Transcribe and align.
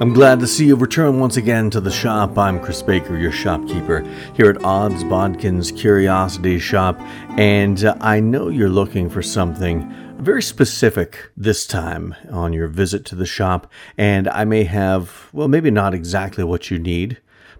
I'm 0.00 0.12
glad 0.12 0.38
to 0.38 0.46
see 0.46 0.66
you 0.66 0.76
return 0.76 1.18
once 1.18 1.36
again 1.36 1.70
to 1.70 1.80
the 1.80 1.90
shop. 1.90 2.38
I'm 2.38 2.62
Chris 2.62 2.82
Baker, 2.82 3.18
your 3.18 3.32
shopkeeper 3.32 4.06
here 4.36 4.48
at 4.48 4.62
Odds 4.62 5.02
Bodkin's 5.02 5.72
Curiosity 5.72 6.60
Shoppe, 6.60 7.00
and 7.36 7.84
uh, 7.84 7.96
I 8.00 8.20
know 8.20 8.48
you're 8.48 8.68
looking 8.68 9.10
for 9.10 9.22
something 9.22 9.92
very 10.20 10.40
specific 10.40 11.32
this 11.36 11.66
time 11.66 12.14
on 12.30 12.52
your 12.52 12.68
visit 12.68 13.04
to 13.06 13.16
the 13.16 13.26
shop, 13.26 13.72
and 13.96 14.28
I 14.28 14.44
may 14.44 14.62
have, 14.62 15.30
well, 15.32 15.48
maybe 15.48 15.72
not 15.72 15.94
exactly 15.94 16.44
what 16.44 16.70
you 16.70 16.78
need 16.78 17.18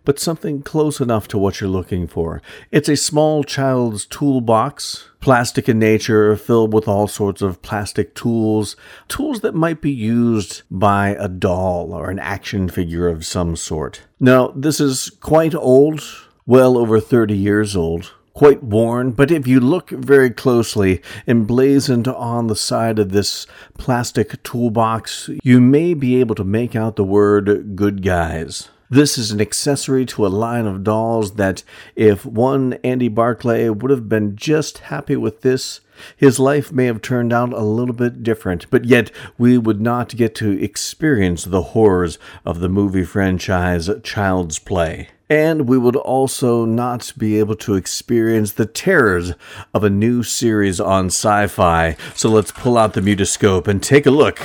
but 0.08 0.18
something 0.18 0.62
close 0.62 1.02
enough 1.02 1.28
to 1.28 1.36
what 1.36 1.60
you're 1.60 1.68
looking 1.68 2.06
for. 2.06 2.40
It's 2.72 2.88
a 2.88 2.96
small 2.96 3.44
child's 3.44 4.06
toolbox, 4.06 5.10
plastic 5.20 5.68
in 5.68 5.78
nature, 5.78 6.34
filled 6.34 6.72
with 6.72 6.88
all 6.88 7.08
sorts 7.08 7.42
of 7.42 7.60
plastic 7.60 8.14
tools, 8.14 8.74
tools 9.08 9.40
that 9.40 9.54
might 9.54 9.82
be 9.82 9.90
used 9.90 10.62
by 10.70 11.08
a 11.10 11.28
doll 11.28 11.92
or 11.92 12.08
an 12.08 12.18
action 12.20 12.70
figure 12.70 13.06
of 13.06 13.26
some 13.26 13.54
sort. 13.54 14.04
Now, 14.18 14.48
this 14.56 14.80
is 14.80 15.10
quite 15.20 15.54
old, 15.54 16.02
well 16.46 16.78
over 16.78 17.00
30 17.00 17.36
years 17.36 17.76
old 17.76 18.14
quite 18.32 18.62
worn, 18.62 19.10
but 19.10 19.32
if 19.32 19.48
you 19.48 19.58
look 19.58 19.90
very 19.90 20.30
closely, 20.30 21.02
emblazoned 21.26 22.06
on 22.06 22.46
the 22.46 22.54
side 22.54 22.98
of 23.00 23.10
this 23.10 23.48
plastic 23.76 24.40
toolbox, 24.44 25.28
you 25.42 25.60
may 25.60 25.92
be 25.92 26.20
able 26.20 26.36
to 26.36 26.44
make 26.44 26.76
out 26.76 26.94
the 26.94 27.04
word 27.04 27.74
good 27.74 28.00
guys. 28.00 28.68
This 28.90 29.18
is 29.18 29.30
an 29.30 29.40
accessory 29.40 30.06
to 30.06 30.26
a 30.26 30.28
line 30.28 30.66
of 30.66 30.82
dolls 30.82 31.32
that, 31.34 31.62
if 31.94 32.24
one 32.24 32.74
Andy 32.82 33.08
Barclay 33.08 33.68
would 33.68 33.90
have 33.90 34.08
been 34.08 34.34
just 34.34 34.78
happy 34.78 35.14
with 35.14 35.42
this, 35.42 35.82
his 36.16 36.38
life 36.38 36.72
may 36.72 36.86
have 36.86 37.02
turned 37.02 37.30
out 37.30 37.52
a 37.52 37.60
little 37.60 37.94
bit 37.94 38.22
different, 38.22 38.70
but 38.70 38.86
yet 38.86 39.10
we 39.36 39.58
would 39.58 39.82
not 39.82 40.16
get 40.16 40.34
to 40.36 40.58
experience 40.62 41.44
the 41.44 41.62
horrors 41.62 42.18
of 42.46 42.60
the 42.60 42.68
movie 42.70 43.04
franchise 43.04 43.90
Child's 44.02 44.58
Play. 44.58 45.10
And 45.28 45.68
we 45.68 45.76
would 45.76 45.96
also 45.96 46.64
not 46.64 47.12
be 47.18 47.38
able 47.38 47.56
to 47.56 47.74
experience 47.74 48.52
the 48.52 48.64
terrors 48.64 49.34
of 49.74 49.84
a 49.84 49.90
new 49.90 50.22
series 50.22 50.80
on 50.80 51.08
SYFY. 51.10 51.98
So 52.16 52.30
let's 52.30 52.52
pull 52.52 52.78
out 52.78 52.94
the 52.94 53.02
mutoscope 53.02 53.68
and 53.68 53.82
take 53.82 54.06
a 54.06 54.10
look 54.10 54.40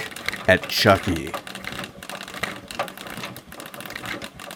at 0.49 0.67
Chucky. 0.67 1.31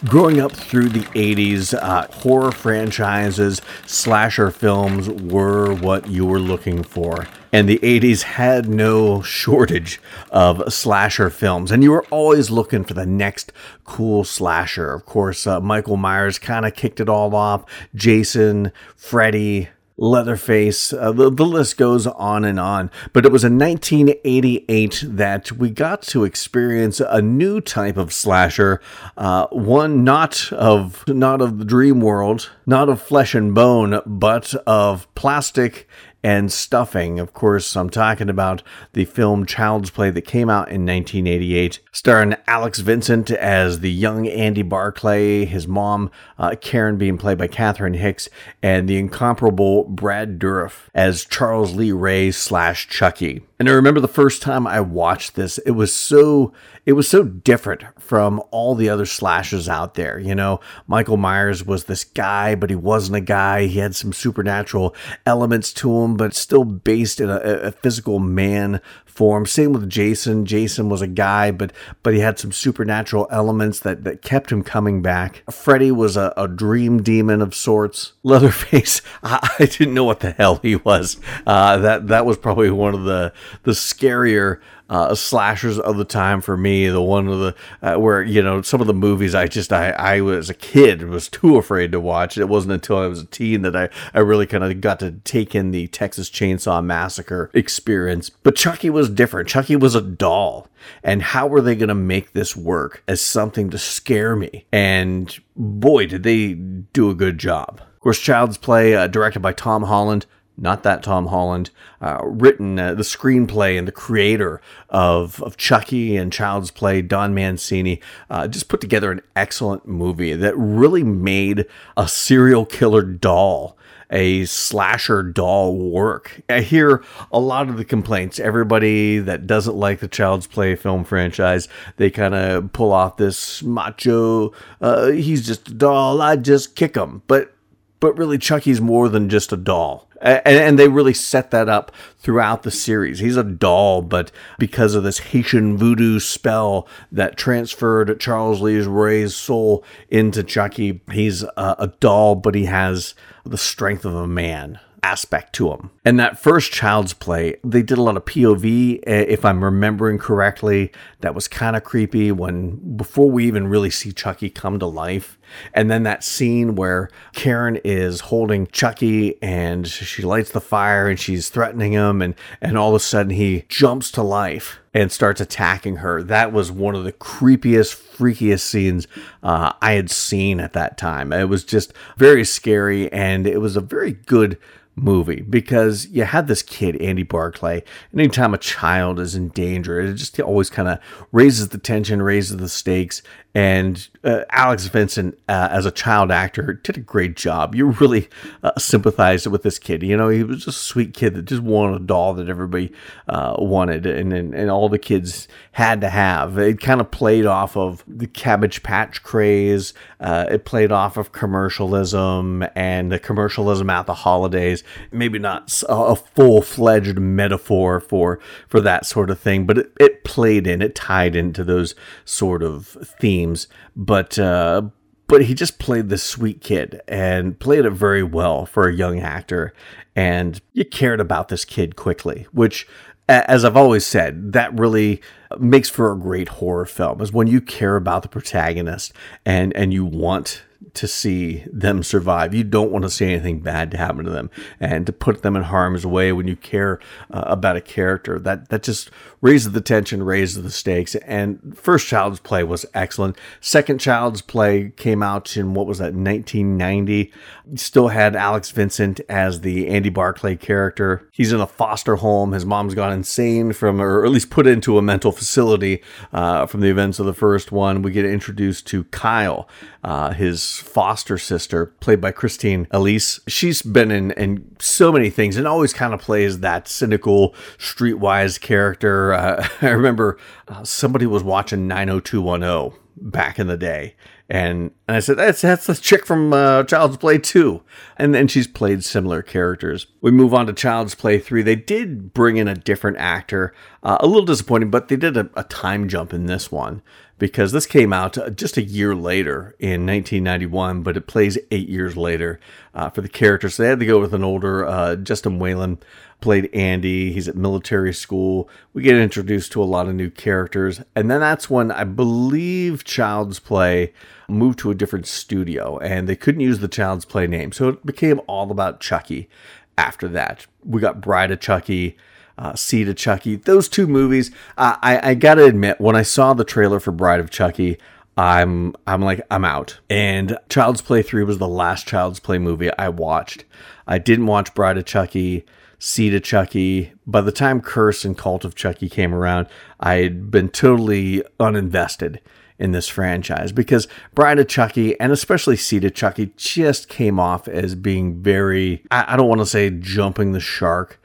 Growing 0.04 0.38
up 0.40 0.52
through 0.52 0.90
the 0.90 1.04
80s, 1.06 1.74
uh, 1.74 2.06
horror 2.18 2.52
franchises, 2.52 3.60
slasher 3.84 4.52
films 4.52 5.08
were 5.08 5.74
what 5.74 6.06
you 6.06 6.24
were 6.24 6.38
looking 6.38 6.84
for. 6.84 7.26
And 7.52 7.68
the 7.68 7.80
80s 7.80 8.22
had 8.22 8.68
no 8.68 9.22
shortage 9.22 10.00
of 10.30 10.72
slasher 10.72 11.30
films. 11.30 11.72
And 11.72 11.82
you 11.82 11.90
were 11.90 12.04
always 12.10 12.48
looking 12.48 12.84
for 12.84 12.94
the 12.94 13.06
next 13.06 13.52
cool 13.84 14.22
slasher. 14.22 14.92
Of 14.92 15.04
course, 15.04 15.48
uh, 15.48 15.60
Michael 15.60 15.96
Myers 15.96 16.38
kind 16.38 16.64
of 16.64 16.74
kicked 16.74 17.00
it 17.00 17.08
all 17.08 17.34
off. 17.34 17.64
Jason, 17.92 18.70
Freddy, 18.94 19.68
Leatherface, 20.00 20.92
uh, 20.92 21.10
the, 21.10 21.28
the 21.28 21.44
list 21.44 21.76
goes 21.76 22.06
on 22.06 22.44
and 22.44 22.60
on. 22.60 22.88
But 23.12 23.26
it 23.26 23.32
was 23.32 23.42
in 23.42 23.58
1988 23.58 25.04
that 25.04 25.50
we 25.52 25.70
got 25.70 26.02
to 26.02 26.22
experience 26.22 27.00
a 27.00 27.20
new 27.20 27.60
type 27.60 27.96
of 27.96 28.12
slasher, 28.12 28.80
uh, 29.16 29.48
one 29.48 30.04
not 30.04 30.52
of 30.52 31.06
not 31.08 31.40
of 31.40 31.58
the 31.58 31.64
dream 31.64 32.00
world, 32.00 32.50
not 32.64 32.88
of 32.88 33.02
flesh 33.02 33.34
and 33.34 33.52
bone, 33.54 34.00
but 34.06 34.54
of 34.66 35.12
plastic 35.16 35.88
and 36.22 36.52
stuffing. 36.52 37.18
Of 37.18 37.32
course, 37.32 37.76
I'm 37.76 37.90
talking 37.90 38.28
about 38.28 38.62
the 38.92 39.04
film 39.04 39.46
Child's 39.46 39.90
Play 39.90 40.10
that 40.10 40.22
came 40.22 40.50
out 40.50 40.68
in 40.68 40.84
1988, 40.84 41.80
starring 41.92 42.36
Alex 42.46 42.80
Vincent 42.80 43.30
as 43.30 43.80
the 43.80 43.90
young 43.90 44.26
Andy 44.28 44.62
Barclay, 44.62 45.44
his 45.44 45.68
mom, 45.68 46.10
uh, 46.38 46.54
Karen, 46.60 46.98
being 46.98 47.18
played 47.18 47.38
by 47.38 47.46
Catherine 47.46 47.94
Hicks, 47.94 48.28
and 48.62 48.88
the 48.88 48.98
incomparable 48.98 49.84
Brad 49.84 50.38
Dourif 50.38 50.88
as 50.94 51.24
Charles 51.24 51.74
Lee 51.74 51.92
Ray 51.92 52.30
slash 52.30 52.88
Chucky. 52.88 53.47
And 53.58 53.68
I 53.68 53.72
remember 53.72 54.00
the 54.00 54.06
first 54.06 54.40
time 54.40 54.68
I 54.68 54.80
watched 54.80 55.34
this, 55.34 55.58
it 55.58 55.72
was 55.72 55.92
so 55.92 56.52
it 56.86 56.92
was 56.92 57.08
so 57.08 57.24
different 57.24 57.82
from 58.00 58.40
all 58.50 58.74
the 58.74 58.88
other 58.88 59.04
slashes 59.04 59.68
out 59.68 59.94
there. 59.94 60.18
You 60.18 60.34
know, 60.34 60.60
Michael 60.86 61.16
Myers 61.16 61.66
was 61.66 61.84
this 61.84 62.04
guy, 62.04 62.54
but 62.54 62.70
he 62.70 62.76
wasn't 62.76 63.16
a 63.16 63.20
guy. 63.20 63.66
He 63.66 63.80
had 63.80 63.96
some 63.96 64.12
supernatural 64.12 64.94
elements 65.26 65.72
to 65.74 66.02
him, 66.02 66.16
but 66.16 66.34
still 66.34 66.64
based 66.64 67.20
in 67.20 67.28
a, 67.30 67.38
a 67.38 67.72
physical 67.72 68.20
man 68.20 68.80
form. 69.18 69.46
Same 69.46 69.72
with 69.72 69.90
Jason. 69.90 70.46
Jason 70.46 70.88
was 70.88 71.02
a 71.02 71.08
guy, 71.08 71.50
but 71.50 71.72
but 72.04 72.14
he 72.14 72.20
had 72.20 72.38
some 72.38 72.52
supernatural 72.52 73.26
elements 73.32 73.80
that 73.80 74.04
that 74.04 74.22
kept 74.22 74.52
him 74.52 74.62
coming 74.62 75.02
back. 75.02 75.42
Freddy 75.50 75.90
was 75.90 76.16
a, 76.16 76.32
a 76.36 76.46
dream 76.46 77.02
demon 77.02 77.42
of 77.42 77.52
sorts. 77.52 78.12
Leatherface, 78.22 79.02
I, 79.24 79.56
I, 79.58 79.64
didn't 79.64 79.94
know 79.94 80.04
what 80.04 80.20
the 80.20 80.30
hell 80.30 80.60
he 80.62 80.76
was. 80.76 81.16
Uh, 81.46 81.78
that 81.78 82.06
that 82.06 82.26
was 82.26 82.36
probably 82.36 82.70
one 82.70 82.94
of 82.94 83.02
the 83.02 83.32
the 83.64 83.72
scarier 83.72 84.60
uh, 84.88 85.14
slashers 85.14 85.78
of 85.78 85.96
the 85.96 86.04
time 86.04 86.40
for 86.40 86.56
me. 86.56 86.88
The 86.88 87.02
one 87.02 87.28
of 87.28 87.38
the 87.38 87.54
uh, 87.82 87.98
where 87.98 88.22
you 88.22 88.42
know 88.42 88.62
some 88.62 88.80
of 88.80 88.86
the 88.86 88.94
movies 88.94 89.34
I 89.34 89.46
just 89.46 89.72
I 89.72 89.90
I 89.90 90.20
was 90.20 90.48
a 90.50 90.54
kid 90.54 91.04
was 91.08 91.28
too 91.28 91.56
afraid 91.56 91.92
to 91.92 92.00
watch. 92.00 92.38
It 92.38 92.48
wasn't 92.48 92.74
until 92.74 92.98
I 92.98 93.06
was 93.06 93.20
a 93.20 93.26
teen 93.26 93.62
that 93.62 93.76
I 93.76 93.88
I 94.14 94.20
really 94.20 94.46
kind 94.46 94.64
of 94.64 94.80
got 94.80 95.00
to 95.00 95.12
take 95.24 95.54
in 95.54 95.70
the 95.70 95.88
Texas 95.88 96.30
Chainsaw 96.30 96.84
Massacre 96.84 97.50
experience. 97.54 98.30
But 98.30 98.56
Chucky 98.56 98.90
was 98.90 99.10
different. 99.10 99.48
Chucky 99.48 99.76
was 99.76 99.94
a 99.94 100.00
doll, 100.00 100.68
and 101.02 101.22
how 101.22 101.46
were 101.46 101.60
they 101.60 101.74
going 101.74 101.88
to 101.88 101.94
make 101.94 102.32
this 102.32 102.56
work 102.56 103.02
as 103.06 103.20
something 103.20 103.70
to 103.70 103.78
scare 103.78 104.36
me? 104.36 104.66
And 104.72 105.36
boy, 105.56 106.06
did 106.06 106.22
they 106.22 106.54
do 106.54 107.10
a 107.10 107.14
good 107.14 107.38
job. 107.38 107.80
Of 107.80 108.00
course, 108.00 108.18
Child's 108.20 108.58
Play, 108.58 108.94
uh, 108.94 109.06
directed 109.06 109.40
by 109.40 109.52
Tom 109.52 109.84
Holland, 109.84 110.26
not 110.58 110.82
that 110.82 111.02
Tom 111.02 111.26
Holland, 111.26 111.70
uh, 112.00 112.18
written 112.24 112.78
uh, 112.78 112.94
the 112.94 113.02
screenplay 113.02 113.78
and 113.78 113.86
the 113.86 113.92
creator 113.92 114.60
of, 114.88 115.42
of 115.42 115.56
Chucky 115.56 116.16
and 116.16 116.32
Child's 116.32 116.70
Play, 116.70 117.00
Don 117.00 117.34
Mancini, 117.34 118.00
uh, 118.28 118.48
just 118.48 118.68
put 118.68 118.80
together 118.80 119.12
an 119.12 119.22
excellent 119.36 119.86
movie 119.86 120.34
that 120.34 120.56
really 120.56 121.04
made 121.04 121.66
a 121.96 122.08
serial 122.08 122.66
killer 122.66 123.02
doll 123.02 123.78
a 124.10 124.44
slasher 124.46 125.22
doll 125.22 125.76
work. 125.76 126.40
I 126.48 126.60
hear 126.60 127.04
a 127.30 127.38
lot 127.38 127.68
of 127.68 127.76
the 127.76 127.84
complaints. 127.84 128.40
Everybody 128.40 129.18
that 129.18 129.46
doesn't 129.46 129.76
like 129.76 130.00
the 130.00 130.08
Child's 130.08 130.46
Play 130.46 130.76
film 130.76 131.04
franchise, 131.04 131.68
they 131.96 132.10
kind 132.10 132.34
of 132.34 132.72
pull 132.72 132.92
off 132.92 133.16
this 133.16 133.62
macho, 133.62 134.52
uh, 134.80 135.08
he's 135.08 135.46
just 135.46 135.68
a 135.68 135.74
doll, 135.74 136.22
I 136.22 136.36
just 136.36 136.74
kick 136.74 136.96
him. 136.96 137.22
But 137.26 137.54
but 138.00 138.16
really 138.16 138.38
Chucky's 138.38 138.80
more 138.80 139.08
than 139.08 139.28
just 139.28 139.52
a 139.52 139.56
doll 139.56 140.08
and, 140.20 140.42
and, 140.46 140.78
they 140.78 140.88
really 140.88 141.14
set 141.14 141.50
that 141.50 141.68
up 141.68 141.92
throughout 142.18 142.62
the 142.62 142.70
series. 142.70 143.20
He's 143.20 143.36
a 143.36 143.44
doll, 143.44 144.02
but 144.02 144.32
because 144.58 144.94
of 144.94 145.04
this 145.04 145.18
Haitian 145.18 145.76
voodoo 145.76 146.18
spell 146.18 146.88
that 147.12 147.36
transferred 147.36 148.18
Charles 148.18 148.60
Lee's 148.60 148.86
Ray's 148.86 149.36
soul 149.36 149.84
into 150.08 150.42
Chucky, 150.42 151.00
he's 151.10 151.42
a, 151.42 151.76
a 151.78 151.92
doll, 152.00 152.34
but 152.34 152.54
he 152.54 152.64
has 152.64 153.14
the 153.44 153.58
strength 153.58 154.04
of 154.04 154.14
a 154.14 154.26
man 154.26 154.80
aspect 155.08 155.54
to 155.54 155.72
him. 155.72 155.90
And 156.04 156.20
that 156.20 156.38
first 156.38 156.70
Child's 156.70 157.14
Play, 157.14 157.56
they 157.64 157.82
did 157.82 157.96
a 157.96 158.02
lot 158.02 158.18
of 158.18 158.26
POV, 158.26 159.00
eh, 159.06 159.24
if 159.26 159.42
I'm 159.42 159.64
remembering 159.64 160.18
correctly. 160.18 160.92
That 161.20 161.34
was 161.34 161.48
kind 161.48 161.74
of 161.76 161.82
creepy 161.82 162.30
when, 162.30 162.96
before 162.96 163.30
we 163.30 163.46
even 163.46 163.68
really 163.68 163.88
see 163.88 164.12
Chucky 164.12 164.50
come 164.50 164.78
to 164.78 164.86
life. 164.86 165.38
And 165.72 165.90
then 165.90 166.02
that 166.02 166.22
scene 166.22 166.74
where 166.74 167.08
Karen 167.32 167.76
is 167.84 168.20
holding 168.20 168.66
Chucky 168.66 169.42
and 169.42 169.88
she 169.88 170.22
lights 170.22 170.50
the 170.50 170.60
fire 170.60 171.08
and 171.08 171.18
she's 171.18 171.48
threatening 171.48 171.92
him, 171.92 172.20
and, 172.20 172.34
and 172.60 172.76
all 172.76 172.90
of 172.90 172.94
a 172.94 173.00
sudden 173.00 173.30
he 173.30 173.64
jumps 173.68 174.10
to 174.10 174.22
life 174.22 174.78
and 174.98 175.12
starts 175.12 175.40
attacking 175.40 175.96
her. 175.96 176.22
That 176.22 176.52
was 176.52 176.72
one 176.72 176.96
of 176.96 177.04
the 177.04 177.12
creepiest, 177.12 177.94
freakiest 177.94 178.60
scenes 178.60 179.06
uh, 179.44 179.72
I 179.80 179.92
had 179.92 180.10
seen 180.10 180.58
at 180.58 180.72
that 180.72 180.98
time. 180.98 181.32
It 181.32 181.48
was 181.48 181.64
just 181.64 181.92
very 182.16 182.44
scary 182.44 183.10
and 183.12 183.46
it 183.46 183.58
was 183.58 183.76
a 183.76 183.80
very 183.80 184.12
good 184.12 184.58
movie 184.96 185.42
because 185.42 186.08
you 186.08 186.24
had 186.24 186.48
this 186.48 186.62
kid, 186.62 187.00
Andy 187.00 187.22
Barclay, 187.22 187.84
anytime 188.12 188.54
a 188.54 188.58
child 188.58 189.20
is 189.20 189.36
in 189.36 189.50
danger, 189.50 190.00
it 190.00 190.14
just 190.14 190.40
always 190.40 190.68
kind 190.68 190.88
of 190.88 190.98
raises 191.30 191.68
the 191.68 191.78
tension, 191.78 192.20
raises 192.20 192.56
the 192.56 192.68
stakes. 192.68 193.22
And 193.54 194.08
uh, 194.22 194.44
Alex 194.50 194.86
Vincent 194.86 195.38
uh, 195.48 195.68
as 195.70 195.86
a 195.86 195.90
child 195.90 196.30
actor, 196.30 196.74
did 196.74 196.96
a 196.96 197.00
great 197.00 197.34
job. 197.34 197.74
You 197.74 197.86
really 197.86 198.28
uh, 198.62 198.72
sympathized 198.78 199.46
with 199.46 199.62
this 199.62 199.78
kid. 199.78 200.02
You 200.02 200.16
know, 200.16 200.28
he 200.28 200.44
was 200.44 200.64
just 200.64 200.68
a 200.68 200.82
sweet 200.82 201.14
kid 201.14 201.34
that 201.34 201.46
just 201.46 201.62
wanted 201.62 202.02
a 202.02 202.04
doll 202.04 202.34
that 202.34 202.48
everybody 202.48 202.92
uh, 203.26 203.56
wanted, 203.58 204.06
and, 204.06 204.32
and 204.32 204.54
and 204.54 204.70
all 204.70 204.88
the 204.88 204.98
kids 204.98 205.48
had 205.72 206.00
to 206.02 206.10
have. 206.10 206.58
It 206.58 206.80
kind 206.80 207.00
of 207.00 207.10
played 207.10 207.46
off 207.46 207.76
of 207.76 208.04
the 208.06 208.26
Cabbage 208.26 208.82
Patch 208.82 209.22
craze. 209.22 209.94
Uh, 210.20 210.46
it 210.50 210.64
played 210.64 210.90
off 210.90 211.16
of 211.16 211.32
commercialism 211.32 212.64
and 212.74 213.12
the 213.12 213.18
commercialism 213.18 213.88
at 213.88 214.06
the 214.06 214.14
holidays. 214.14 214.82
Maybe 215.12 215.38
not 215.38 215.82
a 215.88 216.16
full 216.16 216.62
fledged 216.62 217.18
metaphor 217.18 218.00
for 218.00 218.40
for 218.66 218.80
that 218.80 219.06
sort 219.06 219.30
of 219.30 219.38
thing, 219.38 219.66
but 219.66 219.78
it, 219.78 219.92
it 220.00 220.24
played 220.24 220.66
in, 220.66 220.82
it 220.82 220.94
tied 220.94 221.36
into 221.36 221.62
those 221.62 221.94
sort 222.24 222.62
of 222.62 222.88
themes. 223.20 223.68
But 223.94 224.38
uh, 224.38 224.82
but 225.28 225.44
he 225.44 225.54
just 225.54 225.78
played 225.78 226.08
this 226.08 226.22
sweet 226.22 226.60
kid 226.60 227.00
and 227.06 227.58
played 227.60 227.84
it 227.84 227.90
very 227.90 228.22
well 228.22 228.66
for 228.66 228.88
a 228.88 228.94
young 228.94 229.20
actor. 229.20 229.72
And 230.16 230.60
you 230.72 230.84
cared 230.84 231.20
about 231.20 231.48
this 231.48 231.64
kid 231.64 231.94
quickly, 231.94 232.46
which, 232.50 232.88
as 233.28 233.64
I've 233.64 233.76
always 233.76 234.04
said, 234.04 234.52
that 234.54 234.76
really 234.76 235.20
makes 235.58 235.88
for 235.88 236.12
a 236.12 236.18
great 236.18 236.48
horror 236.48 236.84
film 236.84 237.20
is 237.20 237.32
when 237.32 237.46
you 237.46 237.60
care 237.60 237.96
about 237.96 238.22
the 238.22 238.28
protagonist 238.28 239.12
and 239.44 239.74
and 239.76 239.92
you 239.92 240.04
want 240.04 240.62
to 240.94 241.06
see 241.06 241.64
them 241.72 242.02
survive. 242.02 242.54
You 242.54 242.64
don't 242.64 242.90
want 242.90 243.04
to 243.04 243.10
see 243.10 243.26
anything 243.26 243.60
bad 243.60 243.90
to 243.90 243.96
happen 243.96 244.24
to 244.24 244.30
them 244.30 244.50
and 244.80 245.06
to 245.06 245.12
put 245.12 245.42
them 245.42 245.56
in 245.56 245.62
harm's 245.64 246.06
way 246.06 246.32
when 246.32 246.46
you 246.46 246.56
care 246.56 247.00
uh, 247.30 247.44
about 247.46 247.76
a 247.76 247.80
character. 247.80 248.38
That 248.38 248.68
that 248.70 248.82
just 248.82 249.10
raises 249.40 249.72
the 249.72 249.80
tension, 249.80 250.22
raises 250.22 250.62
the 250.62 250.70
stakes. 250.70 251.14
And 251.16 251.76
first 251.76 252.06
Child's 252.08 252.40
Play 252.40 252.64
was 252.64 252.86
excellent. 252.94 253.36
Second 253.60 254.00
Child's 254.00 254.42
Play 254.42 254.92
came 254.96 255.22
out 255.22 255.56
in 255.56 255.74
what 255.74 255.86
was 255.86 255.98
that 255.98 256.14
1990. 256.14 257.32
Still 257.76 258.08
had 258.08 258.34
Alex 258.34 258.70
Vincent 258.70 259.20
as 259.28 259.60
the 259.60 259.88
Andy 259.88 260.08
Barclay 260.08 260.56
character. 260.56 261.28
He's 261.32 261.52
in 261.52 261.60
a 261.60 261.66
foster 261.66 262.16
home. 262.16 262.52
His 262.52 262.66
mom's 262.66 262.94
gone 262.94 263.12
insane 263.12 263.72
from, 263.72 264.00
or 264.00 264.24
at 264.24 264.30
least 264.30 264.50
put 264.50 264.66
into 264.66 264.98
a 264.98 265.02
mental 265.02 265.32
facility 265.32 266.02
uh, 266.32 266.66
from 266.66 266.80
the 266.80 266.88
events 266.88 267.18
of 267.18 267.26
the 267.26 267.34
first 267.34 267.70
one. 267.70 268.02
We 268.02 268.10
get 268.10 268.24
introduced 268.24 268.86
to 268.88 269.04
Kyle, 269.04 269.68
uh, 270.02 270.32
his 270.32 270.77
foster 270.78 271.38
sister, 271.38 271.86
played 272.00 272.20
by 272.20 272.32
Christine 272.32 272.86
Elise. 272.90 273.40
She's 273.46 273.82
been 273.82 274.10
in, 274.10 274.30
in 274.32 274.76
so 274.78 275.12
many 275.12 275.30
things 275.30 275.56
and 275.56 275.66
always 275.66 275.92
kind 275.92 276.14
of 276.14 276.20
plays 276.20 276.60
that 276.60 276.88
cynical, 276.88 277.54
streetwise 277.78 278.60
character. 278.60 279.32
Uh, 279.32 279.68
I 279.82 279.90
remember 279.90 280.38
uh, 280.68 280.84
somebody 280.84 281.26
was 281.26 281.42
watching 281.42 281.86
90210 281.88 282.98
back 283.20 283.58
in 283.58 283.66
the 283.66 283.76
day 283.76 284.14
and, 284.50 284.92
and 285.06 285.16
I 285.16 285.20
said, 285.20 285.36
that's, 285.36 285.60
that's 285.60 285.86
the 285.86 285.94
chick 285.94 286.24
from 286.24 286.54
uh, 286.54 286.84
Child's 286.84 287.18
Play 287.18 287.36
2. 287.36 287.82
And 288.16 288.34
then 288.34 288.48
she's 288.48 288.66
played 288.66 289.04
similar 289.04 289.42
characters. 289.42 290.06
We 290.22 290.30
move 290.30 290.54
on 290.54 290.66
to 290.66 290.72
Child's 290.72 291.14
Play 291.14 291.38
3. 291.38 291.60
They 291.62 291.76
did 291.76 292.32
bring 292.32 292.56
in 292.56 292.66
a 292.66 292.74
different 292.74 293.18
actor. 293.18 293.74
Uh, 294.02 294.16
a 294.20 294.26
little 294.26 294.46
disappointing, 294.46 294.90
but 294.90 295.08
they 295.08 295.16
did 295.16 295.36
a, 295.36 295.50
a, 295.54 295.64
time 295.64 296.08
jump 296.08 296.32
in 296.32 296.46
this 296.46 296.72
one 296.72 297.02
because 297.38 297.72
this 297.72 297.84
came 297.84 298.12
out 298.12 298.38
uh, 298.38 298.48
just 298.48 298.78
a 298.78 298.82
year 298.82 299.14
later 299.14 299.74
in 299.78 300.06
1991, 300.06 301.02
but 301.02 301.16
it 301.16 301.26
plays 301.26 301.58
eight 301.70 301.88
years 301.88 302.16
later 302.16 302.58
uh, 302.94 303.10
for 303.10 303.20
the 303.20 303.28
character. 303.28 303.68
So 303.68 303.82
they 303.82 303.88
had 303.90 304.00
to 304.00 304.06
go 304.06 304.18
with 304.18 304.32
an 304.32 304.44
older 304.44 304.86
uh, 304.86 305.16
Justin 305.16 305.58
Whalin 305.58 305.98
played 306.40 306.70
Andy. 306.74 307.32
He's 307.32 307.48
at 307.48 307.56
military 307.56 308.14
school. 308.14 308.68
We 308.92 309.02
get 309.02 309.16
introduced 309.16 309.72
to 309.72 309.82
a 309.82 309.84
lot 309.84 310.08
of 310.08 310.14
new 310.14 310.30
characters. 310.30 311.00
And 311.14 311.30
then 311.30 311.40
that's 311.40 311.68
when 311.68 311.90
I 311.90 312.04
believe 312.04 313.04
Child's 313.04 313.58
Play 313.58 314.12
moved 314.48 314.78
to 314.80 314.90
a 314.90 314.94
different 314.94 315.26
studio 315.26 315.98
and 315.98 316.28
they 316.28 316.36
couldn't 316.36 316.60
use 316.60 316.78
the 316.78 316.88
Child's 316.88 317.24
Play 317.24 317.46
name. 317.46 317.72
So 317.72 317.88
it 317.88 318.06
became 318.06 318.40
all 318.46 318.70
about 318.70 319.00
Chucky 319.00 319.48
after 319.96 320.28
that. 320.28 320.66
We 320.84 321.00
got 321.00 321.20
Bride 321.20 321.50
of 321.50 321.60
Chucky. 321.60 322.16
Uh, 322.56 322.74
Seed 322.74 323.08
of 323.08 323.14
Chucky. 323.14 323.54
Those 323.54 323.88
two 323.88 324.08
movies, 324.08 324.50
uh, 324.76 324.96
I, 325.00 325.30
I 325.30 325.34
gotta 325.34 325.64
admit, 325.64 326.00
when 326.00 326.16
I 326.16 326.22
saw 326.22 326.54
the 326.54 326.64
trailer 326.64 326.98
for 326.98 327.12
Bride 327.12 327.38
of 327.38 327.50
Chucky, 327.50 327.98
I'm 328.36 328.94
I'm 329.06 329.22
like 329.22 329.40
I'm 329.48 329.64
out. 329.64 329.98
And 330.10 330.58
Child's 330.68 331.00
Play 331.00 331.22
3 331.22 331.44
was 331.44 331.58
the 331.58 331.68
last 331.68 332.08
Child's 332.08 332.40
Play 332.40 332.58
movie 332.58 332.90
I 332.96 333.10
watched. 333.10 333.64
I 334.08 334.18
didn't 334.18 334.46
watch 334.46 334.74
Bride 334.74 334.98
of 334.98 335.04
Chucky. 335.04 335.66
Seed 335.98 336.34
of 336.34 336.42
Chucky. 336.42 337.12
By 337.26 337.40
the 337.40 337.52
time 337.52 337.80
Curse 337.80 338.24
and 338.24 338.36
Cult 338.36 338.64
of 338.64 338.74
Chucky 338.74 339.08
came 339.08 339.34
around, 339.34 339.66
I 340.00 340.16
had 340.16 340.50
been 340.50 340.68
totally 340.68 341.42
uninvested 341.58 342.38
in 342.78 342.92
this 342.92 343.08
franchise 343.08 343.72
because 343.72 344.06
Bride 344.34 344.58
of 344.58 344.68
Chucky 344.68 345.18
and 345.18 345.32
especially 345.32 345.76
Seed 345.76 346.04
of 346.04 346.14
Chucky 346.14 346.52
just 346.56 347.08
came 347.08 347.40
off 347.40 347.66
as 347.66 347.94
being 347.94 348.40
very, 348.40 349.02
I, 349.10 349.36
don't 349.36 349.48
want 349.48 349.60
to 349.60 349.66
say 349.66 349.90
jumping 349.90 350.52
the 350.52 350.60
shark, 350.60 351.20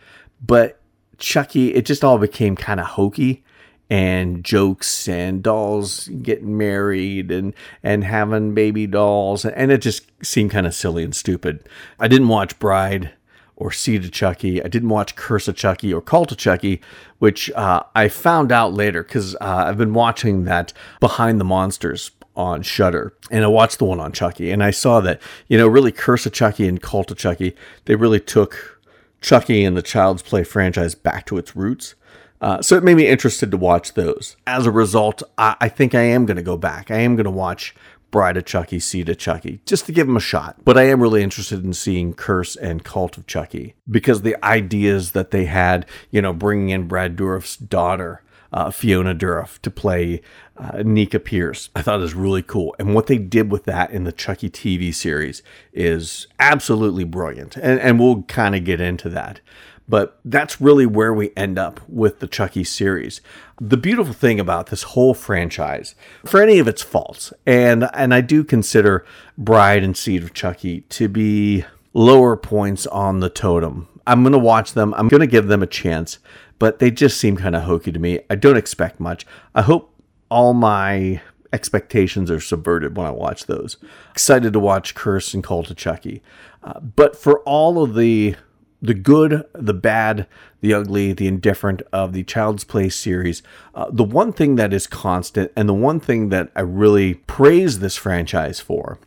but 0.46 0.80
Chucky, 1.20 1.76
it 1.76 1.86
just 1.86 2.04
all 2.04 2.18
became 2.18 2.56
kind 2.56 2.80
of 2.80 2.88
hokey 2.88 3.44
and 3.90 4.44
jokes 4.44 5.08
and 5.08 5.44
dolls 5.44 6.08
getting 6.22 6.58
married 6.58 7.32
and 7.32 7.54
and 7.84 8.04
having 8.04 8.54
baby 8.54 8.88
dolls 8.88 9.46
and 9.46 9.72
it 9.72 9.80
just 9.80 10.10
seemed 10.24 10.50
kind 10.52 10.66
of 10.66 10.74
silly 10.74 11.04
and 11.04 11.16
stupid. 11.16 11.68
I 12.00 12.08
didn't 12.08 12.30
watch 12.30 12.58
Bride 12.58 13.12
or 13.56 13.72
Seed 13.72 14.06
of 14.06 14.12
Chucky. 14.12 14.64
I 14.64 14.68
didn't 14.68 14.90
watch 14.90 15.16
Curse 15.16 15.48
of 15.48 15.56
Chucky 15.56 15.94
or 15.94 16.02
Cult 16.02 16.32
of 16.32 16.38
Chucky, 16.38 16.82
which 17.20 17.52
uh, 17.52 17.84
I 17.96 18.08
found 18.08 18.52
out 18.52 18.74
later 18.74 19.04
because 19.04 19.36
uh, 19.36 19.66
I've 19.68 19.78
been 19.78 19.94
watching 19.94 20.46
that 20.46 20.74
Behind 21.00 21.40
the 21.40 21.46
Monsters 21.46 22.12
on 22.36 22.64
Shudder, 22.64 23.14
and 23.30 23.44
I 23.44 23.48
watched 23.48 23.78
the 23.78 23.86
one 23.86 24.00
on 24.00 24.12
Chucky, 24.12 24.52
and 24.52 24.64
I 24.64 24.72
saw 24.72 25.00
that 25.02 25.22
you 25.48 25.58
know 25.58 25.68
really 25.68 25.92
Curse 25.92 26.26
of 26.26 26.34
Chucky 26.34 26.68
and 26.68 26.82
Cult 26.82 27.12
of 27.12 27.18
Chucky 27.18 27.56
they 27.86 27.96
really 27.96 28.20
took 28.20 28.82
Chucky 29.22 29.64
and 29.64 29.78
the 29.78 29.82
Child's 29.82 30.22
Play 30.22 30.44
franchise 30.44 30.96
back 30.96 31.26
to 31.28 31.38
its 31.38 31.56
roots. 31.56 31.96
Uh, 32.42 32.62
so 32.62 32.76
it 32.76 32.84
made 32.84 32.98
me 32.98 33.08
interested 33.08 33.50
to 33.52 33.56
watch 33.56 33.94
those. 33.94 34.36
As 34.46 34.66
a 34.66 34.72
result, 34.72 35.24
I, 35.38 35.56
I 35.62 35.70
think 35.70 35.96
I 35.96 36.02
am 36.02 36.26
going 36.26 36.36
to 36.36 36.44
go 36.44 36.58
back. 36.58 36.92
I 36.92 36.98
am 36.98 37.16
going 37.16 37.24
to 37.24 37.32
watch 37.32 37.74
Bride 38.14 38.38
of 38.38 38.46
Chucky, 38.46 38.80
Seed 38.80 39.10
of 39.10 39.18
Chucky, 39.18 39.60
just 39.66 39.88
to 39.88 39.92
give 39.92 40.08
him 40.08 40.16
a 40.16 40.22
shot. 40.22 40.58
But 40.64 40.78
I 40.78 40.84
am 40.84 41.02
really 41.02 41.24
interested 41.24 41.66
in 41.66 41.74
seeing 41.74 42.14
Curse 42.14 42.56
and 42.56 42.84
Cult 42.84 43.18
of 43.18 43.26
Chucky 43.26 43.74
because 43.90 44.22
the 44.22 44.38
ideas 44.46 45.14
that 45.14 45.32
they 45.32 45.46
had, 45.46 45.88
you 46.12 46.22
know, 46.22 46.32
bringing 46.32 46.70
in 46.70 46.88
Brad 46.88 47.16
Dourif's 47.16 47.58
daughter, 47.58 48.22
uh, 48.54 48.70
Fiona 48.70 49.16
Dourif, 49.16 49.58
to 49.64 49.72
play 49.72 50.22
uh, 50.58 50.84
Nica 50.86 51.20
Pierce, 51.20 51.72
I 51.76 51.82
thought 51.82 52.02
was 52.02 52.14
really 52.14 52.44
cool. 52.44 52.76
And 52.78 52.94
what 52.94 53.08
they 53.08 53.18
did 53.18 53.52
with 53.52 53.64
that 53.64 53.90
in 53.90 54.04
the 54.04 54.12
Chucky 54.12 54.48
TV 54.48 54.94
series 54.94 55.42
is 55.74 56.28
absolutely 56.40 57.06
brilliant. 57.06 57.58
And, 57.58 57.80
and 57.80 58.00
we'll 58.00 58.22
kind 58.24 58.54
of 58.54 58.64
get 58.64 58.80
into 58.80 59.10
that. 59.10 59.42
But 59.88 60.20
that's 60.24 60.62
really 60.62 60.86
where 60.86 61.14
we 61.14 61.32
end 61.36 61.60
up 61.60 61.82
with 61.90 62.20
the 62.20 62.28
Chucky 62.28 62.64
series. 62.64 63.20
The 63.60 63.78
beautiful 63.78 64.14
thing 64.14 64.40
about 64.40 64.68
this 64.68 64.84
whole 64.84 65.14
franchise, 65.14 65.94
for 66.26 66.42
any 66.42 66.60
of 66.60 66.68
its 66.68 66.82
faults, 66.82 67.34
and 67.46 67.90
and 67.94 68.14
I 68.14 68.22
do 68.22 68.44
consider 68.44 69.06
Bride 69.38 69.84
and 69.84 69.96
Seed 69.98 70.24
of 70.24 70.34
Chucky 70.34 70.82
to 70.82 71.08
be 71.08 71.66
lower 71.94 72.38
points 72.38 72.88
on 72.88 73.20
the 73.20 73.30
totem. 73.30 73.88
I'm 74.08 74.24
going 74.24 74.34
to 74.34 74.40
watch 74.40 74.74
them. 74.74 74.94
I'm 74.96 75.08
going 75.08 75.22
to 75.22 75.28
give 75.28 75.48
them 75.48 75.64
a 75.64 75.68
chance, 75.68 76.20
but 76.60 76.80
they 76.80 76.92
just 76.92 77.18
seem 77.18 77.38
kind 77.38 77.56
of 77.56 77.64
hokey 77.64 77.92
to 77.92 78.00
me. 78.00 78.22
I 78.30 78.36
don't 78.36 78.58
expect 78.58 79.00
much. 79.00 79.26
I 79.54 79.62
hope 79.62 79.94
all 80.30 80.54
my 80.54 81.22
expectations 81.54 82.32
are 82.32 82.40
subverted 82.40 82.98
when 82.98 83.06
I 83.06 83.12
watch 83.12 83.46
those. 83.46 83.78
Excited 84.12 84.54
to 84.54 84.60
watch 84.60 84.96
Curse 84.96 85.34
and 85.34 85.44
Cult 85.44 85.70
of 85.70 85.78
Chucky. 85.78 86.24
Uh, 86.64 86.80
but 86.80 87.16
for 87.16 87.40
all 87.42 87.84
of 87.84 87.94
the 87.94 88.36
the 88.84 88.94
good, 88.94 89.46
the 89.54 89.74
bad, 89.74 90.28
the 90.60 90.74
ugly, 90.74 91.14
the 91.14 91.26
indifferent 91.26 91.82
of 91.94 92.12
the 92.12 92.24
Child's 92.24 92.66
Play 92.66 92.90
series. 92.90 93.42
Uh, 93.74 93.90
the 93.90 94.04
one 94.04 94.34
thing 94.34 94.58
that 94.58 94.74
is 94.74 94.88
constant 94.88 95.52
and 95.56 95.70
the 95.70 95.74
one 95.74 96.02
thing 96.02 96.30
that 96.30 96.52
I 96.54 96.62
really 96.62 97.14
praise 97.14 97.80
this 97.80 97.96
franchise 97.96 98.60
for 98.60 99.00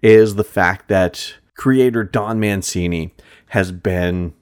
is 0.00 0.36
the 0.36 0.44
fact 0.44 0.86
that 0.88 1.34
creator 1.56 2.04
Don 2.04 2.38
Mancini 2.38 3.12
has 3.48 3.72
been 3.72 4.32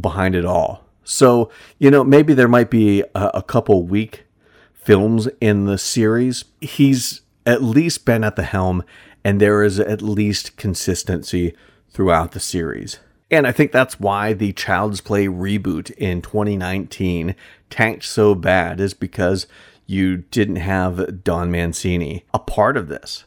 behind 0.00 0.34
it 0.34 0.46
all. 0.46 0.86
So, 1.04 1.50
you 1.78 1.90
know, 1.90 2.02
maybe 2.02 2.32
there 2.32 2.48
might 2.48 2.70
be 2.70 3.02
a, 3.14 3.30
a 3.34 3.42
couple 3.42 3.82
weak 3.82 4.24
films 4.72 5.28
in 5.38 5.66
the 5.66 5.76
series. 5.76 6.46
He's 6.62 7.20
at 7.44 7.62
least 7.62 8.06
been 8.06 8.24
at 8.24 8.36
the 8.36 8.42
helm, 8.42 8.84
and 9.22 9.38
there 9.38 9.62
is 9.62 9.78
at 9.78 10.00
least 10.00 10.56
consistency 10.56 11.54
throughout 11.90 12.32
the 12.32 12.40
series. 12.40 12.98
And 13.34 13.48
I 13.48 13.52
think 13.52 13.72
that's 13.72 13.98
why 13.98 14.32
the 14.32 14.52
Child's 14.52 15.00
Play 15.00 15.26
reboot 15.26 15.90
in 15.96 16.22
2019 16.22 17.34
tanked 17.68 18.04
so 18.04 18.36
bad, 18.36 18.78
is 18.78 18.94
because 18.94 19.48
you 19.86 20.18
didn't 20.18 20.56
have 20.56 21.24
Don 21.24 21.50
Mancini 21.50 22.24
a 22.32 22.38
part 22.38 22.76
of 22.76 22.86
this. 22.86 23.24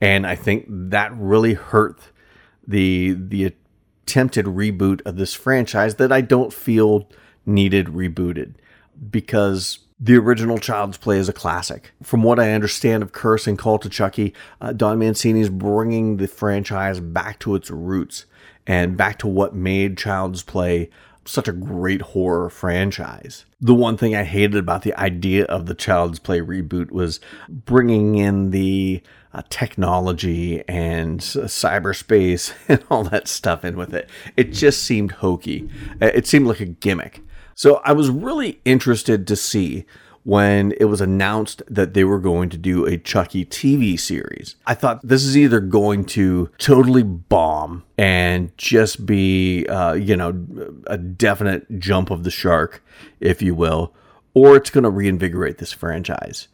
And 0.00 0.26
I 0.26 0.34
think 0.34 0.64
that 0.68 1.14
really 1.14 1.52
hurt 1.52 2.08
the 2.66 3.14
the 3.18 3.52
attempted 4.06 4.46
reboot 4.46 5.02
of 5.04 5.16
this 5.16 5.34
franchise 5.34 5.96
that 5.96 6.10
I 6.10 6.22
don't 6.22 6.52
feel 6.52 7.10
needed 7.44 7.88
rebooted 7.88 8.54
because 9.10 9.80
The 10.00 10.16
original 10.16 10.56
Child's 10.56 10.96
Play 10.96 11.18
is 11.18 11.28
a 11.28 11.34
classic. 11.34 11.92
From 12.02 12.22
what 12.22 12.40
I 12.40 12.52
understand 12.52 13.02
of 13.02 13.12
Curse 13.12 13.46
and 13.46 13.58
Cult 13.58 13.84
of 13.84 13.92
Chucky, 13.92 14.32
uh, 14.62 14.72
Don 14.72 14.98
Mancini 14.98 15.40
is 15.40 15.50
bringing 15.50 16.16
the 16.16 16.28
franchise 16.28 16.98
back 16.98 17.38
to 17.40 17.54
its 17.54 17.70
roots 17.70 18.24
and 18.66 18.96
back 18.96 19.18
to 19.18 19.26
what 19.26 19.54
made 19.54 19.98
Child's 19.98 20.42
Play 20.42 20.90
such 21.26 21.48
a 21.48 21.52
great 21.52 22.02
horror 22.02 22.50
franchise. 22.50 23.46
The 23.60 23.74
one 23.74 23.96
thing 23.96 24.14
I 24.14 24.24
hated 24.24 24.56
about 24.56 24.82
the 24.82 24.94
idea 24.98 25.44
of 25.46 25.66
the 25.66 25.74
Child's 25.74 26.18
Play 26.18 26.40
reboot 26.40 26.90
was 26.90 27.20
bringing 27.48 28.16
in 28.16 28.50
the 28.50 29.02
uh, 29.32 29.42
technology 29.48 30.62
and 30.68 31.20
uh, 31.20 31.48
cyberspace 31.48 32.52
and 32.68 32.84
all 32.90 33.04
that 33.04 33.28
stuff 33.28 33.64
in 33.64 33.76
with 33.76 33.94
it. 33.94 34.08
It 34.36 34.52
just 34.52 34.82
seemed 34.82 35.12
hokey. 35.12 35.68
It 36.00 36.26
seemed 36.26 36.46
like 36.46 36.60
a 36.60 36.66
gimmick. 36.66 37.20
So 37.54 37.80
I 37.84 37.92
was 37.92 38.10
really 38.10 38.60
interested 38.64 39.26
to 39.26 39.36
see 39.36 39.86
when 40.24 40.72
it 40.80 40.86
was 40.86 41.00
announced 41.00 41.62
that 41.68 41.94
they 41.94 42.02
were 42.02 42.18
going 42.18 42.48
to 42.48 42.56
do 42.56 42.86
a 42.86 42.96
Chucky 42.96 43.44
TV 43.44 43.98
series. 43.98 44.56
I 44.66 44.74
thought 44.74 45.06
this 45.06 45.22
is 45.22 45.36
either 45.36 45.60
going 45.60 46.06
to 46.06 46.50
totally 46.58 47.02
bomb 47.02 47.84
and 47.98 48.56
just 48.56 49.06
be, 49.06 49.66
uh, 49.66 49.92
you 49.92 50.16
know, 50.16 50.30
a 50.86 50.96
definite 50.96 51.78
jump 51.78 52.10
of 52.10 52.24
the 52.24 52.30
shark, 52.30 52.82
if 53.20 53.42
you 53.42 53.54
will, 53.54 53.94
or 54.32 54.56
it's 54.56 54.70
going 54.70 54.84
to 54.84 54.90
reinvigorate 54.90 55.58
this 55.58 55.72
franchise. 55.72 56.48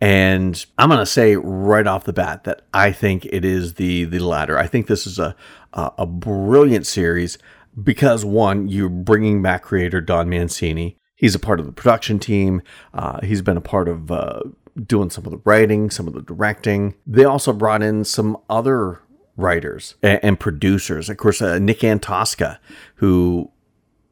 And 0.00 0.64
I'm 0.76 0.90
going 0.90 0.98
to 0.98 1.06
say 1.06 1.36
right 1.36 1.86
off 1.86 2.04
the 2.04 2.12
bat 2.12 2.44
that 2.44 2.62
I 2.74 2.92
think 2.92 3.24
it 3.26 3.44
is 3.44 3.74
the 3.74 4.04
the 4.04 4.18
latter. 4.18 4.58
I 4.58 4.66
think 4.66 4.86
this 4.86 5.06
is 5.06 5.18
a 5.18 5.34
a, 5.72 5.92
a 5.98 6.06
brilliant 6.06 6.86
series 6.86 7.38
because 7.82 8.24
one, 8.24 8.68
you're 8.68 8.88
bringing 8.88 9.42
back 9.42 9.62
creator 9.62 10.00
Don 10.00 10.28
Mancini. 10.28 10.98
He's 11.16 11.34
a 11.34 11.38
part 11.38 11.60
of 11.60 11.66
the 11.66 11.72
production 11.72 12.18
team. 12.18 12.62
Uh, 12.92 13.20
he's 13.22 13.42
been 13.42 13.56
a 13.56 13.62
part 13.62 13.88
of 13.88 14.10
uh, 14.10 14.40
doing 14.86 15.10
some 15.10 15.24
of 15.24 15.30
the 15.30 15.40
writing, 15.44 15.90
some 15.90 16.08
of 16.08 16.14
the 16.14 16.22
directing. 16.22 16.94
They 17.06 17.24
also 17.24 17.52
brought 17.52 17.82
in 17.82 18.04
some 18.04 18.36
other 18.50 19.00
writers 19.36 19.94
and, 20.02 20.20
and 20.22 20.40
producers. 20.40 21.08
Of 21.08 21.16
course, 21.16 21.40
uh, 21.40 21.58
Nick 21.58 21.80
Antosca, 21.80 22.58
who 22.96 23.50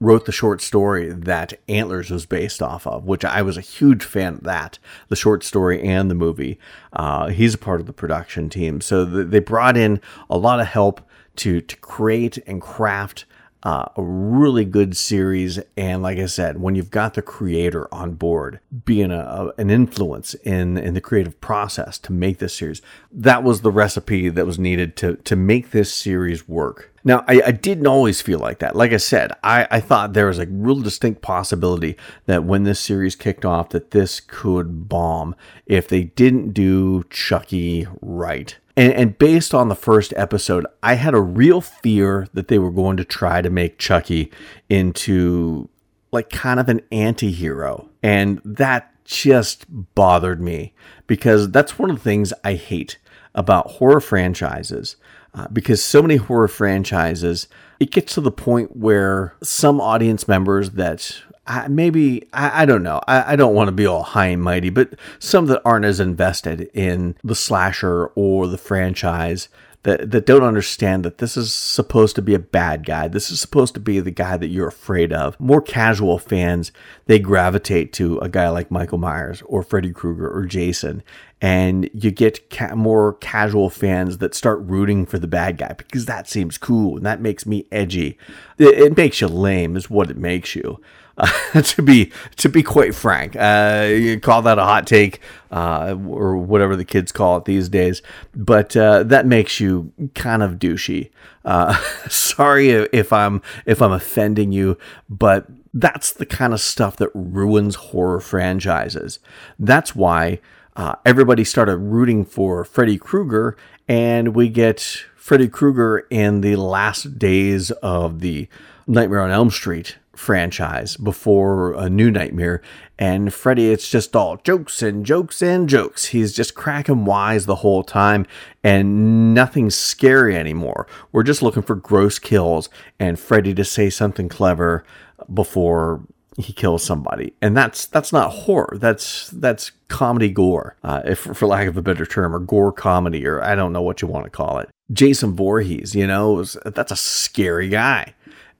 wrote 0.02 0.26
the 0.26 0.32
short 0.32 0.60
story 0.60 1.12
that 1.12 1.54
Antlers 1.68 2.10
was 2.10 2.26
based 2.26 2.60
off 2.60 2.86
of, 2.88 3.04
which 3.04 3.24
I 3.24 3.40
was 3.40 3.56
a 3.56 3.60
huge 3.60 4.02
fan 4.02 4.34
of 4.34 4.42
that, 4.42 4.80
the 5.08 5.16
short 5.16 5.44
story 5.44 5.80
and 5.80 6.10
the 6.10 6.14
movie. 6.16 6.58
Uh, 6.92 7.28
he's 7.28 7.54
a 7.54 7.58
part 7.58 7.80
of 7.80 7.86
the 7.86 7.92
production 7.92 8.50
team. 8.50 8.80
So 8.80 9.08
th- 9.08 9.28
they 9.28 9.38
brought 9.38 9.76
in 9.76 10.00
a 10.28 10.36
lot 10.36 10.58
of 10.58 10.66
help 10.66 11.08
to, 11.36 11.60
to 11.60 11.76
create 11.76 12.38
and 12.48 12.60
craft 12.60 13.26
uh, 13.62 13.86
a 13.96 14.02
really 14.02 14.64
good 14.64 14.96
series. 14.96 15.60
And 15.76 16.02
like 16.02 16.18
I 16.18 16.26
said, 16.26 16.60
when 16.60 16.74
you've 16.74 16.90
got 16.90 17.14
the 17.14 17.22
creator 17.22 17.92
on 17.94 18.14
board, 18.14 18.60
being 18.84 19.10
a, 19.10 19.18
a, 19.18 19.52
an 19.60 19.70
influence 19.70 20.34
in, 20.34 20.76
in 20.76 20.94
the 20.94 21.00
creative 21.00 21.40
process 21.40 21.98
to 22.00 22.12
make 22.12 22.38
this 22.38 22.54
series, 22.54 22.82
that 23.12 23.42
was 23.42 23.60
the 23.60 23.70
recipe 23.70 24.28
that 24.28 24.46
was 24.46 24.58
needed 24.58 24.96
to, 24.96 25.16
to 25.16 25.36
make 25.36 25.70
this 25.70 25.92
series 25.92 26.48
work. 26.48 26.91
Now, 27.04 27.24
I, 27.26 27.42
I, 27.46 27.50
didn't 27.50 27.86
always 27.86 28.20
feel 28.20 28.38
like 28.38 28.60
that. 28.60 28.76
Like 28.76 28.92
I 28.92 28.96
said, 28.98 29.32
I, 29.42 29.66
I 29.70 29.80
thought 29.80 30.12
there 30.12 30.28
was 30.28 30.38
a 30.38 30.46
real 30.46 30.80
distinct 30.80 31.20
possibility 31.20 31.96
that 32.26 32.44
when 32.44 32.62
this 32.62 32.78
series 32.78 33.16
kicked 33.16 33.44
off, 33.44 33.70
that 33.70 33.90
this 33.90 34.20
could 34.20 34.88
bomb 34.88 35.34
if 35.66 35.88
they 35.88 36.04
didn't 36.04 36.52
do 36.52 37.04
Chucky 37.10 37.88
right. 38.00 38.56
And, 38.76 38.92
and 38.92 39.18
based 39.18 39.52
on 39.52 39.68
the 39.68 39.74
first 39.74 40.14
episode, 40.16 40.66
I 40.82 40.94
had 40.94 41.14
a 41.14 41.20
real 41.20 41.60
fear 41.60 42.28
that 42.32 42.48
they 42.48 42.58
were 42.58 42.70
going 42.70 42.96
to 42.98 43.04
try 43.04 43.42
to 43.42 43.50
make 43.50 43.78
Chucky 43.78 44.30
into 44.68 45.68
like 46.12 46.30
kind 46.30 46.60
of 46.60 46.68
an 46.68 46.82
anti 46.90 47.32
hero. 47.32 47.88
And 48.02 48.40
that 48.44 48.92
just 49.04 49.66
bothered 49.94 50.40
me 50.40 50.72
because 51.06 51.50
that's 51.50 51.78
one 51.78 51.90
of 51.90 51.96
the 51.96 52.02
things 52.02 52.32
I 52.44 52.54
hate 52.54 52.98
about 53.34 53.72
horror 53.72 54.00
franchises. 54.00 54.96
Uh, 55.34 55.48
because 55.48 55.82
so 55.82 56.02
many 56.02 56.16
horror 56.16 56.48
franchises, 56.48 57.48
it 57.80 57.90
gets 57.90 58.14
to 58.14 58.20
the 58.20 58.30
point 58.30 58.76
where 58.76 59.34
some 59.42 59.80
audience 59.80 60.28
members 60.28 60.70
that 60.72 61.22
I, 61.46 61.68
maybe 61.68 62.28
I, 62.32 62.62
I, 62.62 62.64
don't 62.66 62.82
know. 62.82 63.00
I, 63.08 63.32
I 63.32 63.36
don't 63.36 63.54
want 63.54 63.68
to 63.68 63.72
be 63.72 63.86
all 63.86 64.02
high 64.02 64.26
and 64.26 64.42
mighty, 64.42 64.70
but 64.70 64.90
some 65.18 65.46
that 65.46 65.62
aren't 65.64 65.84
as 65.84 66.00
invested 66.00 66.70
in 66.74 67.16
the 67.24 67.34
slasher 67.34 68.06
or 68.14 68.46
the 68.46 68.58
franchise 68.58 69.48
that 69.84 70.12
that 70.12 70.26
don't 70.26 70.44
understand 70.44 71.04
that 71.04 71.18
this 71.18 71.36
is 71.36 71.52
supposed 71.52 72.14
to 72.16 72.22
be 72.22 72.34
a 72.34 72.38
bad 72.38 72.86
guy. 72.86 73.08
This 73.08 73.30
is 73.30 73.40
supposed 73.40 73.74
to 73.74 73.80
be 73.80 73.98
the 74.00 74.10
guy 74.10 74.36
that 74.36 74.48
you're 74.48 74.68
afraid 74.68 75.12
of. 75.12 75.38
More 75.40 75.60
casual 75.60 76.18
fans 76.18 76.70
they 77.06 77.18
gravitate 77.18 77.92
to 77.94 78.18
a 78.18 78.28
guy 78.28 78.48
like 78.48 78.70
Michael 78.70 78.98
Myers 78.98 79.42
or 79.46 79.62
Freddy 79.62 79.92
Krueger 79.92 80.30
or 80.30 80.46
Jason, 80.46 81.02
and 81.40 81.90
you 81.92 82.10
get 82.12 82.48
ca- 82.50 82.76
more 82.76 83.14
casual 83.14 83.70
fans 83.70 84.18
that 84.18 84.34
start 84.34 84.60
rooting 84.60 85.04
for 85.04 85.18
the 85.18 85.26
bad 85.26 85.58
guy 85.58 85.74
because 85.76 86.06
that 86.06 86.28
seems 86.28 86.58
cool 86.58 86.96
and 86.96 87.06
that 87.06 87.20
makes 87.20 87.44
me 87.44 87.66
edgy. 87.72 88.16
It, 88.58 88.78
it 88.78 88.96
makes 88.96 89.20
you 89.20 89.26
lame, 89.28 89.76
is 89.76 89.90
what 89.90 90.10
it 90.10 90.16
makes 90.16 90.54
you. 90.54 90.80
Uh, 91.18 91.28
to 91.62 91.82
be 91.82 92.10
to 92.36 92.48
be 92.48 92.62
quite 92.62 92.94
frank, 92.94 93.36
uh, 93.36 93.86
you 93.88 94.18
call 94.18 94.42
that 94.42 94.58
a 94.58 94.64
hot 94.64 94.86
take 94.86 95.20
uh, 95.50 95.96
or 96.08 96.36
whatever 96.36 96.74
the 96.74 96.84
kids 96.84 97.12
call 97.12 97.36
it 97.36 97.44
these 97.44 97.68
days, 97.68 98.02
but 98.34 98.76
uh, 98.76 99.02
that 99.02 99.26
makes 99.26 99.60
you 99.60 99.92
kind 100.14 100.42
of 100.42 100.52
douchey. 100.52 101.10
Uh, 101.44 101.74
sorry 102.08 102.70
if 102.70 103.12
I'm 103.12 103.42
if 103.66 103.82
I'm 103.82 103.92
offending 103.92 104.52
you, 104.52 104.78
but 105.08 105.46
that's 105.74 106.12
the 106.12 106.26
kind 106.26 106.52
of 106.52 106.60
stuff 106.60 106.96
that 106.96 107.10
ruins 107.14 107.76
horror 107.76 108.20
franchises. 108.20 109.18
That's 109.58 109.94
why 109.94 110.40
uh, 110.76 110.96
everybody 111.04 111.44
started 111.44 111.76
rooting 111.76 112.24
for 112.24 112.64
Freddy 112.64 112.98
Krueger, 112.98 113.56
and 113.88 114.34
we 114.34 114.48
get 114.48 114.80
Freddy 115.16 115.48
Krueger 115.48 116.06
in 116.10 116.40
the 116.40 116.56
last 116.56 117.18
days 117.18 117.70
of 117.70 118.20
the 118.20 118.48
Nightmare 118.86 119.20
on 119.20 119.30
Elm 119.30 119.50
Street 119.50 119.96
franchise 120.14 120.96
before 120.96 121.72
a 121.74 121.88
new 121.88 122.10
nightmare. 122.10 122.62
And 122.98 123.32
freddy 123.32 123.70
it's 123.70 123.90
just 123.90 124.14
all 124.14 124.36
jokes 124.38 124.82
and 124.82 125.04
jokes 125.04 125.42
and 125.42 125.68
jokes. 125.68 126.06
He's 126.06 126.32
just 126.32 126.54
cracking 126.54 127.04
wise 127.04 127.46
the 127.46 127.56
whole 127.56 127.82
time 127.82 128.26
and 128.62 129.34
nothing's 129.34 129.74
scary 129.74 130.36
anymore. 130.36 130.86
We're 131.10 131.22
just 131.22 131.42
looking 131.42 131.62
for 131.62 131.74
gross 131.74 132.18
kills 132.18 132.68
and 132.98 133.18
freddy 133.18 133.54
to 133.54 133.64
say 133.64 133.90
something 133.90 134.28
clever 134.28 134.84
before 135.32 136.02
he 136.36 136.52
kills 136.52 136.82
somebody. 136.82 137.34
And 137.42 137.56
that's 137.56 137.86
that's 137.86 138.12
not 138.12 138.30
horror. 138.30 138.76
That's 138.80 139.28
that's 139.30 139.72
comedy 139.88 140.30
gore 140.30 140.76
uh, 140.82 141.02
if 141.04 141.18
for 141.18 141.46
lack 141.46 141.68
of 141.68 141.76
a 141.76 141.82
better 141.82 142.06
term 142.06 142.34
or 142.34 142.38
gore 142.38 142.72
comedy 142.72 143.26
or 143.26 143.42
i 143.42 143.54
don't 143.54 143.74
know 143.74 143.82
what 143.82 144.00
you 144.00 144.08
want 144.08 144.24
to 144.24 144.30
call 144.30 144.58
it. 144.58 144.70
Jason 144.92 145.34
Voorhees 145.34 145.94
you 145.94 146.06
know 146.06 146.42
that's 146.42 146.92
a 146.92 146.96
scary 146.96 147.68
guy. 147.68 148.14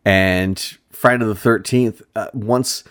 And 0.05 0.77
Friday 1.03 1.25
the 1.25 1.35
13th, 1.35 2.01
uh, 2.15 2.29
once 2.33 2.85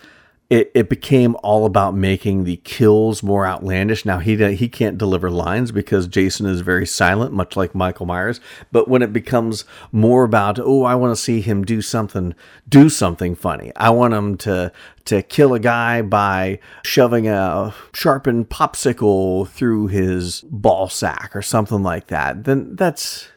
it, 0.50 0.70
it 0.74 0.90
became 0.90 1.34
all 1.42 1.64
about 1.64 1.94
making 1.94 2.44
the 2.44 2.58
kills 2.58 3.22
more 3.22 3.46
outlandish. 3.46 4.04
Now 4.04 4.18
he 4.18 4.36
he 4.54 4.68
can't 4.68 4.98
deliver 4.98 5.30
lines 5.30 5.72
because 5.72 6.06
Jason 6.06 6.44
is 6.44 6.60
very 6.60 6.84
silent, 6.84 7.32
much 7.32 7.56
like 7.56 7.74
Michael 7.74 8.04
Myers. 8.04 8.38
But 8.70 8.86
when 8.86 9.00
it 9.00 9.14
becomes 9.14 9.64
more 9.92 10.24
about, 10.24 10.58
oh, 10.58 10.82
I 10.82 10.94
want 10.94 11.16
to 11.16 11.22
see 11.22 11.40
him 11.40 11.64
do 11.64 11.80
something, 11.80 12.34
do 12.68 12.90
something 12.90 13.34
funny. 13.34 13.72
I 13.76 13.88
want 13.88 14.12
him 14.12 14.36
to 14.38 14.72
to 15.06 15.22
kill 15.22 15.54
a 15.54 15.58
guy 15.58 16.02
by 16.02 16.58
shoving 16.84 17.26
a 17.26 17.74
sharpened 17.94 18.50
popsicle 18.50 19.48
through 19.48 19.86
his 19.86 20.42
ball 20.50 20.90
sack 20.90 21.34
or 21.34 21.40
something 21.40 21.82
like 21.82 22.08
that. 22.08 22.44
Then 22.44 22.76
that's 22.76 23.30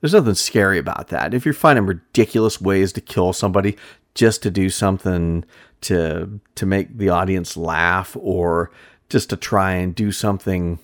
there's 0.00 0.14
nothing 0.14 0.34
scary 0.34 0.78
about 0.78 1.08
that. 1.08 1.34
If 1.34 1.44
you're 1.44 1.54
finding 1.54 1.86
ridiculous 1.86 2.60
ways 2.60 2.92
to 2.94 3.00
kill 3.00 3.32
somebody, 3.32 3.76
just 4.20 4.42
to 4.42 4.50
do 4.50 4.68
something 4.68 5.42
to 5.80 6.40
to 6.54 6.66
make 6.66 6.98
the 6.98 7.08
audience 7.08 7.56
laugh 7.56 8.14
or 8.20 8.70
just 9.08 9.30
to 9.30 9.36
try 9.36 9.72
and 9.72 9.94
do 9.94 10.12
something 10.12 10.78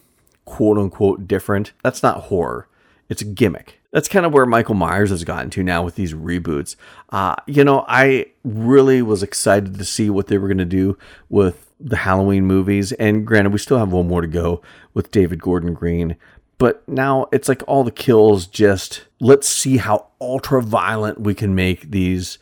quote 0.46 0.78
unquote 0.78 1.28
different. 1.28 1.74
That's 1.82 2.02
not 2.02 2.22
horror. 2.24 2.66
It's 3.10 3.20
a 3.20 3.26
gimmick. 3.26 3.78
That's 3.90 4.08
kind 4.08 4.24
of 4.24 4.32
where 4.32 4.46
Michael 4.46 4.74
Myers 4.74 5.10
has 5.10 5.22
gotten 5.22 5.50
to 5.50 5.62
now 5.62 5.82
with 5.82 5.96
these 5.96 6.14
reboots. 6.14 6.76
Uh, 7.10 7.36
you 7.46 7.62
know, 7.62 7.84
I 7.86 8.28
really 8.42 9.02
was 9.02 9.22
excited 9.22 9.76
to 9.76 9.84
see 9.84 10.08
what 10.08 10.28
they 10.28 10.38
were 10.38 10.48
going 10.48 10.56
to 10.56 10.64
do 10.64 10.96
with 11.28 11.70
the 11.78 11.96
Halloween 11.96 12.46
movies. 12.46 12.92
And 12.92 13.26
granted, 13.26 13.52
we 13.52 13.58
still 13.58 13.78
have 13.78 13.92
one 13.92 14.08
more 14.08 14.22
to 14.22 14.26
go 14.26 14.62
with 14.94 15.10
David 15.10 15.42
Gordon 15.42 15.74
Green. 15.74 16.16
But 16.56 16.88
now 16.88 17.26
it's 17.32 17.50
like 17.50 17.62
all 17.66 17.84
the 17.84 17.90
kills 17.90 18.46
just 18.46 19.04
let's 19.20 19.46
see 19.46 19.76
how 19.76 20.06
ultra 20.22 20.62
violent 20.62 21.20
we 21.20 21.34
can 21.34 21.54
make 21.54 21.90
these 21.90 22.38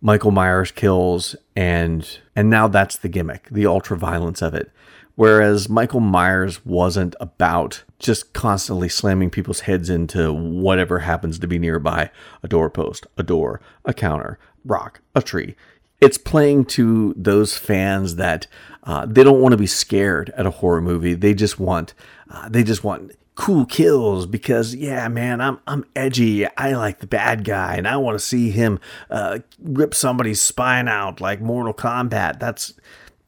Michael 0.00 0.30
Myers 0.30 0.70
kills 0.70 1.34
and 1.56 2.18
and 2.36 2.48
now 2.48 2.68
that's 2.68 2.96
the 2.96 3.08
gimmick, 3.08 3.48
the 3.50 3.66
ultra 3.66 3.96
violence 3.96 4.42
of 4.42 4.54
it. 4.54 4.70
Whereas 5.16 5.68
Michael 5.68 5.98
Myers 5.98 6.64
wasn't 6.64 7.16
about 7.18 7.82
just 7.98 8.32
constantly 8.32 8.88
slamming 8.88 9.30
people's 9.30 9.60
heads 9.60 9.90
into 9.90 10.32
whatever 10.32 11.00
happens 11.00 11.40
to 11.40 11.48
be 11.48 11.58
nearby 11.58 12.12
a 12.44 12.46
doorpost, 12.46 13.04
a 13.16 13.24
door, 13.24 13.60
a 13.84 13.92
counter, 13.92 14.38
rock, 14.64 15.00
a 15.16 15.22
tree. 15.22 15.56
It's 16.00 16.18
playing 16.18 16.66
to 16.66 17.14
those 17.16 17.56
fans 17.56 18.14
that 18.14 18.46
uh, 18.84 19.06
they 19.06 19.24
don't 19.24 19.40
want 19.40 19.52
to 19.52 19.58
be 19.58 19.66
scared 19.66 20.30
at 20.36 20.46
a 20.46 20.50
horror 20.50 20.80
movie. 20.80 21.14
They 21.14 21.34
just 21.34 21.58
want, 21.58 21.94
uh, 22.30 22.48
they 22.48 22.62
just 22.62 22.84
want 22.84 23.10
cool 23.38 23.64
kills 23.64 24.26
because 24.26 24.74
yeah 24.74 25.06
man 25.06 25.40
i'm 25.40 25.60
i'm 25.68 25.84
edgy. 25.94 26.44
I 26.56 26.72
like 26.72 26.98
the 26.98 27.06
bad 27.06 27.44
guy 27.44 27.76
and 27.76 27.86
i 27.86 27.96
want 27.96 28.18
to 28.18 28.24
see 28.24 28.50
him 28.50 28.80
uh, 29.10 29.38
rip 29.62 29.94
somebody's 29.94 30.40
spine 30.40 30.88
out 30.88 31.20
like 31.20 31.40
mortal 31.40 31.72
kombat. 31.72 32.40
That's 32.40 32.74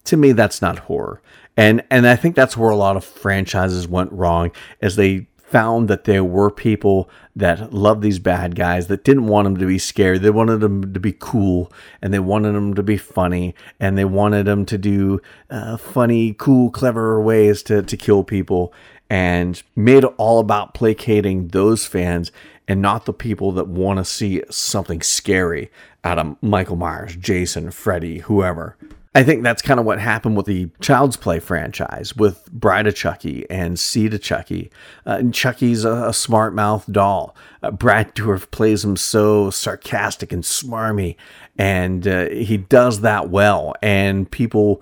to 0.04 0.16
me 0.16 0.32
that's 0.32 0.60
not 0.60 0.80
horror. 0.80 1.22
And 1.56 1.84
and 1.90 2.08
i 2.08 2.16
think 2.16 2.34
that's 2.34 2.56
where 2.56 2.70
a 2.70 2.76
lot 2.76 2.96
of 2.96 3.04
franchises 3.04 3.86
went 3.86 4.10
wrong 4.10 4.50
as 4.82 4.96
they 4.96 5.28
found 5.38 5.86
that 5.86 6.04
there 6.04 6.24
were 6.24 6.50
people 6.50 7.08
that 7.36 7.72
loved 7.72 8.02
these 8.02 8.18
bad 8.18 8.56
guys 8.56 8.88
that 8.88 9.04
didn't 9.04 9.26
want 9.26 9.46
them 9.46 9.56
to 9.58 9.66
be 9.66 9.78
scared 9.78 10.22
they 10.22 10.30
wanted 10.30 10.58
them 10.58 10.92
to 10.92 11.00
be 11.00 11.12
cool 11.12 11.72
and 12.02 12.12
they 12.12 12.20
wanted 12.20 12.52
them 12.52 12.74
to 12.74 12.82
be 12.82 12.96
funny 12.96 13.54
and 13.78 13.96
they 13.96 14.04
wanted 14.04 14.44
them 14.46 14.64
to 14.64 14.78
do 14.78 15.20
uh, 15.50 15.76
funny 15.76 16.34
cool 16.34 16.70
clever 16.70 17.20
ways 17.20 17.62
to, 17.62 17.82
to 17.82 17.96
kill 17.96 18.22
people 18.24 18.72
and 19.10 19.62
made 19.74 20.04
it 20.04 20.14
all 20.16 20.38
about 20.38 20.72
placating 20.72 21.48
those 21.48 21.84
fans 21.84 22.30
and 22.68 22.80
not 22.80 23.04
the 23.04 23.12
people 23.12 23.50
that 23.52 23.66
want 23.66 23.98
to 23.98 24.04
see 24.04 24.42
something 24.48 25.02
scary 25.02 25.70
out 26.04 26.18
of 26.20 26.40
Michael 26.40 26.76
Myers, 26.76 27.16
Jason, 27.16 27.72
Freddy, 27.72 28.18
whoever. 28.18 28.76
I 29.12 29.24
think 29.24 29.42
that's 29.42 29.60
kind 29.60 29.80
of 29.80 29.86
what 29.86 29.98
happened 29.98 30.36
with 30.36 30.46
the 30.46 30.70
Child's 30.80 31.16
Play 31.16 31.40
franchise 31.40 32.14
with 32.14 32.48
Bride 32.52 32.86
of 32.86 32.94
Chucky 32.94 33.44
and 33.50 33.76
Seed 33.76 34.14
of 34.14 34.22
Chucky. 34.22 34.70
Uh, 35.04 35.16
and 35.18 35.34
Chucky's 35.34 35.84
a, 35.84 36.04
a 36.06 36.12
smart 36.12 36.54
mouth 36.54 36.86
doll. 36.90 37.34
Uh, 37.60 37.72
Brad 37.72 38.14
Dourif 38.14 38.52
plays 38.52 38.84
him 38.84 38.96
so 38.96 39.50
sarcastic 39.50 40.30
and 40.32 40.44
smarmy, 40.44 41.16
and 41.58 42.06
uh, 42.06 42.28
he 42.28 42.56
does 42.56 43.00
that 43.00 43.30
well. 43.30 43.74
And 43.82 44.30
people, 44.30 44.80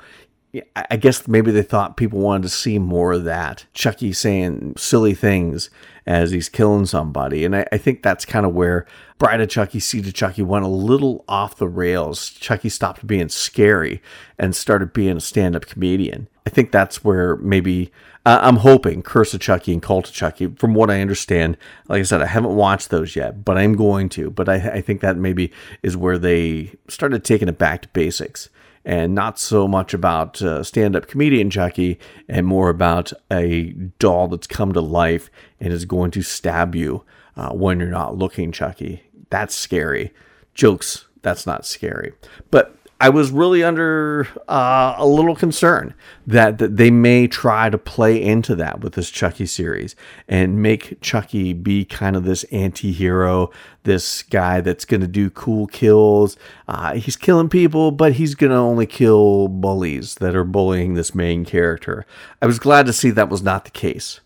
I 0.75 0.97
guess 0.97 1.29
maybe 1.29 1.51
they 1.51 1.63
thought 1.63 1.99
people 1.99 2.21
wanted 2.21 2.45
to 2.45 2.49
see 2.49 2.79
more 2.79 3.13
of 3.13 3.25
that. 3.25 3.67
Chucky 3.75 4.15
saying 4.15 4.75
silly 4.79 5.15
things 5.15 5.69
as 6.07 6.31
he's 6.31 6.49
killing 6.49 6.87
somebody. 6.87 7.45
And 7.45 7.55
I, 7.55 7.67
I 7.71 7.77
think 7.77 8.03
that's 8.03 8.25
kind 8.25 8.47
of 8.47 8.55
where 8.55 8.87
Bride 9.19 9.43
of 9.43 9.51
Chucky, 9.51 9.79
Seed 9.79 10.07
of 10.07 10.15
Chucky 10.15 10.43
went 10.43 10.65
a 10.65 10.69
little 10.69 11.23
off 11.29 11.57
the 11.57 11.69
rails. 11.69 12.31
Chucky 12.31 12.71
stopped 12.71 13.07
being 13.07 13.29
scary 13.29 14.01
and 14.39 14.57
started 14.57 14.95
being 14.95 15.19
a 15.19 15.21
stand 15.21 15.55
up 15.55 15.67
comedian. 15.67 16.29
I 16.47 16.51
think 16.51 16.73
that's 16.73 17.05
where 17.05 17.37
maybe 17.37 17.93
uh, 18.25 18.39
I'm 18.41 18.57
hoping 18.57 19.03
Curse 19.03 19.35
of 19.35 19.41
Chucky 19.41 19.75
and 19.75 19.83
Cult 19.83 20.09
of 20.09 20.15
Chucky, 20.15 20.47
from 20.47 20.73
what 20.73 20.91
I 20.91 21.03
understand, 21.03 21.59
like 21.89 22.01
I 22.01 22.05
said, 22.05 22.23
I 22.23 22.27
haven't 22.27 22.57
watched 22.57 22.89
those 22.89 23.15
yet, 23.15 23.45
but 23.45 23.59
I'm 23.59 23.75
going 23.75 24.09
to. 24.11 24.31
But 24.31 24.49
I, 24.49 24.55
I 24.55 24.81
think 24.81 25.03
that 25.03 25.19
maybe 25.19 25.53
is 25.83 25.95
where 25.95 26.17
they 26.17 26.75
started 26.89 27.23
taking 27.23 27.49
it 27.49 27.59
back 27.59 27.83
to 27.83 27.89
basics 27.89 28.49
and 28.89 29.15
not 29.15 29.39
so 29.39 29.69
much 29.69 29.93
about 29.93 30.41
uh, 30.41 30.65
stand 30.65 30.97
up 30.97 31.07
comedian 31.07 31.51
Chucky 31.51 32.01
and 32.27 32.47
more 32.47 32.71
about 32.71 33.13
a 33.31 33.75
doll 33.99 34.29
that's 34.29 34.47
come 34.47 34.73
to 34.73 34.81
life 34.81 35.31
and 35.61 35.75
is 35.75 35.85
going 35.85 36.11
to 36.13 36.23
stab 36.23 36.75
you 36.75 37.05
uh, 37.37 37.51
when 37.51 37.79
you're 37.79 37.91
not 37.91 38.17
looking, 38.17 38.51
Chucky. 38.51 39.03
That's 39.29 39.55
scary. 39.55 40.15
Jokes, 40.55 41.05
that's 41.21 41.47
not 41.47 41.67
scary. 41.67 42.15
But 42.51 42.78
I 43.01 43.11
was 43.11 43.31
really 43.31 43.63
under 43.63 44.27
uh, 44.49 44.97
a 44.99 45.07
little 45.07 45.37
concern 45.37 45.95
that, 46.27 46.59
that 46.59 46.77
they 46.77 46.91
may 46.91 47.29
try 47.29 47.71
to 47.71 47.79
play 47.79 48.21
into 48.21 48.57
that 48.57 48.81
with 48.81 48.95
this 48.95 49.09
Chucky 49.09 49.47
series 49.47 49.95
and 50.27 50.61
make 50.61 51.01
Chucky 51.01 51.53
be 51.53 51.85
kind 51.85 52.17
of 52.17 52.25
this 52.25 52.43
anti 52.45 52.91
hero, 52.91 53.51
this 53.85 54.23
guy 54.23 54.61
that's 54.61 54.85
going 54.85 55.01
to 55.01 55.07
do 55.07 55.31
cool 55.31 55.69
kills. 55.69 56.37
Uh, 56.67 56.95
he's 56.95 57.17
killing 57.17 57.49
people, 57.49 57.93
but 57.93 58.15
he's 58.15 58.35
going 58.35 58.51
to 58.51 58.57
only 58.57 58.87
kill 58.87 59.47
bullies 59.47 60.17
that 60.17 60.35
are 60.35 60.45
bullying 60.45 60.95
this 60.95 61.15
main 61.15 61.45
character. 61.45 62.05
I 62.43 62.47
was 62.47 62.59
glad 62.59 62.87
to 62.87 62.93
see 62.93 63.11
that 63.11 63.31
was 63.31 63.43
not 63.43 63.65
the 63.65 63.71
case. 63.71 64.21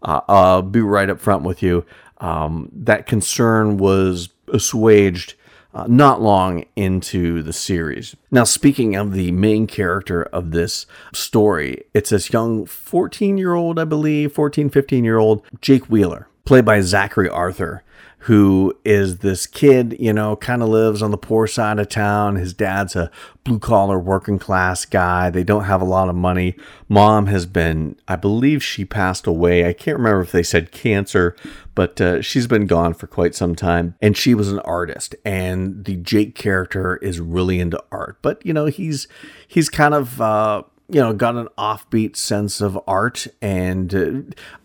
Uh, 0.00 0.20
I'll 0.28 0.62
be 0.62 0.80
right 0.80 1.10
up 1.10 1.18
front 1.18 1.42
with 1.42 1.60
you. 1.60 1.84
Um, 2.18 2.70
that 2.72 3.06
concern 3.06 3.78
was 3.78 4.28
assuaged 4.46 5.34
uh, 5.74 5.86
not 5.88 6.20
long 6.20 6.64
into 6.76 7.42
the 7.42 7.52
series. 7.52 8.14
Now, 8.30 8.44
speaking 8.44 8.94
of 8.94 9.12
the 9.12 9.32
main 9.32 9.66
character 9.66 10.24
of 10.24 10.50
this 10.50 10.86
story, 11.12 11.84
it's 11.94 12.10
this 12.10 12.32
young 12.32 12.66
14 12.66 13.38
year 13.38 13.54
old, 13.54 13.78
I 13.78 13.84
believe, 13.84 14.32
14, 14.32 14.70
15 14.70 15.04
year 15.04 15.18
old 15.18 15.42
Jake 15.60 15.86
Wheeler, 15.86 16.28
played 16.44 16.64
by 16.64 16.80
Zachary 16.80 17.28
Arthur 17.28 17.82
who 18.26 18.72
is 18.84 19.18
this 19.18 19.48
kid, 19.48 19.96
you 19.98 20.12
know, 20.12 20.36
kind 20.36 20.62
of 20.62 20.68
lives 20.68 21.02
on 21.02 21.10
the 21.10 21.18
poor 21.18 21.48
side 21.48 21.80
of 21.80 21.88
town. 21.88 22.36
His 22.36 22.54
dad's 22.54 22.94
a 22.94 23.10
blue 23.42 23.58
collar 23.58 23.98
working 23.98 24.38
class 24.38 24.84
guy. 24.84 25.28
They 25.28 25.42
don't 25.42 25.64
have 25.64 25.82
a 25.82 25.84
lot 25.84 26.08
of 26.08 26.14
money. 26.14 26.54
Mom 26.88 27.26
has 27.26 27.46
been, 27.46 27.96
I 28.06 28.14
believe 28.14 28.62
she 28.62 28.84
passed 28.84 29.26
away. 29.26 29.66
I 29.66 29.72
can't 29.72 29.98
remember 29.98 30.20
if 30.20 30.30
they 30.30 30.44
said 30.44 30.70
cancer, 30.70 31.34
but 31.74 32.00
uh, 32.00 32.22
she's 32.22 32.46
been 32.46 32.68
gone 32.68 32.94
for 32.94 33.08
quite 33.08 33.34
some 33.34 33.56
time. 33.56 33.96
And 34.00 34.16
she 34.16 34.34
was 34.34 34.52
an 34.52 34.60
artist. 34.60 35.16
And 35.24 35.84
the 35.84 35.96
Jake 35.96 36.36
character 36.36 36.98
is 36.98 37.18
really 37.18 37.58
into 37.58 37.82
art. 37.90 38.18
But, 38.22 38.44
you 38.46 38.52
know, 38.52 38.66
he's, 38.66 39.08
he's 39.48 39.68
kind 39.68 39.94
of, 39.94 40.20
uh, 40.20 40.62
you 40.92 41.00
know, 41.00 41.14
got 41.14 41.36
an 41.36 41.48
offbeat 41.56 42.16
sense 42.16 42.60
of 42.60 42.78
art 42.86 43.26
and 43.40 43.94
uh, 43.94 44.10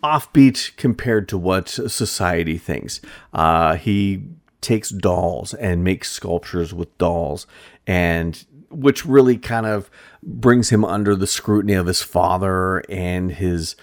offbeat 0.03 0.75
compared 0.75 1.29
to 1.29 1.37
what 1.37 1.69
society 1.69 2.57
thinks. 2.57 2.99
Uh, 3.33 3.75
he 3.77 4.23
takes 4.59 4.89
dolls 4.89 5.53
and 5.53 5.85
makes 5.85 6.11
sculptures 6.11 6.73
with 6.73 6.95
dolls, 6.97 7.47
and 7.87 8.45
which 8.69 9.05
really 9.05 9.37
kind 9.37 9.65
of 9.65 9.89
brings 10.21 10.69
him 10.69 10.83
under 10.83 11.15
the 11.15 11.27
scrutiny 11.27 11.73
of 11.73 11.87
his 11.87 12.03
father 12.03 12.79
and 12.89 13.31
his 13.31 13.77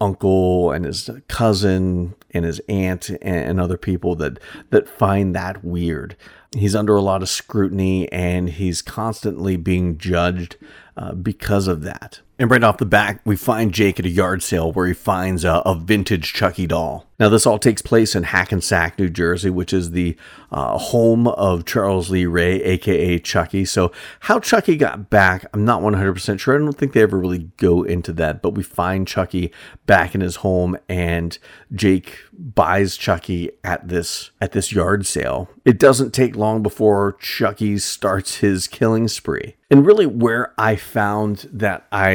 uncle 0.00 0.72
and 0.72 0.84
his 0.84 1.08
cousin 1.28 2.16
and 2.32 2.44
his 2.44 2.60
aunt 2.68 3.10
and 3.22 3.60
other 3.60 3.76
people 3.76 4.16
that 4.16 4.40
that 4.70 4.88
find 4.88 5.36
that 5.36 5.64
weird. 5.64 6.16
He's 6.56 6.74
under 6.74 6.96
a 6.96 7.00
lot 7.00 7.22
of 7.22 7.28
scrutiny 7.28 8.10
and 8.10 8.48
he's 8.48 8.82
constantly 8.82 9.56
being 9.56 9.96
judged 9.96 10.56
uh, 10.96 11.12
because 11.12 11.68
of 11.68 11.82
that. 11.82 12.20
And 12.36 12.50
right 12.50 12.64
off 12.64 12.78
the 12.78 12.84
bat, 12.86 13.20
we 13.24 13.36
find 13.36 13.72
Jake 13.72 14.00
at 14.00 14.06
a 14.06 14.10
yard 14.10 14.42
sale 14.42 14.72
where 14.72 14.88
he 14.88 14.92
finds 14.92 15.44
a, 15.44 15.62
a, 15.64 15.76
vintage 15.76 16.32
Chucky 16.32 16.66
doll. 16.66 17.06
Now, 17.20 17.28
this 17.28 17.46
all 17.46 17.60
takes 17.60 17.80
place 17.80 18.16
in 18.16 18.24
Hackensack, 18.24 18.98
New 18.98 19.08
Jersey, 19.08 19.50
which 19.50 19.72
is 19.72 19.92
the 19.92 20.16
uh, 20.50 20.76
home 20.76 21.28
of 21.28 21.64
Charles 21.64 22.10
Lee 22.10 22.26
Ray, 22.26 22.60
aka 22.62 23.20
Chucky. 23.20 23.64
So, 23.64 23.92
how 24.20 24.40
Chucky 24.40 24.76
got 24.76 25.10
back, 25.10 25.46
I'm 25.54 25.64
not 25.64 25.80
100% 25.80 26.40
sure. 26.40 26.56
I 26.56 26.58
don't 26.58 26.72
think 26.72 26.92
they 26.92 27.02
ever 27.02 27.18
really 27.18 27.50
go 27.56 27.84
into 27.84 28.12
that, 28.14 28.42
but 28.42 28.50
we 28.50 28.64
find 28.64 29.06
Chucky 29.06 29.52
back 29.86 30.16
in 30.16 30.20
his 30.20 30.36
home, 30.36 30.76
and 30.88 31.38
Jake 31.72 32.18
buys 32.32 32.96
Chucky 32.96 33.50
at 33.62 33.86
this 33.86 34.32
at 34.40 34.50
this 34.50 34.72
yard 34.72 35.06
sale. 35.06 35.48
It 35.64 35.78
doesn't 35.78 36.12
take 36.12 36.34
long 36.34 36.64
before 36.64 37.16
Chucky 37.20 37.78
starts 37.78 38.38
his 38.38 38.66
killing 38.66 39.06
spree. 39.06 39.54
And 39.70 39.86
really, 39.86 40.06
where 40.06 40.52
I 40.58 40.76
found 40.76 41.48
that 41.52 41.86
I 41.90 42.14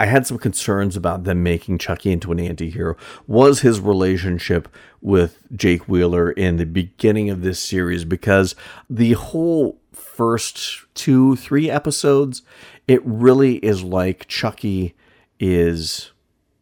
I 0.00 0.06
had 0.06 0.26
some 0.26 0.38
concerns 0.38 0.96
about 0.96 1.24
them 1.24 1.42
making 1.42 1.78
Chucky 1.78 2.12
into 2.12 2.30
an 2.30 2.38
anti-hero 2.38 2.96
was 3.26 3.60
his 3.60 3.80
relationship 3.80 4.68
with 5.00 5.42
Jake 5.54 5.88
Wheeler 5.88 6.30
in 6.30 6.56
the 6.56 6.66
beginning 6.66 7.30
of 7.30 7.42
this 7.42 7.58
series 7.58 8.04
because 8.04 8.54
the 8.88 9.14
whole 9.14 9.80
first 9.92 10.84
two, 10.94 11.34
three 11.34 11.68
episodes, 11.68 12.42
it 12.86 13.00
really 13.04 13.56
is 13.56 13.82
like 13.82 14.28
Chucky 14.28 14.94
is 15.40 16.12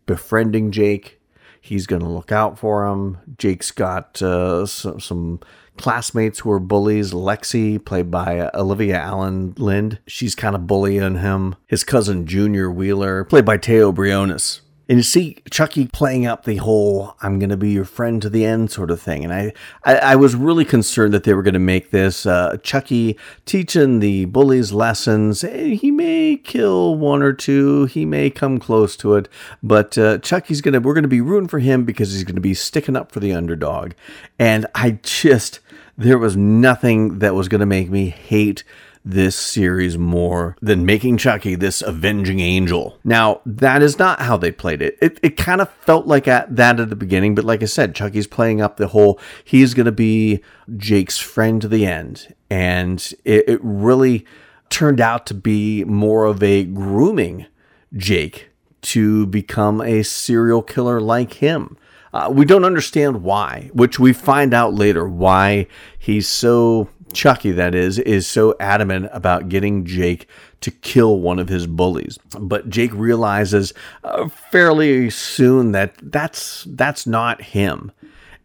befriending 0.07 0.71
Jake. 0.71 1.21
He's 1.61 1.87
going 1.87 2.03
to 2.03 2.09
look 2.09 2.33
out 2.33 2.59
for 2.59 2.87
him. 2.87 3.19
Jake's 3.37 3.71
got 3.71 4.23
uh, 4.23 4.65
some, 4.67 5.01
some 5.01 5.41
classmates 5.77 6.41
who 6.41 6.51
are 6.51 6.61
bullies. 6.61 7.13
Lexi, 7.13 7.83
played 7.85 8.11
by 8.11 8.51
Alyvia 8.55 9.05
Alyn 9.05 9.59
Lind, 9.59 9.99
she's 10.07 10.35
kind 10.35 10.55
of 10.55 10.67
bullying 10.67 11.19
him. 11.19 11.57
His 11.67 11.85
cousin 11.85 12.27
Junior 12.27 12.71
Wheeler, 12.71 13.25
played 13.25 13.45
by 13.45 13.57
Teo 13.57 13.93
Briones. 13.93 14.63
And 14.89 14.99
you 14.99 15.03
see 15.03 15.39
Chucky 15.51 15.87
playing 15.87 16.27
up 16.27 16.45
the 16.45 16.57
whole 16.57 17.17
"I'm 17.21 17.41
going 17.41 17.51
to 17.51 17.57
be 17.57 17.71
your 17.71 17.85
friend 17.85 18.23
to 18.23 18.31
the 18.31 18.45
end" 18.45 18.71
sort 18.71 18.91
of 18.91 19.01
thing, 19.01 19.25
and 19.25 19.33
I, 19.33 19.53
I, 19.85 19.97
I 19.97 20.17
was 20.17 20.37
really 20.37 20.65
concerned 20.65 21.13
that 21.13 21.25
they 21.25 21.35
were 21.35 21.43
going 21.43 21.55
to 21.55 21.61
make 21.61 21.91
this 21.91 22.25
uh, 22.25 22.57
Chucky 22.63 23.19
teaching 23.47 23.99
the 23.99 24.27
bullies 24.27 24.73
lessons. 24.73 25.41
He 25.41 25.91
may 25.91 26.37
kill 26.37 26.95
one 26.95 27.23
or 27.23 27.33
two, 27.33 27.87
he 27.87 28.05
may 28.05 28.31
come 28.31 28.59
close 28.59 28.97
to 28.99 29.17
it, 29.17 29.29
but 29.61 29.99
uh, 29.99 30.19
Chucky's 30.19 30.61
gonna 30.61 30.81
we're 30.81 30.95
going 30.95 31.03
to 31.03 31.09
be 31.09 31.21
rooting 31.21 31.49
for 31.49 31.59
him 31.59 31.85
because 31.85 32.13
he's 32.13 32.25
going 32.25 32.37
to 32.37 32.41
be 32.41 32.55
sticking 32.55 32.95
up 32.97 33.11
for 33.11 33.19
the 33.19 33.33
underdog, 33.33 33.93
and 34.39 34.67
I 34.75 34.99
just 35.03 35.59
there 35.99 36.19
was 36.19 36.37
nothing 36.37 37.19
that 37.19 37.35
was 37.35 37.49
going 37.49 37.61
to 37.61 37.67
make 37.67 37.91
me 37.91 38.09
hate 38.11 38.63
this 39.07 39.37
series 39.37 39.97
more 39.97 40.57
than 40.61 40.85
making 40.85 41.17
Chucky 41.17 41.55
this 41.55 41.81
avenging 41.81 42.41
angel. 42.41 42.99
Now, 43.05 43.41
that 43.47 43.81
is 43.81 44.01
not 44.01 44.21
how 44.21 44.37
they 44.37 44.51
played 44.51 44.83
it. 44.83 44.99
It, 45.01 45.21
it 45.23 45.37
kind 45.37 45.61
of 45.61 45.71
felt 45.71 46.07
like 46.09 46.27
at 46.27 46.55
that 46.57 46.81
at 46.81 46.91
the 46.91 46.97
beginning, 46.97 47.37
but 47.37 47.45
like 47.45 47.63
I 47.63 47.67
said, 47.67 47.95
Chucky's 47.95 48.27
playing 48.27 48.61
up 48.61 48.77
the 48.77 48.89
whole 48.89 49.21
he's 49.45 49.75
going 49.75 49.87
to 49.87 49.93
be 49.93 50.43
Jake's 50.77 51.19
friend 51.19 51.63
to 51.63 51.69
the 51.69 51.87
end. 51.87 52.35
And 52.51 53.01
it, 53.25 53.49
it 53.49 53.61
really 53.63 54.27
turned 54.71 55.01
out 55.01 55.25
to 55.27 55.35
be 55.35 55.85
more 55.85 56.25
of 56.25 56.43
a 56.43 56.65
grooming 56.65 57.47
Jake 57.97 58.51
to 58.83 59.27
become 59.27 59.81
a 59.81 60.03
serial 60.03 60.63
killer 60.63 61.01
like 61.01 61.35
him. 61.35 61.77
Uh, 62.13 62.31
we 62.33 62.45
don't 62.45 62.65
understand 62.65 63.23
why, 63.23 63.71
which 63.73 63.99
we 63.99 64.13
find 64.13 64.55
out 64.55 64.75
later 64.75 65.07
why 65.07 65.67
he's 65.99 66.29
so 66.29 66.89
Chucky, 67.13 67.51
that 67.53 67.75
is, 67.75 67.99
is 68.01 68.27
so 68.27 68.55
adamant 68.61 69.09
about 69.13 69.49
getting 69.49 69.85
Jake 69.85 70.29
to 70.61 70.71
kill 70.71 71.21
one 71.21 71.39
of 71.39 71.49
his 71.49 71.67
bullies. 71.67 72.19
But 72.39 72.69
Jake 72.69 72.93
realizes 72.93 73.73
uh, 74.05 74.29
fairly 74.29 75.11
soon 75.11 75.73
that 75.73 75.95
that's 76.03 76.65
that's 76.69 77.07
not 77.07 77.41
him, 77.41 77.91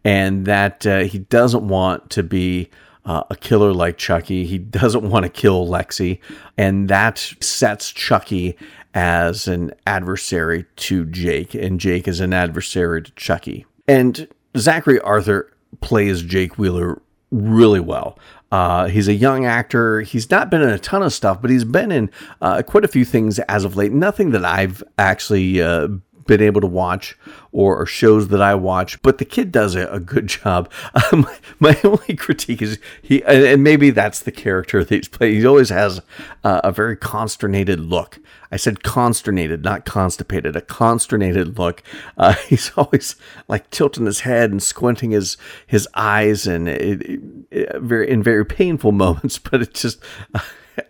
and 0.04 0.46
that 0.46 0.86
uh, 0.86 1.00
he 1.00 1.18
doesn't 1.18 1.66
want 1.68 2.10
to 2.10 2.22
be. 2.22 2.70
Uh, 3.04 3.24
a 3.30 3.34
killer 3.34 3.72
like 3.72 3.98
Chucky. 3.98 4.46
He 4.46 4.58
doesn't 4.58 5.10
want 5.10 5.24
to 5.24 5.28
kill 5.28 5.66
Lexi, 5.66 6.20
and 6.56 6.88
that 6.88 7.18
sets 7.40 7.90
Chucky 7.90 8.56
as 8.94 9.48
an 9.48 9.72
adversary 9.86 10.66
to 10.76 11.06
Jake, 11.06 11.54
and 11.54 11.80
Jake 11.80 12.06
is 12.06 12.20
an 12.20 12.32
adversary 12.32 13.02
to 13.02 13.10
Chucky. 13.12 13.66
And 13.88 14.28
Zachary 14.56 15.00
Arthur 15.00 15.52
plays 15.80 16.22
Jake 16.22 16.58
Wheeler 16.58 17.00
really 17.30 17.80
well. 17.80 18.18
Uh, 18.50 18.88
he's 18.88 19.08
a 19.08 19.14
young 19.14 19.46
actor. 19.46 20.02
He's 20.02 20.30
not 20.30 20.50
been 20.50 20.60
in 20.60 20.68
a 20.68 20.78
ton 20.78 21.02
of 21.02 21.12
stuff, 21.14 21.40
but 21.40 21.50
he's 21.50 21.64
been 21.64 21.90
in 21.90 22.10
uh, 22.42 22.62
quite 22.62 22.84
a 22.84 22.88
few 22.88 23.04
things 23.04 23.38
as 23.40 23.64
of 23.64 23.76
late. 23.76 23.92
Nothing 23.92 24.30
that 24.32 24.44
I've 24.44 24.84
actually 24.98 25.62
uh, 25.62 25.88
been 26.26 26.40
able 26.40 26.60
to 26.60 26.66
watch 26.66 27.16
or, 27.50 27.80
or, 27.80 27.86
shows 27.86 28.28
that 28.28 28.40
I 28.40 28.54
watch, 28.54 29.00
but 29.02 29.18
the 29.18 29.24
kid 29.24 29.52
does 29.52 29.74
a, 29.74 29.86
a 29.88 30.00
good 30.00 30.26
job. 30.26 30.70
Um, 31.12 31.26
my 31.58 31.78
only 31.84 32.14
critique 32.16 32.62
is 32.62 32.78
he, 33.00 33.22
and, 33.24 33.42
and, 33.44 33.62
maybe 33.64 33.90
that's 33.90 34.20
the 34.20 34.30
character 34.30 34.84
that 34.84 34.94
he's 34.94 35.08
playing. 35.08 35.40
He 35.40 35.46
always 35.46 35.70
has 35.70 36.00
a 36.44 36.70
very 36.70 36.96
consternated 36.96 37.80
look. 37.80 38.18
I 38.52 38.56
said 38.56 38.82
consternated, 38.82 39.64
not 39.64 39.86
constipated. 39.86 40.54
A 40.54 40.60
consternated 40.60 41.58
look. 41.58 41.82
Uh, 42.18 42.34
he's 42.48 42.70
always 42.76 43.16
like 43.48 43.70
tilting 43.70 44.04
his 44.04 44.20
head 44.20 44.50
and 44.50 44.62
squinting 44.62 45.10
his 45.12 45.38
his 45.66 45.88
eyes, 45.94 46.46
and 46.46 46.68
it, 46.68 47.02
it, 47.02 47.20
it, 47.50 47.80
very 47.80 48.10
in 48.10 48.22
very 48.22 48.44
painful 48.44 48.92
moments. 48.92 49.38
But 49.38 49.62
it 49.62 49.74
just. 49.74 50.00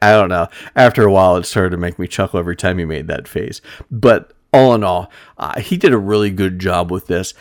I 0.01 0.13
don't 0.13 0.29
know. 0.29 0.47
After 0.77 1.05
a 1.05 1.13
while, 1.13 1.37
it 1.37 1.45
started 1.45 1.71
to 1.71 1.77
make 1.77 1.99
me 1.99 2.07
chuckle 2.07 2.39
every 2.39 2.55
time 2.55 2.79
he 2.79 2.85
made 2.85 3.09
that 3.09 3.27
face. 3.27 3.61
But 3.91 4.33
all 4.53 4.75
in 4.75 4.85
all, 4.85 5.11
uh, 5.39 5.61
he 5.61 5.77
did 5.77 5.93
a 5.93 5.99
really 5.99 6.31
good 6.31 6.59
job 6.59 6.91
with 6.91 7.07
this. 7.07 7.35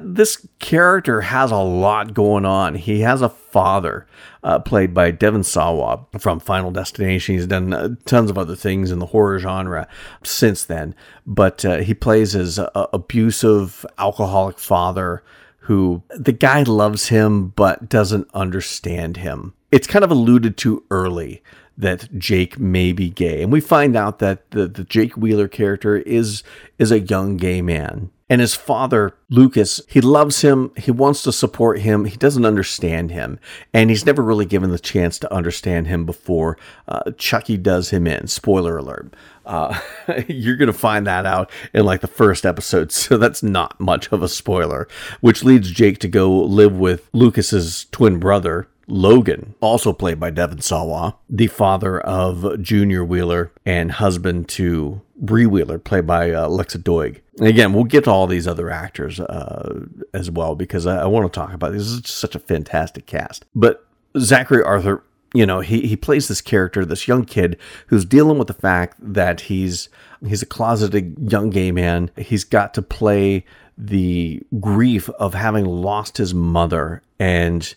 This 0.00 0.46
character 0.58 1.20
has 1.22 1.50
a 1.50 1.56
lot 1.56 2.14
going 2.14 2.46
on. 2.46 2.76
He 2.76 3.00
has 3.00 3.20
a 3.20 3.28
father 3.28 4.06
uh, 4.42 4.58
played 4.60 4.94
by 4.94 5.10
Devon 5.10 5.42
Sawa 5.42 6.06
from 6.18 6.40
Final 6.40 6.70
Destination. 6.70 7.34
He's 7.34 7.46
done 7.46 7.74
uh, 7.74 7.88
tons 8.06 8.30
of 8.30 8.38
other 8.38 8.56
things 8.56 8.90
in 8.90 9.00
the 9.00 9.06
horror 9.06 9.38
genre 9.38 9.86
since 10.22 10.64
then, 10.64 10.94
but 11.26 11.64
uh, 11.64 11.78
he 11.78 11.92
plays 11.92 12.32
his 12.32 12.58
uh, 12.58 12.70
abusive 12.92 13.84
alcoholic 13.98 14.58
father 14.58 15.22
who 15.60 16.02
the 16.10 16.32
guy 16.32 16.62
loves 16.62 17.08
him 17.08 17.48
but 17.48 17.88
doesn't 17.88 18.30
understand 18.32 19.18
him. 19.18 19.52
It's 19.72 19.88
kind 19.88 20.04
of 20.04 20.12
alluded 20.12 20.56
to 20.58 20.84
early 20.90 21.42
that 21.76 22.18
Jake 22.18 22.58
may 22.58 22.92
be 22.92 23.10
gay. 23.10 23.42
And 23.42 23.52
we 23.52 23.60
find 23.60 23.96
out 23.96 24.18
that 24.20 24.50
the, 24.50 24.66
the 24.66 24.84
Jake 24.84 25.16
Wheeler 25.16 25.48
character 25.48 25.96
is 25.96 26.42
is 26.78 26.90
a 26.90 27.00
young 27.00 27.36
gay 27.36 27.62
man. 27.62 28.10
And 28.28 28.40
his 28.40 28.56
father, 28.56 29.14
Lucas, 29.30 29.80
he 29.88 30.00
loves 30.00 30.40
him. 30.40 30.72
He 30.76 30.90
wants 30.90 31.22
to 31.22 31.32
support 31.32 31.78
him. 31.78 32.06
He 32.06 32.16
doesn't 32.16 32.44
understand 32.44 33.12
him. 33.12 33.38
And 33.72 33.88
he's 33.88 34.04
never 34.04 34.20
really 34.20 34.46
given 34.46 34.72
the 34.72 34.80
chance 34.80 35.20
to 35.20 35.32
understand 35.32 35.86
him 35.86 36.04
before 36.04 36.58
uh, 36.88 37.12
Chucky 37.18 37.56
does 37.56 37.90
him 37.90 38.04
in. 38.04 38.26
Spoiler 38.26 38.78
alert. 38.78 39.14
Uh, 39.44 39.78
you're 40.28 40.56
going 40.56 40.66
to 40.66 40.72
find 40.72 41.06
that 41.06 41.24
out 41.24 41.52
in 41.72 41.84
like 41.84 42.00
the 42.00 42.08
first 42.08 42.44
episode. 42.44 42.90
So 42.90 43.16
that's 43.16 43.44
not 43.44 43.78
much 43.78 44.10
of 44.10 44.24
a 44.24 44.28
spoiler, 44.28 44.88
which 45.20 45.44
leads 45.44 45.70
Jake 45.70 46.00
to 46.00 46.08
go 46.08 46.28
live 46.32 46.76
with 46.76 47.08
Lucas's 47.12 47.86
twin 47.92 48.18
brother, 48.18 48.66
Logan, 48.88 49.54
also 49.60 49.92
played 49.92 50.20
by 50.20 50.30
Devon 50.30 50.60
Sawa, 50.60 51.16
the 51.28 51.48
father 51.48 52.00
of 52.00 52.62
Junior 52.62 53.04
Wheeler 53.04 53.52
and 53.64 53.92
husband 53.92 54.48
to 54.50 55.00
Bree 55.16 55.46
Wheeler, 55.46 55.78
played 55.78 56.06
by 56.06 56.30
uh, 56.30 56.48
Lexa 56.48 56.82
Doig. 56.82 57.20
And 57.38 57.48
again, 57.48 57.72
we'll 57.72 57.84
get 57.84 58.04
to 58.04 58.10
all 58.10 58.26
these 58.26 58.46
other 58.46 58.70
actors 58.70 59.18
uh, 59.18 59.86
as 60.14 60.30
well 60.30 60.54
because 60.54 60.86
I, 60.86 61.02
I 61.02 61.06
want 61.06 61.30
to 61.30 61.36
talk 61.36 61.52
about 61.52 61.72
this. 61.72 61.82
This 61.82 62.04
is 62.04 62.14
such 62.14 62.34
a 62.34 62.40
fantastic 62.40 63.06
cast. 63.06 63.44
But 63.54 63.86
Zachary 64.18 64.62
Arthur, 64.62 65.02
you 65.34 65.44
know, 65.44 65.60
he, 65.60 65.82
he 65.82 65.96
plays 65.96 66.28
this 66.28 66.40
character, 66.40 66.84
this 66.84 67.08
young 67.08 67.24
kid 67.24 67.58
who's 67.88 68.04
dealing 68.04 68.38
with 68.38 68.46
the 68.48 68.54
fact 68.54 68.96
that 69.00 69.42
he's 69.42 69.88
he's 70.26 70.42
a 70.42 70.46
closeted 70.46 71.30
young 71.30 71.50
gay 71.50 71.72
man. 71.72 72.10
He's 72.16 72.44
got 72.44 72.72
to 72.74 72.82
play 72.82 73.44
the 73.76 74.42
grief 74.60 75.10
of 75.10 75.34
having 75.34 75.66
lost 75.66 76.16
his 76.16 76.32
mother 76.32 77.02
and 77.18 77.74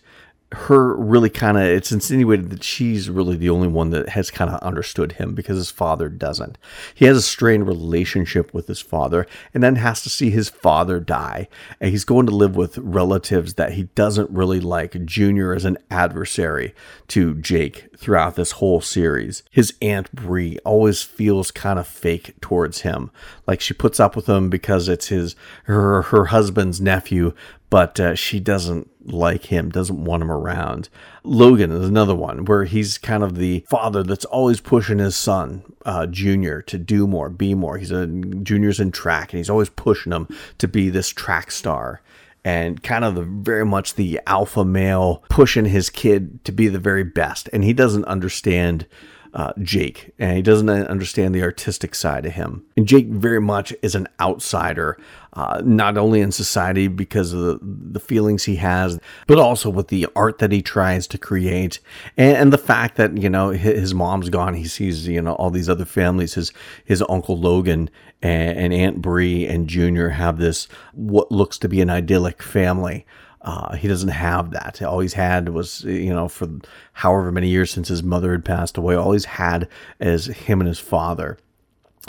her 0.52 0.96
really 0.96 1.30
kind 1.30 1.56
of 1.56 1.62
it's 1.62 1.92
insinuated 1.92 2.50
that 2.50 2.64
she's 2.64 3.08
really 3.08 3.36
the 3.36 3.50
only 3.50 3.68
one 3.68 3.90
that 3.90 4.10
has 4.10 4.30
kind 4.30 4.50
of 4.50 4.60
understood 4.60 5.12
him 5.12 5.34
because 5.34 5.56
his 5.56 5.70
father 5.70 6.08
doesn't. 6.08 6.58
He 6.94 7.04
has 7.04 7.16
a 7.16 7.22
strained 7.22 7.68
relationship 7.68 8.52
with 8.52 8.66
his 8.66 8.80
father 8.80 9.26
and 9.54 9.62
then 9.62 9.76
has 9.76 10.02
to 10.02 10.10
see 10.10 10.30
his 10.30 10.50
father 10.50 10.98
die. 10.98 11.48
And 11.80 11.90
he's 11.90 12.04
going 12.04 12.26
to 12.26 12.34
live 12.34 12.56
with 12.56 12.78
relatives 12.78 13.54
that 13.54 13.74
he 13.74 13.84
doesn't 13.94 14.30
really 14.30 14.60
like. 14.60 15.04
Junior 15.04 15.54
as 15.54 15.64
an 15.64 15.78
adversary 15.90 16.74
to 17.08 17.34
Jake 17.34 17.88
throughout 17.96 18.34
this 18.34 18.52
whole 18.52 18.80
series. 18.80 19.42
His 19.50 19.74
aunt 19.80 20.10
Bree 20.12 20.58
always 20.64 21.02
feels 21.02 21.50
kind 21.50 21.78
of 21.78 21.86
fake 21.86 22.34
towards 22.40 22.80
him. 22.80 23.10
Like 23.46 23.60
she 23.60 23.74
puts 23.74 24.00
up 24.00 24.16
with 24.16 24.28
him 24.28 24.50
because 24.50 24.88
it's 24.88 25.08
his 25.08 25.36
her 25.64 26.02
her 26.02 26.26
husband's 26.26 26.80
nephew, 26.80 27.34
but 27.70 27.98
uh, 28.00 28.14
she 28.14 28.40
doesn't 28.40 28.90
like 29.06 29.46
him, 29.46 29.70
doesn't 29.70 30.04
want 30.04 30.22
him 30.22 30.30
around. 30.30 30.88
Logan 31.22 31.70
is 31.70 31.88
another 31.88 32.14
one 32.14 32.44
where 32.44 32.64
he's 32.64 32.98
kind 32.98 33.22
of 33.22 33.36
the 33.36 33.64
father 33.68 34.02
that's 34.02 34.24
always 34.26 34.60
pushing 34.60 34.98
his 34.98 35.16
son, 35.16 35.62
uh, 35.86 36.06
Junior, 36.06 36.62
to 36.62 36.76
do 36.76 37.06
more, 37.06 37.30
be 37.30 37.54
more. 37.54 37.78
He's 37.78 37.92
a 37.92 38.06
Junior's 38.06 38.80
in 38.80 38.90
track, 38.90 39.32
and 39.32 39.38
he's 39.38 39.50
always 39.50 39.70
pushing 39.70 40.12
him 40.12 40.28
to 40.58 40.68
be 40.68 40.90
this 40.90 41.08
track 41.08 41.50
star. 41.50 42.02
And 42.42 42.82
kind 42.82 43.04
of 43.04 43.14
the 43.14 43.22
very 43.22 43.66
much 43.66 43.94
the 43.94 44.18
alpha 44.26 44.64
male 44.64 45.22
pushing 45.28 45.66
his 45.66 45.90
kid 45.90 46.42
to 46.46 46.52
be 46.52 46.68
the 46.68 46.78
very 46.78 47.04
best. 47.04 47.50
And 47.52 47.62
he 47.62 47.74
doesn't 47.74 48.06
understand 48.06 48.86
uh, 49.34 49.52
Jake, 49.60 50.12
and 50.18 50.36
he 50.36 50.42
doesn't 50.42 50.68
understand 50.68 51.34
the 51.34 51.42
artistic 51.42 51.94
side 51.94 52.26
of 52.26 52.32
him. 52.32 52.64
And 52.76 52.86
Jake 52.86 53.08
very 53.08 53.40
much 53.40 53.72
is 53.82 53.94
an 53.94 54.08
outsider 54.18 54.98
uh, 55.34 55.62
not 55.64 55.96
only 55.96 56.20
in 56.20 56.32
society 56.32 56.88
because 56.88 57.32
of 57.32 57.40
the, 57.40 57.58
the 57.62 58.00
feelings 58.00 58.44
he 58.44 58.56
has, 58.56 58.98
but 59.26 59.38
also 59.38 59.70
with 59.70 59.88
the 59.88 60.06
art 60.16 60.38
that 60.38 60.50
he 60.50 60.60
tries 60.60 61.06
to 61.06 61.18
create, 61.18 61.78
and, 62.16 62.36
and 62.36 62.52
the 62.52 62.58
fact 62.58 62.96
that 62.96 63.16
you 63.16 63.30
know 63.30 63.50
his, 63.50 63.78
his, 63.78 63.94
mom's 63.94 64.28
gone. 64.28 64.54
He 64.54 64.66
sees 64.66 65.06
you 65.06 65.22
know 65.22 65.34
all 65.34 65.50
these 65.50 65.68
other 65.68 65.84
families. 65.84 66.34
His 66.34 66.52
his 66.84 67.02
uncle 67.08 67.38
Logan 67.38 67.90
and, 68.22 68.58
and 68.58 68.72
Aunt 68.72 69.00
Bree 69.00 69.46
and 69.46 69.68
Junior 69.68 70.10
have 70.10 70.38
this 70.38 70.66
what 70.92 71.30
looks 71.30 71.58
to 71.58 71.68
be 71.68 71.80
an 71.80 71.90
idyllic 71.90 72.42
family. 72.42 73.06
Uh, 73.42 73.74
he 73.74 73.88
doesn't 73.88 74.10
have 74.10 74.50
that. 74.50 74.82
All 74.82 75.00
he's 75.00 75.14
had 75.14 75.48
was, 75.48 75.82
you 75.84 76.12
know, 76.12 76.28
for 76.28 76.46
however 76.92 77.32
many 77.32 77.48
years 77.48 77.70
since 77.70 77.88
his 77.88 78.02
mother 78.02 78.32
had 78.32 78.44
passed 78.44 78.76
away, 78.76 78.94
all 78.94 79.12
he's 79.12 79.24
had 79.24 79.66
is 79.98 80.26
him 80.26 80.60
and 80.60 80.68
his 80.68 80.78
father 80.78 81.38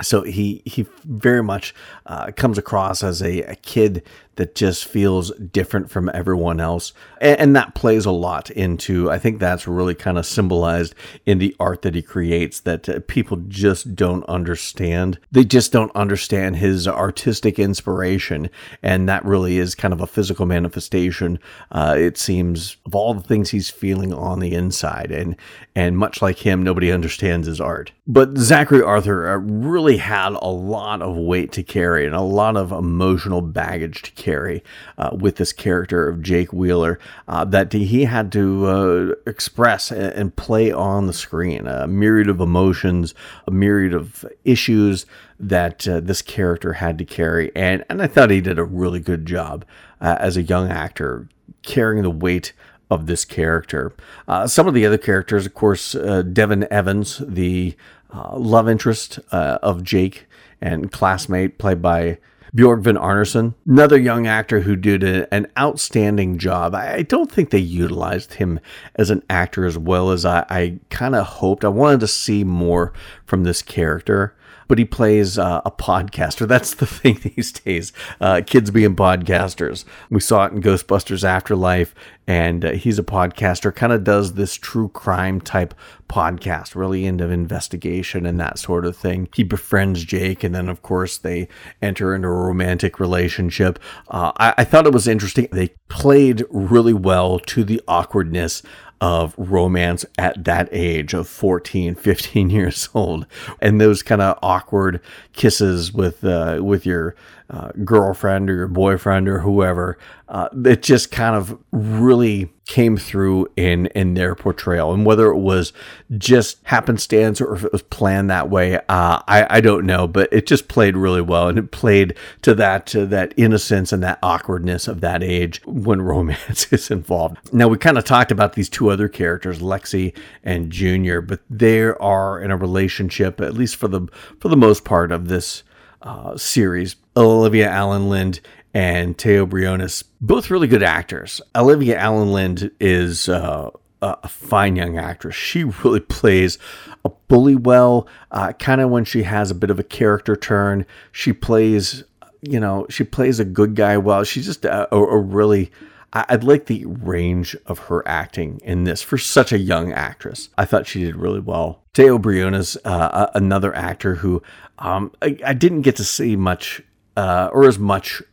so 0.02 0.24
he 0.24 0.62
he 0.66 0.86
very 1.04 1.44
much 1.44 1.76
uh, 2.06 2.32
comes 2.36 2.58
across 2.58 3.04
as 3.04 3.22
a, 3.22 3.42
a, 3.44 3.56
kid 3.56 4.04
that 4.36 4.56
just 4.56 4.86
feels 4.86 5.32
different 5.38 5.90
from 5.90 6.10
everyone 6.14 6.60
else. 6.60 6.94
And, 7.20 7.40
and, 7.40 7.56
that 7.56 7.76
plays 7.76 8.06
a 8.06 8.12
lot 8.12 8.50
into, 8.50 9.12
I 9.12 9.20
think 9.20 9.40
that's 9.40 9.68
really 9.68 9.94
kind 9.94 10.18
of 10.18 10.26
symbolized 10.26 10.96
in 11.26 11.38
the 11.38 11.56
art 11.60 11.82
that 11.82 11.96
he 11.96 12.02
creates 12.02 12.62
that 12.62 12.88
uh, 12.88 13.00
people 13.08 13.38
just 13.48 13.94
don't 13.94 14.24
understand. 14.26 15.20
They 15.32 15.44
just 15.44 15.72
don't 15.72 15.94
understand 15.96 16.56
his 16.56 16.88
artistic 16.88 17.60
inspiration. 17.60 18.50
And 18.82 19.08
that 19.10 19.26
really 19.26 19.58
is 19.58 19.76
kind 19.76 19.94
of 19.94 20.02
a 20.02 20.08
physical 20.08 20.46
manifestation, 20.46 21.38
uh, 21.72 21.96
it 21.98 22.18
seems, 22.18 22.78
of 22.86 22.96
all 22.96 23.14
the 23.14 23.22
things 23.22 23.50
he's 23.50 23.70
feeling 23.70 24.14
on 24.14 24.40
the 24.40 24.54
inside. 24.54 25.12
And, 25.12 25.36
and 25.76 25.98
much 25.98 26.22
like 26.22 26.40
him, 26.40 26.64
nobody 26.64 26.92
understands 26.92 27.48
his 27.48 27.62
art. 27.62 27.92
But 28.08 28.38
Zachary 28.38 28.82
Arthur 28.82 29.30
uh, 29.30 29.38
really 29.38 29.98
had 29.98 30.34
a 30.34 30.50
lot 30.50 31.02
of 31.02 31.16
weight 31.16 31.52
to 31.54 31.64
carry 31.64 32.06
and 32.06 32.16
a 32.16 32.22
lot 32.22 32.58
of 32.58 32.72
emotional 32.72 33.42
baggage 33.42 34.02
to 34.02 34.12
carry 34.22 34.64
uh, 35.00 35.10
with 35.12 35.38
this 35.38 35.52
character 35.52 36.08
of 36.08 36.22
Jake 36.22 36.54
Wheeler 36.54 37.00
uh, 37.28 37.44
that 37.46 37.74
he 37.74 38.06
had 38.06 38.32
to 38.34 38.66
uh, 38.68 39.16
express 39.26 39.92
and 39.92 40.36
play 40.36 40.72
on 40.72 41.08
the 41.08 41.14
screen. 41.14 41.66
A 41.66 41.88
myriad 41.88 42.30
of 42.30 42.40
emotions, 42.40 43.16
a 43.48 43.52
myriad 43.52 43.94
of 43.94 44.24
issues 44.46 45.08
that 45.40 45.88
uh, 45.88 46.00
this 46.00 46.22
character 46.22 46.74
had 46.74 47.00
to 47.00 47.06
carry. 47.06 47.52
And, 47.56 47.84
and 47.90 48.00
I 48.00 48.08
thought 48.08 48.30
he 48.30 48.42
did 48.42 48.60
a 48.60 48.64
really 48.64 49.00
good 49.00 49.26
job 49.26 49.66
uh, 50.00 50.18
as 50.20 50.38
a 50.38 50.44
young 50.44 50.70
actor 50.70 51.28
carrying 51.64 52.04
the 52.04 52.12
weight 52.12 52.54
of 52.92 53.08
this 53.08 53.26
character. 53.26 53.92
Uh, 54.28 54.46
some 54.46 54.68
of 54.68 54.76
the 54.76 54.86
other 54.86 55.00
characters, 55.00 55.48
of 55.48 55.56
course, 55.56 55.96
uh, 55.96 56.22
Devon 56.22 56.68
Evans, 56.70 57.24
the 57.26 57.76
uh, 58.14 58.38
love 58.38 58.70
interest 58.70 59.18
of 59.32 59.84
Jake 59.84 60.28
and 60.62 60.92
classmate, 60.92 61.58
played 61.58 61.82
by 61.82 62.20
Björgvin 62.56 63.00
Arnarsson, 63.00 63.54
another 63.66 63.98
young 63.98 64.28
actor 64.28 64.62
who 64.62 64.76
did 64.76 65.04
a, 65.04 65.34
an 65.34 65.48
outstanding 65.58 66.38
job. 66.38 66.76
I 66.76 67.04
don't 67.04 67.32
think 67.32 67.50
they 67.50 67.60
utilized 67.60 68.34
him 68.34 68.60
as 68.96 69.10
an 69.10 69.24
actor 69.30 69.66
as 69.66 69.78
well 69.78 70.12
as 70.12 70.26
I, 70.26 70.46
I 70.50 70.80
kind 70.90 71.16
of 71.16 71.26
hoped. 71.26 71.64
I 71.64 71.70
wanted 71.70 72.02
to 72.02 72.08
see 72.08 72.44
more 72.44 72.92
from 73.26 73.44
this 73.44 73.62
character 73.62 74.36
but 74.72 74.80
he 74.80 74.86
plays 74.86 75.38
uh, 75.38 75.60
a 75.66 75.70
podcaster. 75.70 76.48
That's 76.48 76.76
the 76.76 76.86
thing 76.86 77.20
these 77.36 77.52
days. 77.52 77.92
Uh, 78.22 78.40
kids 78.48 78.72
being 78.72 78.96
podcasters. 78.96 79.84
We 80.10 80.22
saw 80.22 80.46
it 80.46 80.54
in 80.54 80.62
Ghostbusters 80.62 81.26
Afterlife, 81.26 81.94
and 82.26 82.64
uh, 82.64 82.72
he's 82.72 82.98
a 82.98 83.04
podcaster, 83.04 83.76
kind 83.76 83.92
of 83.92 84.06
does 84.06 84.36
this 84.36 84.56
true 84.56 84.88
crime 84.88 85.42
type 85.42 85.74
podcast, 86.08 86.74
really 86.74 87.06
into 87.06 87.30
investigation 87.30 88.26
and 88.26 88.40
that 88.40 88.60
sort 88.60 88.86
of 88.86 88.96
thing. 88.96 89.28
He 89.36 89.44
befriends 89.44 90.06
Jake, 90.06 90.42
and 90.42 90.56
then, 90.56 90.70
of 90.70 90.82
course, 90.82 91.18
they 91.18 91.50
enter 91.82 92.16
into 92.16 92.30
a 92.30 92.32
romantic 92.32 92.98
relationship. 92.98 93.78
Uh, 94.08 94.32
I-, 94.38 94.54
I 94.60 94.64
thought 94.64 94.88
it 94.88 94.94
was 94.94 95.06
interesting. 95.06 95.50
They 95.52 95.76
played 95.90 96.46
really 96.50 96.94
well 96.94 97.40
to 97.40 97.66
the 97.66 97.82
awkwardness 97.90 98.64
of 99.02 99.34
romance 99.36 100.06
at 100.20 100.46
that 100.46 100.70
age 100.72 101.14
of 101.14 101.28
14 101.28 101.96
15 102.12 102.50
years 102.50 102.88
old. 102.94 103.26
And 103.60 103.82
those 103.82 104.04
kind 104.04 104.22
of 104.22 104.38
awkward 104.42 105.02
kisses 105.34 105.92
with 105.92 106.24
uh, 106.24 106.60
with 106.62 106.86
your 106.86 107.16
uh, 107.52 107.70
girlfriend 107.84 108.50
or 108.50 108.56
your 108.56 108.68
boyfriend 108.68 109.28
or 109.28 109.40
whoever. 109.40 109.98
Uh, 110.30 110.48
it 110.64 110.82
just 110.82 111.12
kind 111.12 111.36
of 111.36 111.60
really 111.74 112.50
came 112.66 112.96
through 112.96 113.46
in 113.58 113.88
in 113.88 114.14
their 114.14 114.34
portrayal, 114.34 114.94
and 114.94 115.06
whether 115.06 115.28
it 115.28 115.38
was 115.38 115.74
just 116.18 116.60
happenstance 116.64 117.42
or 117.42 117.54
if 117.54 117.66
it 117.66 117.74
was 117.74 117.82
planned 117.82 118.30
that 118.30 118.50
way, 118.50 118.78
uh, 118.78 119.22
I 119.28 119.46
I 119.50 119.60
don't 119.60 119.86
know, 119.86 120.08
but 120.08 120.32
it 120.32 120.48
just 120.48 120.70
played 120.70 120.96
really 120.96 121.22
well, 121.22 121.50
and 121.50 121.60
it 121.60 121.72
played 121.72 122.16
to 122.44 122.56
that 122.56 122.86
to 122.88 123.06
that 123.08 123.34
innocence 123.36 123.92
and 123.92 124.02
that 124.02 124.20
awkwardness 124.24 124.88
of 124.88 125.02
that 125.02 125.22
age 125.22 125.62
when 125.66 126.02
romance 126.14 126.72
is 126.72 126.90
involved. 126.90 127.36
Now 127.54 127.68
we 127.68 127.78
kind 127.78 127.98
of 127.98 128.06
talked 128.06 128.32
about 128.32 128.54
these 128.54 128.70
two 128.70 128.90
other 128.90 129.10
characters, 129.10 129.60
Lexi 129.60 130.18
and 130.42 130.72
Junior, 130.72 131.20
but 131.20 131.42
they 131.50 131.82
are 131.82 132.40
in 132.40 132.50
a 132.50 132.56
relationship, 132.56 133.42
at 133.42 133.56
least 133.56 133.76
for 133.76 133.90
the 133.90 134.08
for 134.40 134.48
the 134.48 134.56
most 134.56 134.86
part 134.86 135.12
of 135.12 135.28
this 135.28 135.64
uh, 136.02 136.38
series. 136.38 136.96
Alyvia 137.16 137.68
Alyn 137.68 138.10
Lind 138.10 138.40
and 138.74 139.18
Teo 139.18 139.46
Briones, 139.46 140.04
both 140.22 140.50
really 140.50 140.68
good 140.68 140.84
actors. 140.84 141.42
Alyvia 141.54 141.98
Alyn 141.98 142.32
Lind 142.32 142.72
is 142.80 143.28
uh, 143.28 143.70
a 144.02 144.28
fine 144.28 144.76
young 144.76 144.98
actress. 144.98 145.36
She 145.36 145.64
really 145.64 146.00
plays 146.00 146.58
a 147.04 147.10
bully 147.28 147.56
well. 147.56 148.08
Uh, 148.32 148.54
kind 148.54 148.82
of 148.82 148.90
when 148.90 149.06
she 149.06 149.24
has 149.24 149.52
a 149.52 149.56
bit 149.56 149.70
of 149.70 149.80
a 149.80 149.84
character 149.84 150.36
turn, 150.36 150.86
she 151.12 151.34
plays, 151.34 152.04
you 152.42 152.60
know, 152.60 152.86
she 152.90 153.04
plays 153.04 153.40
a 153.40 153.46
good 153.46 153.76
guy 153.76 153.98
well. 153.98 154.24
She's 154.24 154.46
just 154.46 154.66
a, 154.66 154.94
a 154.94 155.18
really 155.18 155.72
I'd 156.14 156.44
like 156.44 156.66
the 156.66 156.84
range 156.86 157.56
of 157.68 157.80
her 157.80 158.06
acting 158.06 158.60
in 158.66 158.84
this 158.84 159.02
for 159.02 159.18
such 159.18 159.54
a 159.54 159.58
young 159.58 159.94
actress. 159.94 160.50
I 160.58 160.66
thought 160.66 160.86
she 160.86 161.06
did 161.06 161.16
really 161.16 161.40
well. 161.40 161.84
Teo 161.94 162.18
Briones, 162.18 162.76
uh, 162.84 163.28
another 163.34 163.74
actor 163.74 164.16
who 164.16 164.42
um, 164.80 165.14
I, 165.22 165.38
I, 165.46 165.54
didn't 165.54 165.84
get 165.84 165.96
to 165.98 166.04
see 166.04 166.36
much 166.36 166.82
uh, 167.22 167.52
or 167.54 167.68
as 167.68 167.78
much 167.78 168.24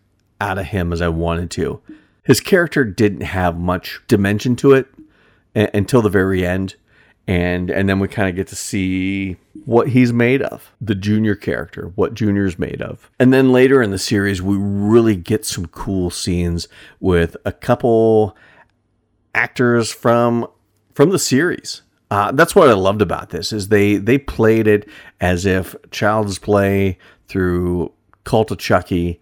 out 0.40 0.56
of 0.56 0.64
him 0.64 0.94
as 0.94 1.02
I 1.02 1.08
wanted 1.08 1.50
to. 1.52 1.82
His 2.22 2.40
character 2.40 2.84
didn't 2.84 3.20
have 3.20 3.58
much 3.58 4.00
dimension 4.08 4.56
to 4.56 4.72
it 4.72 4.86
a- 5.54 5.76
until 5.76 6.00
the 6.00 6.08
very 6.08 6.46
end. 6.46 6.76
And 7.26 7.70
and 7.70 7.86
then 7.86 7.98
we 7.98 8.08
kind 8.08 8.30
of 8.30 8.34
get 8.34 8.46
to 8.46 8.56
see 8.56 9.36
what 9.66 9.88
he's 9.88 10.14
made 10.14 10.40
of 10.40 10.72
the 10.80 10.94
junior 10.94 11.34
character 11.34 11.92
what 11.96 12.14
junior's 12.14 12.58
made 12.58 12.80
of. 12.80 13.10
And 13.20 13.34
then 13.34 13.52
later 13.52 13.82
in 13.82 13.90
the 13.90 13.98
series 13.98 14.40
we 14.40 14.56
really 14.56 15.16
get 15.16 15.44
some 15.44 15.66
cool 15.66 16.08
scenes 16.08 16.68
with 16.98 17.36
a 17.44 17.52
couple 17.52 18.34
actors 19.34 19.92
from 19.92 20.46
from 20.94 21.10
the 21.10 21.18
series. 21.18 21.82
Uh, 22.10 22.32
that's 22.32 22.54
what 22.54 22.70
I 22.70 22.72
loved 22.72 23.02
about 23.02 23.28
this 23.28 23.52
is 23.52 23.68
they 23.68 23.96
they 23.96 24.16
played 24.16 24.66
it 24.66 24.88
as 25.20 25.44
if 25.44 25.76
Child's 25.90 26.38
Play 26.38 26.96
through 27.26 27.92
Cult 28.28 28.50
of 28.50 28.58
Chucky 28.58 29.18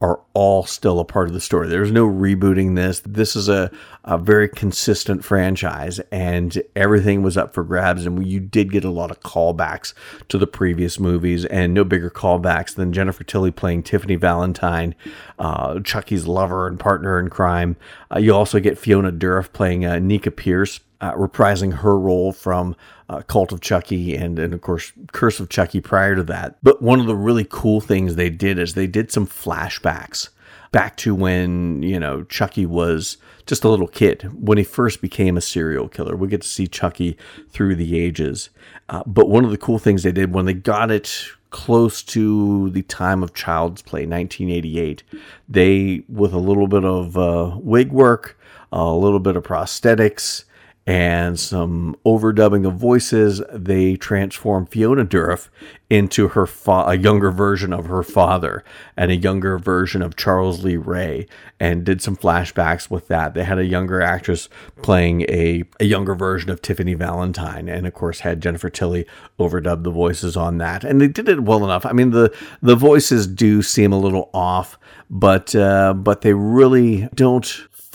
are 0.00 0.20
all 0.34 0.64
still 0.64 0.98
a 0.98 1.04
part 1.04 1.28
of 1.28 1.32
the 1.32 1.40
story. 1.40 1.68
There's 1.68 1.92
no 1.92 2.04
rebooting 2.08 2.74
this. 2.74 2.98
This 3.06 3.36
is 3.36 3.48
a, 3.48 3.70
a 4.02 4.18
very 4.18 4.48
consistent 4.48 5.24
franchise, 5.24 6.00
and 6.10 6.60
everything 6.74 7.22
was 7.22 7.36
up 7.36 7.54
for 7.54 7.62
grabs. 7.62 8.04
And 8.04 8.26
you 8.26 8.40
did 8.40 8.72
get 8.72 8.82
a 8.82 8.90
lot 8.90 9.12
of 9.12 9.20
callbacks 9.20 9.94
to 10.28 10.38
the 10.38 10.46
previous 10.48 10.98
movies, 10.98 11.44
and 11.44 11.72
no 11.72 11.84
bigger 11.84 12.10
callbacks 12.10 12.74
than 12.74 12.92
Jennifer 12.92 13.22
Tilly 13.22 13.52
playing 13.52 13.84
Tiffany 13.84 14.16
Valentine, 14.16 14.96
uh, 15.38 15.78
Chucky's 15.78 16.26
lover 16.26 16.66
and 16.66 16.80
partner 16.80 17.20
in 17.20 17.30
crime. 17.30 17.76
Uh, 18.12 18.18
you 18.18 18.34
also 18.34 18.58
get 18.58 18.76
Fiona 18.76 19.12
Dourif 19.12 19.52
playing 19.52 19.86
uh, 19.86 20.00
Nica 20.00 20.32
Pierce, 20.32 20.80
uh, 21.00 21.12
reprising 21.12 21.74
her 21.74 21.96
role 21.96 22.32
from 22.32 22.74
uh, 23.08 23.22
Cult 23.22 23.52
of 23.52 23.60
Chucky 23.60 24.14
and, 24.14 24.38
and, 24.38 24.52
of 24.52 24.60
course, 24.60 24.92
Curse 25.12 25.40
of 25.40 25.48
Chucky 25.48 25.80
prior 25.80 26.14
to 26.14 26.22
that. 26.24 26.58
But 26.62 26.82
one 26.82 27.00
of 27.00 27.06
the 27.06 27.16
really 27.16 27.46
cool 27.48 27.80
things 27.80 28.14
they 28.14 28.30
did 28.30 28.58
is 28.58 28.74
they 28.74 28.86
did 28.86 29.10
some 29.10 29.26
flashbacks 29.26 30.28
back 30.70 30.96
to 30.98 31.14
when, 31.14 31.82
you 31.82 31.98
know, 31.98 32.24
Chucky 32.24 32.66
was 32.66 33.16
just 33.46 33.64
a 33.64 33.68
little 33.68 33.88
kid, 33.88 34.30
when 34.38 34.58
he 34.58 34.64
first 34.64 35.00
became 35.00 35.36
a 35.36 35.40
serial 35.40 35.88
killer. 35.88 36.14
We 36.14 36.28
get 36.28 36.42
to 36.42 36.48
see 36.48 36.66
Chucky 36.66 37.16
through 37.50 37.76
the 37.76 37.98
ages. 37.98 38.50
Uh, 38.90 39.02
but 39.06 39.28
one 39.30 39.44
of 39.44 39.50
the 39.50 39.56
cool 39.56 39.78
things 39.78 40.02
they 40.02 40.12
did 40.12 40.34
when 40.34 40.44
they 40.44 40.52
got 40.52 40.90
it 40.90 41.28
close 41.50 42.02
to 42.02 42.68
the 42.70 42.82
time 42.82 43.22
of 43.22 43.32
Child's 43.32 43.80
Play, 43.80 44.00
1988, 44.00 45.02
they, 45.48 46.02
with 46.08 46.34
a 46.34 46.38
little 46.38 46.68
bit 46.68 46.84
of 46.84 47.16
uh, 47.16 47.56
wig 47.58 47.90
work, 47.90 48.38
a 48.70 48.92
little 48.92 49.18
bit 49.18 49.36
of 49.36 49.44
prosthetics, 49.44 50.44
and 50.88 51.38
some 51.38 51.94
overdubbing 52.06 52.66
of 52.66 52.76
voices, 52.76 53.42
they 53.52 53.94
transform 53.94 54.64
Fiona 54.64 55.04
Dourif 55.04 55.50
into 55.90 56.28
her 56.28 56.46
fa- 56.46 56.86
a 56.86 56.96
younger 56.96 57.30
version 57.30 57.74
of 57.74 57.84
her 57.86 58.02
father 58.02 58.64
and 58.96 59.10
a 59.10 59.16
younger 59.16 59.58
version 59.58 60.00
of 60.00 60.16
Charles 60.16 60.64
Lee 60.64 60.78
Ray, 60.78 61.26
and 61.60 61.84
did 61.84 62.00
some 62.00 62.16
flashbacks 62.16 62.90
with 62.90 63.06
that. 63.08 63.34
They 63.34 63.44
had 63.44 63.58
a 63.58 63.66
younger 63.66 64.00
actress 64.00 64.48
playing 64.80 65.26
a, 65.28 65.64
a 65.78 65.84
younger 65.84 66.14
version 66.14 66.48
of 66.48 66.62
Tiffany 66.62 66.94
Valentine, 66.94 67.68
and 67.68 67.86
of 67.86 67.92
course 67.92 68.20
had 68.20 68.40
Jennifer 68.40 68.70
Tilly 68.70 69.04
overdub 69.38 69.84
the 69.84 69.90
voices 69.90 70.38
on 70.38 70.56
that, 70.56 70.84
and 70.84 71.02
they 71.02 71.08
did 71.08 71.28
it 71.28 71.42
well 71.42 71.64
enough. 71.64 71.84
I 71.84 71.92
mean 71.92 72.12
the 72.12 72.34
the 72.62 72.76
voices 72.76 73.26
do 73.26 73.60
seem 73.60 73.92
a 73.92 73.98
little 73.98 74.30
off, 74.32 74.78
but 75.10 75.54
uh, 75.54 75.92
but 75.92 76.22
they 76.22 76.32
really 76.32 77.10
don't 77.14 77.44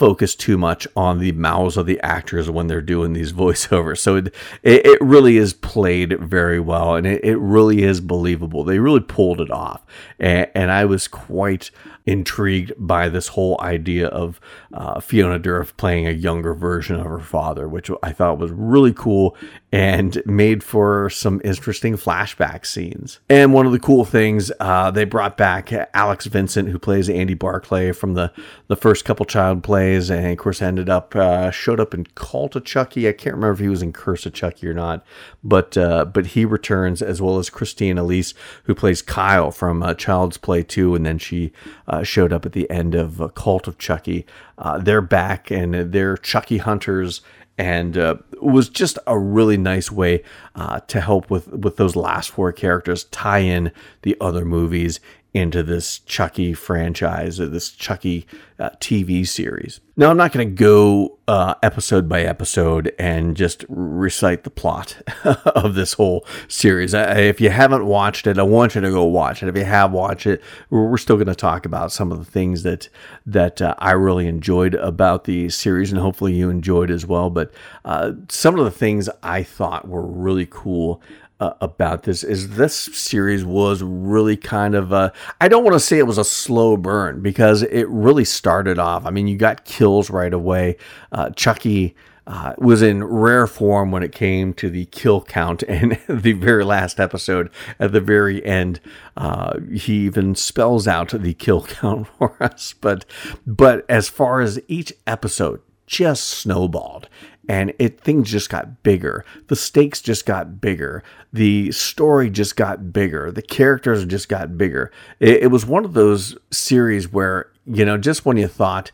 focus 0.04 0.34
too 0.34 0.58
much 0.58 0.86
on 0.94 1.18
the 1.18 1.32
mouths 1.32 1.78
of 1.78 1.86
the 1.86 1.98
actors 2.02 2.50
when 2.50 2.66
they're 2.66 2.82
doing 2.82 3.14
these 3.14 3.32
voiceovers. 3.42 3.96
So 3.96 4.16
it, 4.16 4.34
it, 4.62 5.00
really 5.00 5.38
is 5.38 5.54
played 5.54 6.20
very 6.20 6.60
well 6.60 6.94
and 6.94 7.06
it, 7.06 7.24
it 7.24 7.38
really 7.38 7.82
is 7.84 8.02
believable. 8.02 8.64
They 8.64 8.78
really 8.78 9.00
pulled 9.00 9.40
it 9.40 9.50
off. 9.50 9.82
And, 10.18 10.46
and 10.54 10.70
I 10.70 10.84
was 10.84 11.08
quite 11.08 11.70
intrigued 12.04 12.72
by 12.76 13.08
this 13.08 13.28
whole 13.28 13.58
idea 13.62 14.08
of 14.08 14.42
uh, 14.74 14.98
Fiona 14.98 15.38
Dourif 15.38 15.76
playing 15.76 16.06
a 16.06 16.10
younger 16.10 16.52
version 16.52 16.96
of 16.96 17.06
her 17.06 17.20
father, 17.20 17.68
which 17.68 17.90
I 18.02 18.10
thought 18.10 18.38
was 18.38 18.50
really 18.50 18.92
cool 18.92 19.36
and 19.70 20.20
made 20.26 20.62
for 20.64 21.08
some 21.10 21.40
interesting 21.44 21.94
flashback 21.96 22.66
scenes. 22.66 23.20
And 23.28 23.52
one 23.52 23.66
of 23.66 23.72
the 23.72 23.78
cool 23.78 24.04
things, 24.04 24.50
uh, 24.58 24.90
they 24.90 25.04
brought 25.04 25.36
back 25.36 25.72
Alex 25.94 26.26
Vincent, 26.26 26.68
who 26.68 26.78
plays 26.78 27.08
Andy 27.08 27.34
Barclay 27.34 27.92
from 27.92 28.14
the, 28.14 28.32
the 28.66 28.76
first 28.76 29.04
couple 29.04 29.26
child 29.26 29.62
plays, 29.62 30.10
and 30.10 30.26
of 30.26 30.38
course 30.38 30.60
ended 30.60 30.88
up, 30.88 31.14
uh, 31.14 31.52
showed 31.52 31.78
up 31.78 31.94
in 31.94 32.06
Cult 32.16 32.56
of 32.56 32.64
Chucky. 32.64 33.08
I 33.08 33.12
can't 33.12 33.36
remember 33.36 33.54
if 33.54 33.60
he 33.60 33.68
was 33.68 33.82
in 33.82 33.92
Curse 33.92 34.26
of 34.26 34.32
Chucky 34.32 34.66
or 34.66 34.74
not, 34.74 35.04
but, 35.44 35.76
uh, 35.76 36.04
but 36.04 36.26
he 36.26 36.44
returns 36.44 37.00
as 37.00 37.22
well 37.22 37.38
as 37.38 37.48
Christine 37.48 37.98
Elise, 37.98 38.34
who 38.64 38.74
plays 38.74 39.02
Kyle 39.02 39.52
from 39.52 39.84
uh, 39.84 39.94
Child's 39.94 40.36
Play 40.36 40.64
2, 40.64 40.96
and 40.96 41.06
then 41.06 41.18
she 41.18 41.52
uh, 41.86 42.02
showed 42.02 42.32
up 42.32 42.44
at 42.44 42.52
the 42.52 42.68
end 42.70 42.94
of 42.94 43.34
Cult 43.34 43.68
of 43.68 43.78
Chucky. 43.78 44.26
Uh, 44.58 44.78
they're 44.78 45.00
back 45.00 45.50
and 45.50 45.92
they're 45.92 46.16
Chucky 46.16 46.58
hunters, 46.58 47.20
and 47.56 47.96
uh, 47.96 48.16
was 48.40 48.68
just 48.68 48.98
a 49.06 49.18
really 49.18 49.56
nice 49.56 49.90
way 49.90 50.22
uh, 50.54 50.80
to 50.80 51.00
help 51.00 51.30
with 51.30 51.48
with 51.48 51.76
those 51.76 51.96
last 51.96 52.30
four 52.30 52.52
characters, 52.52 53.04
tie 53.04 53.38
in 53.38 53.72
the 54.02 54.16
other 54.20 54.44
movies 54.44 55.00
into 55.34 55.64
this 55.64 55.98
Chucky 55.98 56.54
franchise 56.54 57.40
or 57.40 57.48
this 57.48 57.70
Chucky 57.70 58.24
uh, 58.60 58.70
TV 58.78 59.26
series. 59.26 59.80
Now, 59.96 60.10
I'm 60.10 60.16
not 60.16 60.32
going 60.32 60.48
to 60.48 60.54
go 60.54 61.18
uh, 61.26 61.54
episode 61.60 62.08
by 62.08 62.22
episode 62.22 62.94
and 63.00 63.36
just 63.36 63.64
recite 63.68 64.44
the 64.44 64.50
plot 64.50 64.96
of 65.24 65.74
this 65.74 65.94
whole 65.94 66.24
series. 66.46 66.94
I, 66.94 67.18
if 67.18 67.40
you 67.40 67.50
haven't 67.50 67.84
watched 67.84 68.28
it, 68.28 68.38
I 68.38 68.44
want 68.44 68.76
you 68.76 68.80
to 68.80 68.90
go 68.90 69.04
watch 69.04 69.42
it. 69.42 69.48
If 69.48 69.56
you 69.56 69.64
have 69.64 69.90
watched 69.90 70.28
it, 70.28 70.40
we're 70.70 70.96
still 70.98 71.16
going 71.16 71.26
to 71.26 71.34
talk 71.34 71.66
about 71.66 71.90
some 71.90 72.12
of 72.12 72.18
the 72.18 72.30
things 72.30 72.62
that 72.62 72.88
that 73.26 73.60
uh, 73.60 73.74
I 73.78 73.92
really 73.92 74.28
enjoyed 74.28 74.74
about 74.76 75.24
the 75.24 75.48
series, 75.48 75.90
and 75.90 76.00
hopefully 76.00 76.34
you 76.34 76.48
enjoyed 76.48 76.90
as 76.92 77.04
well. 77.06 77.28
But 77.28 77.52
uh, 77.84 78.12
some 78.28 78.56
of 78.56 78.64
the 78.64 78.70
things 78.70 79.08
I 79.22 79.42
thought 79.42 79.88
were 79.88 80.06
really 80.06 80.46
cool 80.48 81.02
uh, 81.40 81.52
about 81.60 82.04
this 82.04 82.22
is 82.22 82.56
this 82.56 82.74
series 82.74 83.44
was 83.44 83.82
really 83.82 84.36
kind 84.36 84.74
of 84.74 84.92
a, 84.92 85.12
I 85.40 85.48
don't 85.48 85.64
want 85.64 85.74
to 85.74 85.80
say 85.80 85.98
it 85.98 86.06
was 86.06 86.18
a 86.18 86.24
slow 86.24 86.76
burn 86.76 87.22
because 87.22 87.62
it 87.62 87.88
really 87.88 88.24
started 88.24 88.78
off. 88.78 89.04
I 89.04 89.10
mean, 89.10 89.26
you 89.26 89.36
got 89.36 89.64
kills 89.64 90.10
right 90.10 90.32
away. 90.32 90.76
Uh, 91.12 91.30
Chucky 91.30 91.94
uh, 92.26 92.54
was 92.58 92.82
in 92.82 93.04
rare 93.04 93.46
form 93.46 93.90
when 93.90 94.02
it 94.02 94.12
came 94.12 94.54
to 94.54 94.70
the 94.70 94.86
kill 94.86 95.20
count 95.22 95.62
and 95.68 95.98
the 96.08 96.32
very 96.32 96.64
last 96.64 96.98
episode 96.98 97.50
at 97.78 97.92
the 97.92 98.00
very 98.00 98.44
end 98.44 98.80
uh, 99.16 99.58
he 99.74 100.04
even 100.06 100.34
spells 100.34 100.88
out 100.88 101.10
the 101.10 101.34
kill 101.34 101.64
count 101.64 102.06
for 102.18 102.42
us 102.42 102.74
but 102.80 103.04
but 103.46 103.84
as 103.88 104.08
far 104.08 104.40
as 104.40 104.58
each 104.68 104.92
episode 105.06 105.60
just 105.86 106.24
snowballed 106.24 107.08
and 107.48 107.72
it 107.78 108.00
things 108.00 108.30
just 108.30 108.50
got 108.50 108.82
bigger. 108.82 109.24
The 109.48 109.56
stakes 109.56 110.00
just 110.00 110.26
got 110.26 110.60
bigger. 110.60 111.02
The 111.32 111.72
story 111.72 112.30
just 112.30 112.56
got 112.56 112.92
bigger. 112.92 113.30
The 113.30 113.42
characters 113.42 114.04
just 114.06 114.28
got 114.28 114.56
bigger. 114.56 114.90
It, 115.20 115.44
it 115.44 115.46
was 115.48 115.66
one 115.66 115.84
of 115.84 115.94
those 115.94 116.36
series 116.50 117.12
where 117.12 117.50
you 117.66 117.84
know 117.84 117.98
just 117.98 118.24
when 118.24 118.36
you 118.36 118.48
thought 118.48 118.90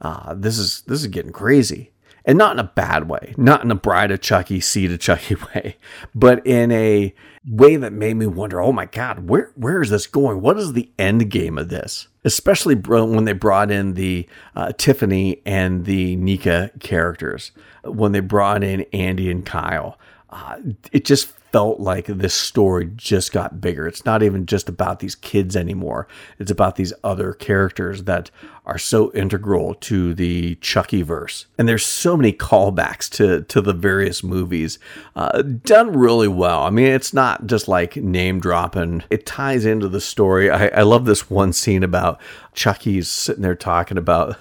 uh, 0.00 0.34
this 0.34 0.58
is 0.58 0.82
this 0.82 1.00
is 1.00 1.06
getting 1.06 1.32
crazy, 1.32 1.90
and 2.24 2.38
not 2.38 2.52
in 2.52 2.58
a 2.58 2.72
bad 2.74 3.08
way, 3.08 3.34
not 3.36 3.62
in 3.62 3.70
a 3.70 3.74
Bride 3.74 4.10
of 4.10 4.20
Chucky, 4.20 4.60
Seed 4.60 4.92
of 4.92 5.00
Chucky 5.00 5.34
way, 5.54 5.76
but 6.14 6.46
in 6.46 6.70
a 6.72 7.14
way 7.46 7.76
that 7.76 7.92
made 7.92 8.14
me 8.14 8.26
wonder, 8.26 8.60
oh 8.60 8.72
my 8.72 8.86
God, 8.86 9.28
where 9.28 9.52
where 9.54 9.82
is 9.82 9.90
this 9.90 10.06
going? 10.06 10.40
What 10.40 10.58
is 10.58 10.72
the 10.72 10.90
end 10.98 11.30
game 11.30 11.58
of 11.58 11.68
this? 11.68 12.08
Especially 12.24 12.74
when 12.74 13.24
they 13.24 13.32
brought 13.32 13.70
in 13.70 13.94
the 13.94 14.26
uh, 14.56 14.72
Tiffany 14.78 15.42
and 15.44 15.84
the 15.84 16.16
Nika 16.16 16.70
characters, 16.80 17.52
when 17.82 18.12
they 18.12 18.20
brought 18.20 18.64
in 18.64 18.82
Andy 18.92 19.30
and 19.30 19.44
Kyle. 19.44 19.98
Uh, 20.30 20.56
it 20.90 21.04
just 21.04 21.32
felt 21.54 21.78
like 21.78 22.06
this 22.06 22.34
story 22.34 22.90
just 22.96 23.30
got 23.30 23.60
bigger. 23.60 23.86
It's 23.86 24.04
not 24.04 24.24
even 24.24 24.44
just 24.44 24.68
about 24.68 24.98
these 24.98 25.14
kids 25.14 25.54
anymore. 25.54 26.08
It's 26.40 26.50
about 26.50 26.74
these 26.74 26.92
other 27.04 27.32
characters 27.32 28.02
that 28.02 28.28
are 28.66 28.76
so 28.76 29.12
integral 29.12 29.74
to 29.74 30.14
the 30.14 30.56
Chucky 30.56 31.02
verse. 31.02 31.46
And 31.56 31.68
there's 31.68 31.86
so 31.86 32.16
many 32.16 32.32
callbacks 32.32 33.08
to 33.10 33.42
to 33.42 33.60
the 33.60 33.72
various 33.72 34.24
movies, 34.24 34.80
uh, 35.14 35.42
done 35.42 35.96
really 35.96 36.26
well. 36.26 36.64
I 36.64 36.70
mean, 36.70 36.86
it's 36.86 37.14
not 37.14 37.46
just 37.46 37.68
like 37.68 37.94
name 37.94 38.40
dropping. 38.40 39.04
It 39.08 39.24
ties 39.24 39.64
into 39.64 39.88
the 39.88 40.00
story. 40.00 40.50
I, 40.50 40.66
I 40.80 40.82
love 40.82 41.04
this 41.04 41.30
one 41.30 41.52
scene 41.52 41.84
about 41.84 42.20
Chucky's 42.54 43.08
sitting 43.08 43.42
there 43.42 43.54
talking 43.54 43.96
about 43.96 44.36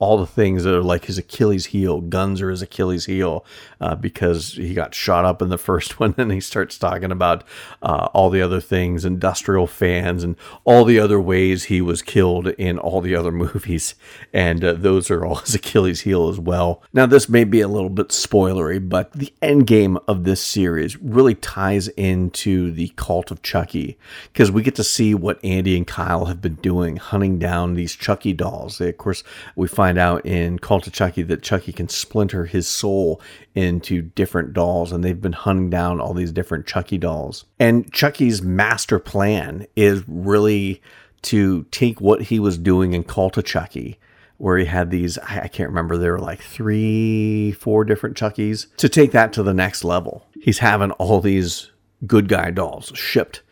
all 0.00 0.18
the 0.18 0.26
things 0.26 0.64
that 0.64 0.74
are 0.74 0.82
like 0.82 1.04
his 1.04 1.18
Achilles 1.18 1.66
heel. 1.66 2.00
Guns 2.00 2.42
are 2.42 2.50
his 2.50 2.62
Achilles 2.62 3.06
heel 3.06 3.44
uh, 3.80 3.94
because 3.94 4.54
he 4.54 4.74
got 4.74 4.94
shot 4.94 5.24
up 5.24 5.40
in 5.40 5.48
the 5.48 5.58
first 5.70 6.00
one. 6.00 6.14
And 6.18 6.32
he 6.32 6.40
starts 6.40 6.76
talking 6.78 7.12
about 7.12 7.44
uh, 7.82 8.08
all 8.12 8.28
the 8.28 8.42
other 8.42 8.60
things, 8.60 9.04
industrial 9.04 9.66
fans, 9.66 10.24
and 10.24 10.36
all 10.64 10.84
the 10.84 10.98
other 10.98 11.20
ways 11.20 11.64
he 11.64 11.80
was 11.80 12.02
killed 12.02 12.48
in 12.48 12.78
all 12.78 13.00
the 13.00 13.14
other 13.14 13.30
movies. 13.44 13.94
And 14.32 14.64
uh, 14.64 14.72
those 14.74 15.10
are 15.10 15.24
all 15.24 15.36
his 15.44 15.54
Achilles 15.54 16.02
heel 16.02 16.28
as 16.28 16.40
well. 16.40 16.82
Now, 16.92 17.06
this 17.06 17.28
may 17.28 17.44
be 17.44 17.60
a 17.60 17.68
little 17.68 17.90
bit 17.90 18.08
spoilery, 18.08 18.86
but 18.86 19.12
the 19.12 19.32
end 19.40 19.66
game 19.66 19.98
of 20.08 20.24
this 20.24 20.40
series 20.42 20.96
really 20.98 21.34
ties 21.34 21.88
into 21.88 22.72
the 22.72 22.88
cult 22.96 23.30
of 23.30 23.42
Chucky 23.42 23.96
because 24.32 24.50
we 24.50 24.62
get 24.62 24.74
to 24.74 24.84
see 24.84 25.14
what 25.14 25.42
Andy 25.44 25.76
and 25.76 25.86
Kyle 25.86 26.26
have 26.26 26.40
been 26.40 26.56
doing, 26.56 26.96
hunting 26.96 27.38
down 27.38 27.74
these 27.74 27.94
Chucky 27.94 28.32
dolls. 28.32 28.78
They, 28.78 28.88
of 28.88 28.98
course, 28.98 29.22
we 29.54 29.68
find 29.68 29.83
find 29.84 29.98
out 29.98 30.24
in 30.24 30.58
Cult 30.58 30.86
of 30.86 30.94
Chucky 30.94 31.20
that 31.24 31.42
Chucky 31.42 31.70
can 31.70 31.90
splinter 31.90 32.46
his 32.46 32.66
soul 32.66 33.20
into 33.54 34.00
different 34.00 34.54
dolls, 34.54 34.92
and 34.92 35.04
they've 35.04 35.20
been 35.20 35.34
hunting 35.34 35.68
down 35.68 36.00
all 36.00 36.14
these 36.14 36.32
different 36.32 36.66
Chucky 36.66 36.96
dolls. 36.96 37.44
And 37.60 37.92
Chucky's 37.92 38.40
master 38.40 38.98
plan 38.98 39.66
is 39.76 40.02
really 40.08 40.80
to 41.24 41.64
take 41.64 42.00
what 42.00 42.22
he 42.22 42.40
was 42.40 42.56
doing 42.56 42.94
in 42.94 43.04
Cult 43.04 43.36
of 43.36 43.44
Chucky 43.44 43.98
where 44.38 44.56
he 44.58 44.64
had 44.64 44.90
these 44.90 45.16
I 45.18 45.46
can't 45.46 45.68
remember 45.68 45.96
there 45.96 46.12
were 46.12 46.18
like 46.18 46.42
three 46.42 47.52
four 47.52 47.84
different 47.84 48.16
chuckies 48.16 48.66
to 48.78 48.88
take 48.88 49.12
that 49.12 49.32
to 49.34 49.44
the 49.44 49.54
next 49.54 49.84
level 49.84 50.26
he's 50.40 50.58
having 50.58 50.90
all 50.92 51.20
these 51.20 51.70
good 52.04 52.28
guy 52.28 52.50
dolls 52.50 52.90
shipped 52.96 53.42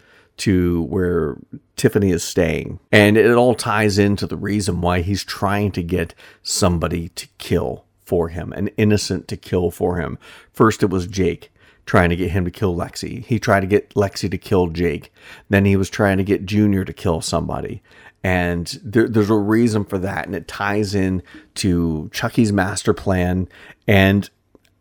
to 0.43 0.83
where 0.83 1.37
Tiffany 1.77 2.11
is 2.11 2.25
staying. 2.25 2.81
And 2.91 3.17
it 3.17 3.31
all 3.31 3.55
ties 3.55 3.97
into 3.97 4.27
the 4.27 4.37
reason 4.37 4.81
why 4.81 5.01
he's 5.01 5.23
trying 5.23 5.71
to 5.71 5.85
get 5.85 6.17
somebody 6.43 7.11
to 7.11 7.29
kill 7.39 7.85
for 8.05 8.29
him, 8.29 8.53
an 8.55 8.67
innocent 8.77 9.29
to 9.29 9.37
kill 9.37 9.71
for 9.71 9.99
him. 9.99 10.19
First, 10.53 10.83
it 10.83 10.91
was 10.91 11.07
Jake 11.07 11.53
trying 11.87 12.11
to 12.11 12.17
get 12.17 12.33
him 12.33 12.45
to 12.45 12.51
kill 12.51 12.75
Lexi. 12.75 13.25
He 13.25 13.39
tried 13.39 13.61
to 13.61 13.69
get 13.69 13.95
Lexi 13.95 14.29
to 14.33 14.37
kill 14.37 14.67
Jake. 14.67 15.13
Then 15.49 15.65
he 15.65 15.77
was 15.77 15.89
trying 15.89 16.17
to 16.17 16.25
get 16.25 16.45
Junior 16.45 16.85
to 16.85 16.93
kill 16.93 17.21
somebody. 17.21 17.81
And 18.25 18.67
there, 18.83 19.09
there's 19.09 19.31
a 19.31 19.37
reason 19.37 19.85
for 19.85 19.99
that. 19.99 20.27
And 20.27 20.35
it 20.35 20.49
ties 20.49 20.93
in 20.93 21.23
to 21.55 22.11
Chucky's 22.13 22.53
master 22.53 22.93
plan. 22.93 23.49
And 23.87 24.29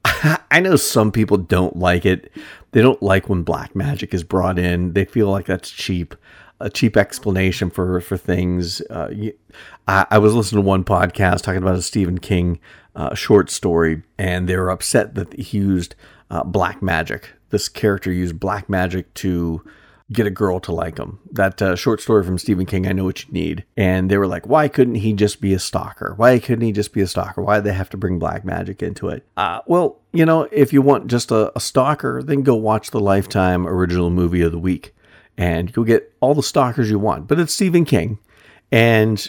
I 0.52 0.60
know 0.60 0.76
some 0.76 1.12
people 1.12 1.38
don't 1.38 1.76
like 1.78 2.06
it. 2.06 2.32
They 2.72 2.82
don't 2.82 3.02
like 3.02 3.30
when 3.30 3.44
black 3.44 3.76
magic 3.76 4.14
is 4.14 4.24
brought 4.24 4.58
in. 4.58 4.94
They 4.94 5.06
feel 5.06 5.30
like 5.30 5.46
that's 5.46 5.70
cheap, 5.70 6.16
a 6.60 6.70
cheap 6.70 6.98
explanation 6.98 7.70
for 7.70 8.00
for 8.02 8.18
things. 8.18 8.82
Uh, 8.90 9.14
I, 9.88 10.06
I, 10.10 10.18
was 10.18 10.34
listening 10.34 10.64
to 10.64 10.68
one 10.68 10.84
podcast 10.84 11.42
talking 11.42 11.62
about 11.62 11.76
a 11.76 11.82
Stephen 11.82 12.18
King 12.18 12.60
uh, 12.96 13.14
short 13.14 13.50
story, 13.50 14.04
and 14.18 14.48
they 14.48 14.56
were 14.56 14.70
upset 14.70 15.16
that 15.16 15.34
he 15.34 15.58
used 15.58 15.96
uh, 16.30 16.44
black 16.44 16.82
magic. 16.82 17.30
This 17.50 17.68
character 17.68 18.12
used 18.12 18.40
black 18.40 18.70
magic 18.70 19.14
to 19.16 19.64
get 20.12 20.28
a 20.28 20.32
girl 20.32 20.60
to 20.62 20.72
like 20.72 20.98
him. 20.98 21.20
That 21.32 21.62
uh, 21.62 21.76
short 21.76 22.02
story 22.02 22.24
from 22.24 22.38
Stephen 22.38 22.66
King, 22.66 22.88
I 22.88 22.92
Know 22.92 23.06
What 23.06 23.26
You 23.26 23.32
Need. 23.32 23.66
And 23.78 24.10
they 24.10 24.18
were 24.18 24.28
like, 24.28 24.48
why 24.48 24.68
couldn't 24.68 24.96
he 24.96 25.14
just 25.14 25.40
be 25.40 25.54
a 25.54 25.60
stalker? 25.60 26.14
Why 26.18 26.40
couldn't 26.40 26.66
he 26.66 26.72
just 26.72 26.94
be 26.94 27.02
a 27.02 27.08
stalker? 27.08 27.42
Why 27.42 27.56
did 27.56 27.66
they 27.66 27.74
have 27.74 27.90
to 27.92 27.98
bring 27.98 28.20
black 28.20 28.44
magic 28.44 28.84
into 28.84 29.10
it? 29.10 29.26
Uh, 29.38 29.62
well, 29.68 30.00
you 30.12 30.26
know, 30.26 30.48
if 30.52 30.74
you 30.74 30.82
want 30.82 31.08
just 31.08 31.32
a, 31.32 31.56
a 31.56 31.60
stalker, 31.60 32.22
then 32.24 32.44
go 32.44 32.56
watch 32.56 32.92
the 32.92 33.00
Lifetime 33.00 33.66
original 33.68 34.10
movie 34.10 34.42
of 34.42 34.52
the 34.52 34.60
week 34.60 34.94
and 35.38 35.74
you'll 35.76 35.86
get 35.86 36.14
all 36.20 36.36
the 36.36 36.44
stalkers 36.44 36.90
you 36.90 37.00
want. 37.00 37.28
But 37.28 37.40
it's 37.40 37.54
Stephen 37.54 37.86
King 37.86 38.20
and 38.72 39.26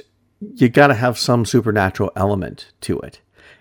you 0.54 0.68
got 0.68 0.88
to 0.88 0.94
have 0.94 1.18
some 1.18 1.44
supernatural 1.44 2.10
element 2.16 2.72
to 2.82 2.98
it. 3.00 3.20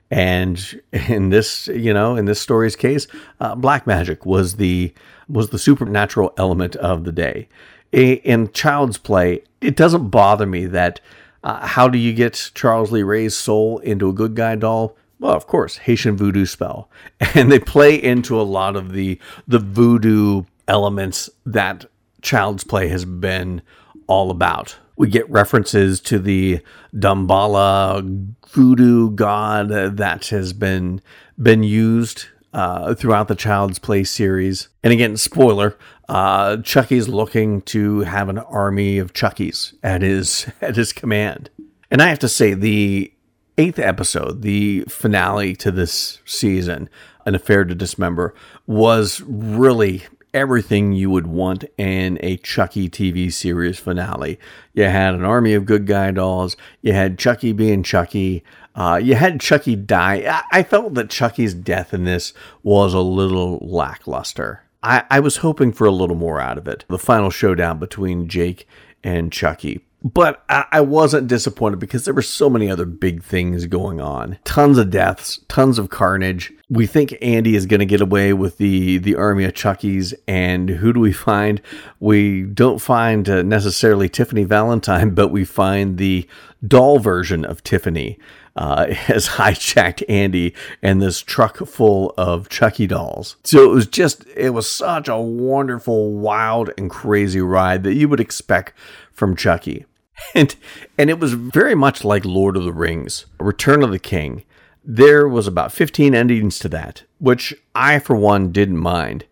And 0.10 0.82
in 0.92 1.30
this, 1.30 1.68
you 1.68 1.94
know, 1.94 2.16
in 2.16 2.26
this 2.26 2.42
story's 2.42 2.76
case, 2.76 3.08
uh, 3.40 3.56
black 3.56 3.88
magic 3.88 4.26
was 4.26 4.56
the 4.56 4.94
was 5.32 5.50
the 5.50 5.60
supernatural 5.60 6.34
element 6.38 6.76
of 6.78 7.04
the 7.04 7.12
day. 7.12 7.48
In 7.92 8.52
Child's 8.52 8.98
Play, 8.98 9.44
it 9.60 9.76
doesn't 9.76 10.10
bother 10.10 10.46
me 10.46 10.66
that 10.68 11.00
uh, 11.44 11.66
how 11.66 11.88
do 11.88 11.98
you 11.98 12.14
get 12.14 12.52
Charles 12.54 12.92
Lee 12.92 13.04
Ray's 13.04 13.36
soul 13.36 13.80
into 13.80 14.10
a 14.10 14.14
good 14.14 14.36
guy 14.36 14.56
doll? 14.56 14.96
Well, 15.20 15.34
of 15.34 15.48
course, 15.48 15.78
Haitian 15.78 16.18
voodoo 16.18 16.46
spell, 16.46 16.90
and 17.36 17.52
they 17.52 17.60
play 17.60 17.96
into 17.96 18.40
a 18.40 18.44
lot 18.44 18.76
of 18.76 18.94
the 18.94 19.20
the 19.48 19.60
voodoo 19.60 20.44
elements 20.68 21.30
that 21.46 21.86
Child's 22.22 22.64
Play 22.64 22.88
has 22.88 23.06
been 23.06 23.62
all 24.08 24.32
about. 24.32 24.78
We 24.96 25.10
get 25.10 25.30
references 25.30 26.00
to 26.02 26.20
the 26.20 26.62
Damballa 26.94 28.34
voodoo 28.50 29.12
god 29.12 29.70
that 29.70 30.28
has 30.28 30.54
been 30.54 31.02
been 31.42 31.64
used 31.64 32.28
uh, 32.54 32.94
throughout 32.96 33.28
the 33.28 33.36
Child's 33.36 33.80
Play 33.80 34.04
series. 34.04 34.70
And 34.84 34.92
again, 34.94 35.18
spoiler: 35.18 35.78
uh, 36.10 36.58
Chucky's 36.58 37.08
looking 37.08 37.62
to 37.64 38.02
have 38.02 38.30
an 38.30 38.38
army 38.38 38.98
of 38.98 39.14
Chuckies 39.14 39.74
at 39.84 40.02
his 40.02 40.48
at 40.62 40.76
his 40.76 40.94
command. 40.94 41.50
And 41.90 42.02
I 42.02 42.08
have 42.08 42.20
to 42.20 42.30
say, 42.30 42.54
the 42.54 43.12
eighth 43.58 43.80
episode, 43.80 44.42
the 44.42 44.86
finale 44.88 45.56
to 45.58 45.72
this 45.72 46.20
season, 46.26 46.90
An 47.26 47.36
Affair 47.36 47.66
to 47.66 47.76
Dismember, 47.76 48.34
was 48.66 49.22
really 49.22 50.04
everything 50.34 50.94
you 50.94 51.10
would 51.10 51.28
want 51.28 51.66
in 51.78 52.18
a 52.22 52.38
Chucky 52.38 52.90
TV 52.90 53.32
series 53.32 53.80
finale. 53.80 54.40
You 54.74 54.86
had 54.86 55.14
an 55.14 55.26
army 55.26 55.54
of 55.54 55.66
good 55.66 55.86
guy 55.86 56.12
dolls. 56.12 56.56
You 56.82 56.94
had 56.94 57.20
Chucky 57.20 57.52
being 57.52 57.84
Chucky. 57.84 58.44
Uh, 58.76 59.00
you 59.02 59.16
had 59.16 59.42
Chucky 59.42 59.76
die. 59.76 60.44
I 60.52 60.64
felt 60.64 60.94
that 60.94 61.10
Chucky's 61.10 61.54
death 61.54 61.94
in 61.94 62.06
this 62.06 62.34
was 62.64 62.94
a 62.94 63.00
little 63.00 63.60
lackluster. 63.62 64.64
I, 64.84 65.04
I 65.10 65.20
was 65.20 65.38
hoping 65.38 65.72
for 65.74 65.86
a 65.86 65.92
little 65.92 66.16
more 66.16 66.40
out 66.40 66.58
of 66.58 66.68
it. 66.68 66.86
The 66.88 66.98
final 66.98 67.30
showdown 67.30 67.80
between 67.80 68.28
Jake 68.28 68.68
and 69.04 69.32
Chucky. 69.32 69.82
But 70.04 70.44
I, 70.50 70.66
I 70.72 70.82
wasn't 70.82 71.28
disappointed 71.28 71.80
because 71.80 72.06
there 72.06 72.14
were 72.14 72.24
so 72.24 72.50
many 72.50 72.72
other 72.72 72.86
big 72.86 73.22
things 73.22 73.68
going 73.68 74.02
on. 74.02 74.40
Tons 74.44 74.80
of 74.80 74.90
deaths, 74.90 75.40
tons 75.48 75.78
of 75.78 75.92
carnage. 75.92 76.52
We 76.70 76.88
think 76.88 77.16
Andy 77.22 77.56
is 77.56 77.68
going 77.68 77.82
to 77.82 77.86
get 77.86 78.02
away 78.02 78.34
with 78.34 78.58
the 78.58 78.98
the 78.98 79.16
army 79.16 79.44
of 79.44 79.54
Chuckies, 79.54 80.16
and 80.28 80.70
who 80.70 80.92
do 80.92 81.00
we 81.00 81.14
find? 81.14 81.62
We 82.00 82.42
don't 82.42 82.80
find 82.80 83.30
uh, 83.30 83.44
necessarily 83.44 84.10
Tiffany 84.10 84.44
Valentine, 84.44 85.12
but 85.14 85.28
we 85.28 85.46
find 85.46 86.00
the 86.00 86.28
doll 86.66 86.98
version 86.98 87.46
of 87.46 87.64
Tiffany 87.64 88.18
uh, 88.56 88.88
has 88.94 89.30
hijacked 89.30 90.04
Andy 90.10 90.54
and 90.82 91.02
this 91.02 91.22
truck 91.22 91.58
full 91.58 92.14
of 92.18 92.50
Chucky 92.50 92.88
dolls. 92.88 93.36
So 93.44 93.64
it 93.64 93.74
was 93.74 93.88
just, 93.88 94.26
it 94.36 94.52
was 94.52 94.72
such 94.72 95.08
a 95.08 95.20
wonderful, 95.20 96.14
wild, 96.14 96.72
and 96.78 96.90
crazy 96.90 97.42
ride 97.42 97.84
that 97.84 97.96
you 97.96 98.10
would 98.10 98.20
expect 98.20 98.74
from 99.12 99.36
Chucky. 99.36 99.86
And, 100.36 100.56
and 101.00 101.10
it 101.10 101.20
was 101.20 101.34
very 101.34 101.74
much 101.74 102.04
like 102.04 102.24
Lord 102.26 102.56
of 102.56 102.64
the 102.64 102.72
Rings, 102.72 103.26
Return 103.40 103.82
of 103.82 103.90
the 103.90 103.98
King. 103.98 104.44
There 104.86 105.28
was 105.28 105.48
about 105.48 105.72
15 105.72 106.14
endings 106.14 106.60
to 106.60 106.70
that, 106.70 107.04
which 107.18 107.56
I, 107.74 107.98
for 107.98 108.16
one, 108.16 108.52
didn't 108.52 108.78
mind 108.78 109.26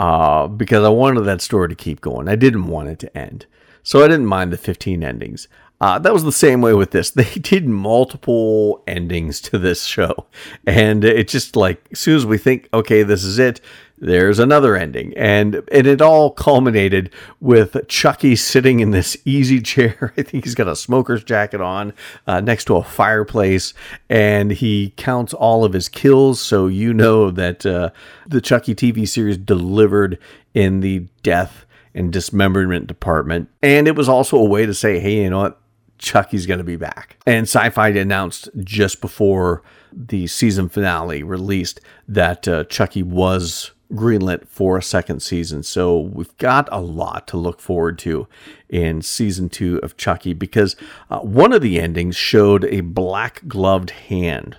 uh, 0.00 0.48
because 0.48 0.84
I 0.84 0.88
wanted 0.88 1.20
that 1.20 1.40
story 1.40 1.68
to 1.68 1.76
keep 1.76 2.00
going. 2.00 2.28
I 2.28 2.34
didn't 2.34 2.66
want 2.66 2.88
it 2.88 2.98
to 3.00 3.16
end. 3.16 3.46
So 3.84 4.04
I 4.04 4.08
didn't 4.08 4.26
mind 4.26 4.52
the 4.52 4.56
15 4.56 5.04
endings. 5.04 5.46
Uh, 5.82 5.98
that 5.98 6.12
was 6.12 6.22
the 6.22 6.30
same 6.30 6.60
way 6.60 6.72
with 6.72 6.92
this. 6.92 7.10
They 7.22 7.34
did 7.34 7.66
multiple 7.66 8.84
endings 8.86 9.40
to 9.42 9.58
this 9.58 9.84
show. 9.84 10.26
And 10.64 11.04
it's 11.04 11.32
just 11.32 11.56
like, 11.56 11.84
as 11.90 11.98
soon 11.98 12.16
as 12.16 12.24
we 12.24 12.38
think, 12.38 12.68
okay, 12.72 13.02
this 13.02 13.24
is 13.24 13.38
it, 13.38 13.60
there's 13.98 14.38
another 14.38 14.76
ending. 14.76 15.12
And, 15.16 15.62
and 15.72 15.86
it 15.86 16.00
all 16.00 16.30
culminated 16.30 17.10
with 17.40 17.76
Chucky 17.88 18.36
sitting 18.36 18.78
in 18.78 18.92
this 18.92 19.16
easy 19.24 19.60
chair. 19.60 20.12
I 20.16 20.22
think 20.22 20.44
he's 20.44 20.54
got 20.54 20.68
a 20.68 20.76
smoker's 20.76 21.24
jacket 21.24 21.60
on 21.60 21.92
uh, 22.28 22.40
next 22.40 22.66
to 22.66 22.76
a 22.76 22.84
fireplace. 22.84 23.74
And 24.08 24.52
he 24.52 24.94
counts 24.96 25.34
all 25.34 25.64
of 25.64 25.72
his 25.72 25.88
kills. 25.88 26.40
So 26.40 26.68
you 26.68 26.94
know 26.94 27.32
that 27.32 27.66
uh, 27.66 27.90
the 28.26 28.40
Chucky 28.40 28.76
TV 28.76 29.08
series 29.08 29.36
delivered 29.36 30.18
in 30.54 30.80
the 30.80 31.06
death 31.24 31.66
and 31.94 32.12
dismemberment 32.12 32.86
department. 32.86 33.48
And 33.62 33.86
it 33.88 33.96
was 33.96 34.08
also 34.08 34.36
a 34.36 34.48
way 34.48 34.64
to 34.64 34.74
say, 34.74 34.98
hey, 35.00 35.22
you 35.22 35.30
know 35.30 35.40
what? 35.42 35.61
Chucky's 36.02 36.46
going 36.46 36.58
to 36.58 36.64
be 36.64 36.76
back. 36.76 37.16
And 37.26 37.46
SYFY 37.46 37.98
announced 37.98 38.48
just 38.58 39.00
before 39.00 39.62
the 39.92 40.26
season 40.26 40.68
finale 40.68 41.22
released 41.22 41.80
that 42.08 42.48
uh, 42.48 42.64
Chucky 42.64 43.02
was 43.02 43.70
greenlit 43.92 44.48
for 44.48 44.76
a 44.76 44.82
second 44.82 45.20
season. 45.20 45.62
So 45.62 45.98
we've 45.98 46.36
got 46.38 46.68
a 46.72 46.80
lot 46.80 47.28
to 47.28 47.36
look 47.36 47.60
forward 47.60 47.98
to 48.00 48.26
in 48.68 49.02
season 49.02 49.48
two 49.48 49.78
of 49.78 49.96
Chucky 49.96 50.32
because 50.32 50.74
uh, 51.08 51.20
one 51.20 51.52
of 51.52 51.62
the 51.62 51.80
endings 51.80 52.16
showed 52.16 52.64
a 52.64 52.80
black 52.80 53.46
gloved 53.46 53.90
hand 53.90 54.56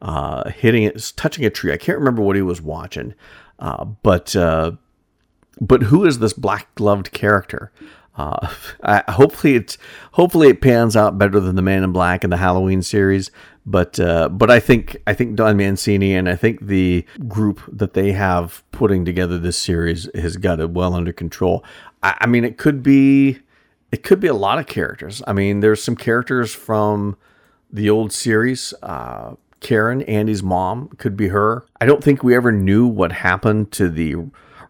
uh, 0.00 0.50
hitting 0.50 0.82
it, 0.82 1.12
touching 1.16 1.44
a 1.44 1.50
tree. 1.50 1.72
I 1.72 1.76
can't 1.76 1.98
remember 1.98 2.22
what 2.22 2.34
he 2.34 2.42
was 2.42 2.60
watching, 2.60 3.14
uh, 3.60 3.84
but 3.84 4.34
uh, 4.34 4.72
but 5.60 5.84
who 5.84 6.04
is 6.04 6.18
this 6.18 6.32
black 6.32 6.74
gloved 6.74 7.12
character? 7.12 7.70
Uh, 8.16 8.48
I, 8.82 9.10
hopefully 9.12 9.54
it's 9.54 9.78
hopefully 10.12 10.48
it 10.48 10.60
pans 10.60 10.96
out 10.96 11.18
better 11.18 11.40
than 11.40 11.56
the 11.56 11.62
Man 11.62 11.82
in 11.82 11.92
Black 11.92 12.24
and 12.24 12.32
the 12.32 12.38
Halloween 12.38 12.82
series. 12.82 13.30
But 13.64 14.00
uh, 14.00 14.28
but 14.28 14.50
I 14.50 14.58
think 14.60 14.96
I 15.06 15.14
think 15.14 15.36
Don 15.36 15.56
Mancini 15.56 16.14
and 16.14 16.28
I 16.28 16.36
think 16.36 16.66
the 16.66 17.04
group 17.28 17.60
that 17.68 17.94
they 17.94 18.12
have 18.12 18.64
putting 18.72 19.04
together 19.04 19.38
this 19.38 19.56
series 19.56 20.08
has 20.14 20.36
got 20.36 20.60
it 20.60 20.70
well 20.70 20.94
under 20.94 21.12
control. 21.12 21.64
I, 22.02 22.16
I 22.22 22.26
mean, 22.26 22.44
it 22.44 22.58
could 22.58 22.82
be 22.82 23.38
it 23.92 24.02
could 24.02 24.18
be 24.18 24.26
a 24.28 24.34
lot 24.34 24.58
of 24.58 24.66
characters. 24.66 25.22
I 25.26 25.32
mean, 25.32 25.60
there's 25.60 25.82
some 25.82 25.96
characters 25.96 26.52
from 26.52 27.16
the 27.70 27.88
old 27.88 28.12
series. 28.12 28.74
Uh, 28.82 29.34
Karen, 29.60 30.02
Andy's 30.02 30.42
mom, 30.42 30.88
could 30.98 31.16
be 31.16 31.28
her. 31.28 31.64
I 31.80 31.86
don't 31.86 32.02
think 32.02 32.24
we 32.24 32.34
ever 32.34 32.50
knew 32.50 32.86
what 32.86 33.12
happened 33.12 33.70
to 33.72 33.88
the 33.88 34.16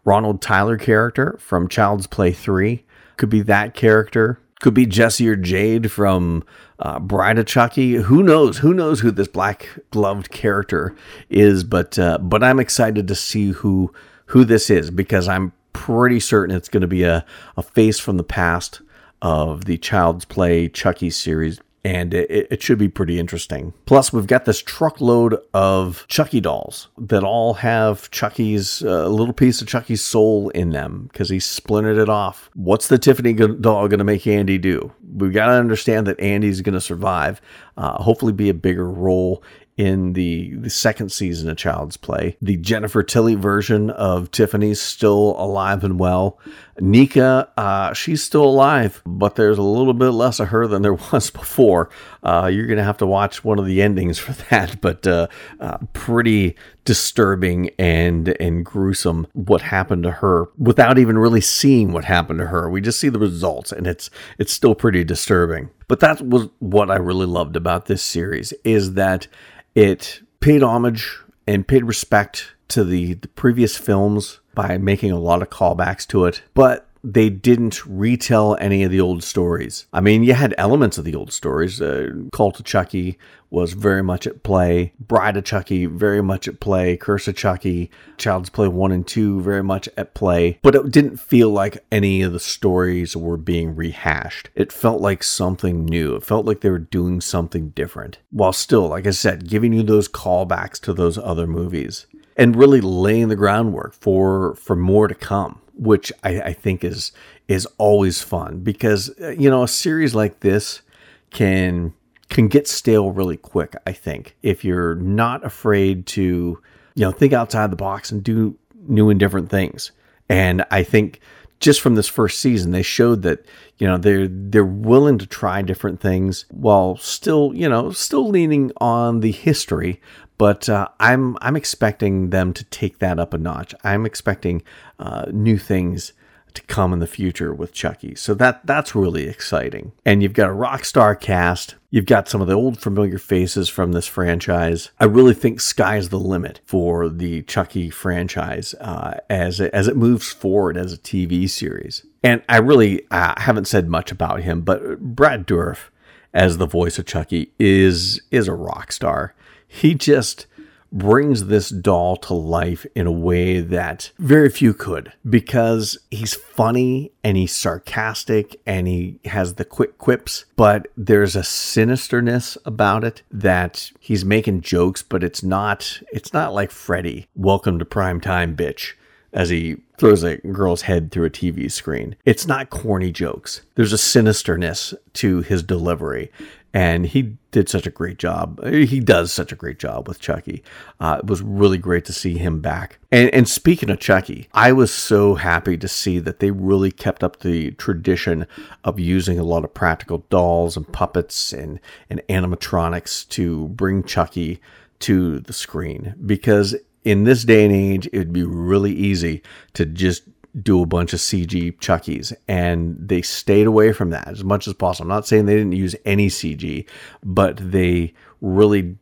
Ronald 0.05 0.43
Tyler 0.43 0.77
character 0.77 1.37
from 1.41 1.69
Child's 1.69 2.07
Play 2.07 2.33
3. 2.33 2.85
Could 3.17 3.31
be 3.31 3.43
that 3.43 3.75
character. 3.75 4.39
Could 4.61 4.75
be 4.75 4.87
Jesse 4.87 5.29
or 5.29 5.37
Jade 5.37 5.91
from 5.91 6.45
uh, 6.79 7.01
Bride 7.01 7.39
of 7.39 7.47
Chucky. 7.47 7.95
Who 7.95 8.23
knows? 8.23 8.59
Who 8.59 8.73
knows 8.73 9.01
who 9.01 9.11
this 9.11 9.29
black 9.29 9.69
gloved 9.91 10.31
character 10.31 10.95
is? 11.29 11.65
But 11.65 11.99
uh, 11.99 12.19
but 12.19 12.45
I'm 12.45 12.61
excited 12.61 13.09
to 13.09 13.15
see 13.15 13.51
who 13.51 13.93
who 14.27 14.45
this 14.45 14.71
is 14.71 14.91
because 14.91 15.29
I'm 15.29 15.53
pretty 15.73 16.21
certain 16.21 16.55
it's 16.55 16.69
going 16.69 16.83
to 16.83 16.87
be 16.87 17.03
a, 17.03 17.25
a 17.57 17.63
face 17.63 17.99
from 17.99 18.19
the 18.19 18.25
past 18.25 18.81
of 19.21 19.65
the 19.65 19.79
Child's 19.79 20.25
Play 20.25 20.69
Chucky 20.69 21.11
series 21.11 21.61
and 21.85 22.15
it, 22.15 22.47
it, 22.51 22.63
should 22.63 22.79
be 22.79 22.89
pretty 22.89 23.19
interesting. 23.19 23.73
Plus, 23.87 24.13
we've 24.13 24.27
got 24.27 24.45
this 24.45 24.63
truckload 24.63 25.37
of 25.53 26.07
Chucky 26.09 26.41
dolls 26.41 26.89
that 26.97 27.25
all 27.25 27.55
have 27.55 28.09
Chucky's 28.13 28.83
uh, 28.85 29.09
little 29.09 29.35
piece 29.35 29.61
of 29.61 29.67
Chucky's 29.67 30.03
soul 30.03 30.51
in 30.51 30.71
them 30.71 31.09
because 31.13 31.29
he 31.29 31.41
splintered 31.41 31.99
it 31.99 32.09
off. 32.09 32.51
What's 32.55 32.87
the 32.87 32.99
Tiffany 32.99 33.33
doll 33.33 33.89
going 33.89 33.99
to 33.99 34.05
make 34.05 34.27
Andy 34.27 34.59
do? 34.59 34.93
We've 35.15 35.33
got 35.33 35.47
to 35.47 35.53
understand 35.53 36.07
that 36.07 36.21
Andy's 36.21 36.61
going 36.61 36.75
to 36.75 36.81
survive, 36.81 37.41
uh, 37.77 38.01
hopefully, 38.01 38.33
be 38.33 38.49
a 38.49 38.55
bigger 38.55 38.89
role 38.89 39.43
in 39.77 40.13
the, 40.13 40.55
the 40.57 40.71
second 40.71 41.11
season 41.11 41.49
of 41.49 41.57
Child's 41.57 41.97
Play. 41.97 42.37
The 42.43 42.57
Jennifer 42.57 43.03
Tilly 43.03 43.35
version 43.35 43.91
of 43.91 44.31
Tiffany's 44.31 44.81
still 44.81 45.35
alive 45.39 45.83
and 45.83 45.99
well. 45.99 46.39
Nika, 46.79 47.51
uh, 47.57 47.93
she's 47.93 48.23
still 48.23 48.45
alive, 48.45 49.03
but 49.07 49.37
there's 49.37 49.59
a 49.59 49.63
little 49.63 49.95
bit 49.95 50.11
less 50.11 50.41
of 50.41 50.49
her 50.49 50.67
than 50.67 50.83
there 50.83 50.95
was 51.13 51.31
before. 51.31 51.89
Uh, 52.23 52.51
you're 52.53 52.67
going 52.67 52.79
to 52.79 52.85
have 52.85 52.99
to 52.99 53.07
watch 53.07 53.45
one 53.45 53.59
of 53.59 53.67
the 53.67 53.81
endings 53.81 54.19
for 54.19 54.33
that, 54.51 54.81
but 54.81 55.07
uh, 55.07 55.27
uh, 55.61 55.79
pretty 55.93 56.55
disturbing 56.85 57.71
and 57.79 58.29
and 58.41 58.65
gruesome 58.65 59.27
what 59.35 59.63
happened 59.63 60.03
to 60.03 60.11
her 60.11 60.47
without 60.59 60.99
even 60.99 61.19
really 61.19 61.41
seeing 61.41 61.93
what 61.93 62.05
happened 62.05 62.39
to 62.41 62.47
her. 62.47 62.69
We 62.69 62.81
just 62.81 63.01
see 63.01 63.09
the 63.09 63.19
results, 63.19 63.73
and 63.73 63.87
it's 63.87 64.11
it's 64.39 64.53
still 64.53 64.75
pretty 64.75 65.05
disturbing. 65.05 65.71
But 65.89 66.01
that 66.01 66.21
was 66.21 66.49
what 66.59 66.91
I 66.91 66.97
really 66.97 67.27
loved 67.27 67.57
about 67.57 67.87
this 67.87 68.03
series 68.03 68.53
is 68.65 68.95
that 68.95 69.27
it 69.75 70.21
paid 70.41 70.63
homage 70.63 71.19
and 71.47 71.67
paid 71.67 71.85
respect 71.85 72.53
to 72.69 72.85
the, 72.85 73.15
the 73.15 73.29
previous 73.29 73.77
films 73.77 74.41
by 74.55 74.79
making 74.79 75.11
a 75.11 75.19
lot 75.19 75.43
of 75.43 75.51
callbacks 75.51 76.07
to 76.09 76.25
it, 76.25 76.43
but 76.55 76.89
they 77.05 77.29
didn't 77.29 77.85
retell 77.85 78.57
any 78.61 78.83
of 78.83 78.91
the 78.91 79.01
old 79.01 79.25
stories. 79.25 79.87
I 79.93 80.01
mean, 80.01 80.23
you 80.23 80.35
had 80.35 80.55
elements 80.57 80.99
of 80.99 81.05
the 81.05 81.15
old 81.15 81.33
stories. 81.33 81.81
Uh, 81.81 82.11
Cult 82.33 82.61
of 82.61 82.67
Chucky 82.67 83.19
was 83.51 83.75
very 83.75 84.03
much 84.03 84.27
at 84.27 84.43
play. 84.43 84.93
Bride 84.99 85.37
of 85.37 85.45
Chucky, 85.45 85.85
very 85.87 86.23
much 86.23 86.49
at 86.49 86.61
play. 86.61 86.97
Curse 86.97 87.29
of 87.29 87.37
Chucky, 87.37 87.91
Child's 88.17 88.49
Play 88.49 88.69
1 88.69 88.93
and 88.93 89.07
2, 89.07 89.43
very 89.43 89.63
much 89.63 89.89
at 89.97 90.15
play. 90.15 90.59
But 90.63 90.75
it 90.75 90.91
didn't 90.91 91.19
feel 91.19 91.51
like 91.51 91.85
any 91.93 92.23
of 92.23 92.33
the 92.33 92.41
stories 92.41 93.15
were 93.15 93.37
being 93.37 93.77
rehashed. 93.77 94.49
It 94.55 94.73
felt 94.73 95.03
like 95.03 95.23
something 95.23 95.85
new. 95.85 96.15
It 96.17 96.25
felt 96.25 96.47
like 96.47 96.61
they 96.63 96.71
were 96.71 96.79
doing 96.79 97.21
something 97.21 97.71
different. 97.71 98.19
While 98.31 98.55
still, 98.55 98.89
like 98.89 99.07
I 99.07 99.11
said, 99.11 99.49
giving 99.49 99.75
you 99.75 99.83
those 99.83 100.09
callbacks 100.09 100.81
to 100.83 100.95
those 100.95 101.19
other 101.19 101.47
movies 101.47 102.07
and 102.37 102.57
really 102.57 102.81
laying 102.81 103.29
the 103.29 103.37
groundwork 103.37 103.95
for 103.95 104.55
for 104.57 104.77
more 104.77 105.09
to 105.09 105.15
come 105.15 105.61
which 105.75 106.13
I, 106.23 106.41
I 106.41 106.53
think 106.53 106.85
is 106.85 107.13
is 107.49 107.67
always 107.79 108.23
fun 108.23 108.61
because 108.61 109.11
uh, 109.21 109.31
you 109.31 109.51
know 109.51 109.63
a 109.63 109.69
series 109.69 110.15
like 110.15 110.41
this 110.41 110.83
can 111.31 111.95
can 112.29 112.49
get 112.49 112.67
stale 112.69 113.11
really 113.11 113.37
quick. 113.37 113.75
I 113.87 113.93
think 113.93 114.37
if 114.43 114.65
you're 114.65 114.95
not 114.95 115.45
afraid 115.45 116.07
to 116.09 116.61
you 116.95 117.05
know 117.05 117.13
think 117.13 117.33
outside 117.33 117.71
the 117.71 117.77
box 117.77 118.11
and 118.11 118.23
do 118.23 118.57
new 118.89 119.11
and 119.11 119.19
different 119.19 119.51
things. 119.51 119.93
And 120.29 120.65
I 120.71 120.83
think 120.83 121.21
just 121.61 121.81
from 121.81 121.95
this 121.95 122.09
first 122.09 122.41
season, 122.41 122.73
they 122.73 122.83
showed 122.83 123.23
that 123.23 123.45
you 123.79 123.87
know 123.87 123.99
they're 123.99 124.29
they're 124.29 124.65
willing 124.65 125.19
to 125.19 125.27
try 125.27 125.63
different 125.63 126.01
things 126.01 126.45
while 126.51 126.97
still 126.97 127.53
you 127.55 127.69
know 127.69 127.91
still 127.91 128.29
leaning 128.29 128.73
on 128.79 129.21
the 129.21 129.33
history, 129.33 130.01
but 130.43 130.69
uh, 130.69 130.89
I'm 130.99 131.39
I'm 131.41 131.55
expecting 131.55 132.31
them 132.31 132.53
to 132.55 132.65
take 132.65 132.99
that 132.99 133.21
up 133.21 133.33
a 133.33 133.39
notch. 133.39 133.77
I'm 133.85 134.05
expecting 134.05 134.65
uh, 134.99 135.27
new 135.31 135.57
things 135.57 136.15
to 136.55 136.63
come 136.63 136.93
in 136.93 136.99
the 136.99 137.07
future 137.07 137.55
with 137.55 137.73
Chucky. 137.73 138.17
So 138.17 138.35
that 138.35 138.67
that's 138.67 138.93
really 138.93 139.29
exciting. 139.29 139.93
And 140.05 140.21
you've 140.21 140.33
got 140.33 140.51
a 140.51 140.53
rock 140.53 140.85
star 140.85 141.15
cast. 141.15 141.77
You've 141.91 142.07
got 142.07 142.29
some 142.29 142.41
of 142.41 142.49
the 142.49 142.55
old 142.55 142.81
familiar 142.81 143.19
faces 143.19 143.69
from 143.69 143.93
this 143.93 144.09
franchise. 144.09 144.91
I 144.99 145.05
really 145.05 145.33
think 145.33 145.61
sky's 145.61 146.09
the 146.09 146.19
limit 146.19 146.59
for 146.65 147.09
the 147.09 147.43
Chucky 147.43 147.89
franchise 147.89 148.75
uh, 148.81 149.21
as 149.31 149.61
it, 149.61 149.73
as 149.73 149.87
it 149.87 149.97
moves 149.97 150.33
forward 150.33 150.77
as 150.77 150.93
a 150.93 150.99
TV 150.99 151.49
series. 151.49 152.05
And 152.25 152.43
I 152.49 152.57
really 152.57 153.07
uh, 153.13 153.41
haven't 153.41 153.69
said 153.69 153.89
much 153.89 154.11
about 154.11 154.41
him, 154.41 154.63
but 154.63 154.99
Brad 154.99 155.47
Dourif 155.47 155.91
as 156.35 156.59
the 156.59 156.67
voice 156.67 156.99
of 156.99 157.07
Chucky 157.07 157.53
is 157.61 158.23
is 158.33 158.49
a 158.49 158.55
rock 158.55 158.91
star 158.91 159.37
he 159.73 159.95
just 159.95 160.47
brings 160.93 161.47
this 161.47 161.71
doll 161.71 162.17
to 162.17 162.35
life 162.35 162.85
in 162.95 163.07
a 163.07 163.13
way 163.13 163.61
that 163.61 164.11
very 164.19 164.51
few 164.51 164.75
could 164.75 165.11
because 165.29 165.97
he's 166.11 166.35
funny 166.35 167.11
and 167.25 167.39
he's 167.39 167.57
sarcastic 167.57 168.61
and 168.67 168.87
he 168.87 169.19
has 169.25 169.55
the 169.55 169.65
quick 169.65 169.97
quips, 169.97 170.45
but 170.55 170.89
there's 170.95 171.35
a 171.35 171.41
sinisterness 171.41 172.59
about 172.67 173.03
it 173.03 173.23
that 173.31 173.91
he's 173.99 174.27
making 174.27 174.61
jokes, 174.61 175.03
but 175.03 175.25
it's 175.25 175.43
not 175.43 176.01
it's 176.13 176.35
not 176.35 176.53
like 176.53 176.71
Freddy, 176.71 177.27
welcome 177.35 177.79
to 177.79 177.87
prime 177.87 178.21
time 178.21 178.55
bitch 178.55 178.93
as 179.33 179.49
he 179.49 179.79
throws 179.97 180.23
a 180.23 180.37
girl's 180.39 180.83
head 180.83 181.11
through 181.11 181.25
a 181.25 181.31
TV 181.31 181.71
screen. 181.71 182.17
It's 182.27 182.47
not 182.47 182.69
corny 182.69 183.11
jokes. 183.11 183.63
There's 183.77 183.93
a 183.93 183.97
sinisterness 183.97 184.93
to 185.15 185.41
his 185.41 185.63
delivery. 185.63 186.31
And 186.75 187.07
he 187.07 187.37
did 187.51 187.69
such 187.69 187.87
a 187.87 187.91
great 187.91 188.19
job. 188.19 188.65
He 188.65 188.99
does 188.99 189.33
such 189.33 189.53
a 189.53 189.57
great 189.57 189.79
job 189.79 190.09
with 190.09 190.21
Chucky. 190.21 190.63
Uh, 190.99 191.19
it 191.19 191.27
was 191.27 191.43
really 191.43 191.77
great 191.77 192.07
to 192.07 192.13
see 192.13 192.39
him 192.39 192.61
back. 192.61 192.99
And, 193.11 193.29
and 193.35 193.47
speaking 193.49 193.91
of 193.91 194.01
Chucky, 194.01 194.49
I 194.55 194.73
was 194.73 194.93
so 194.93 195.35
happy 195.35 195.77
to 195.77 195.89
see 195.89 196.19
that 196.21 196.39
they 196.39 196.51
really 196.51 196.91
kept 196.91 197.23
up 197.23 197.41
the 197.41 197.73
tradition 197.73 198.47
of 198.85 198.99
using 198.99 199.39
a 199.39 199.45
lot 199.45 199.65
of 199.65 199.75
practical 199.75 200.25
dolls 200.31 200.77
and 200.77 200.91
puppets 200.91 201.53
and, 201.53 201.79
and 202.09 202.23
animatronics 202.31 203.29
to 203.31 203.69
bring 203.69 204.03
Chucky 204.03 204.61
to 205.01 205.41
the 205.41 205.53
screen 205.53 206.15
because 206.25 206.77
in 207.05 207.25
this 207.25 207.45
day 207.45 207.65
and 207.65 207.75
age, 207.75 208.09
it 208.13 208.19
would 208.19 208.33
be 208.33 208.45
really 208.45 208.93
easy 208.93 209.43
to 209.75 209.85
just 209.85 210.23
do 210.61 210.83
a 210.83 210.87
bunch 210.87 211.13
of 211.13 211.21
CG 211.21 211.79
Chuckies, 211.79 212.33
and 212.47 212.97
they 212.99 213.23
stayed 213.23 213.67
away 213.67 213.93
from 213.93 214.11
that 214.11 214.29
as 214.29 214.45
much 214.45 214.69
as 214.69 214.75
possible. 214.75 215.05
I'm 215.05 215.17
not 215.17 215.27
saying 215.27 215.47
they 215.47 215.57
didn't 215.57 215.73
use 215.73 215.97
any 216.05 216.29
CG, 216.29 216.87
but 217.25 217.57
they 217.57 218.13
really 218.41 218.97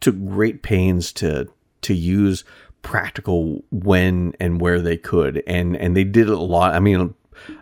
took 0.00 0.16
great 0.26 0.62
pains 0.62 1.12
to 1.14 1.48
to 1.82 1.94
use 1.94 2.44
practical 2.82 3.64
when 3.70 4.34
and 4.40 4.60
where 4.60 4.80
they 4.80 4.96
could, 4.96 5.42
and 5.46 5.76
and 5.76 5.96
they 5.96 6.04
did 6.04 6.28
it 6.28 6.34
a 6.34 6.40
lot. 6.40 6.74
I 6.74 6.80
mean, 6.80 7.14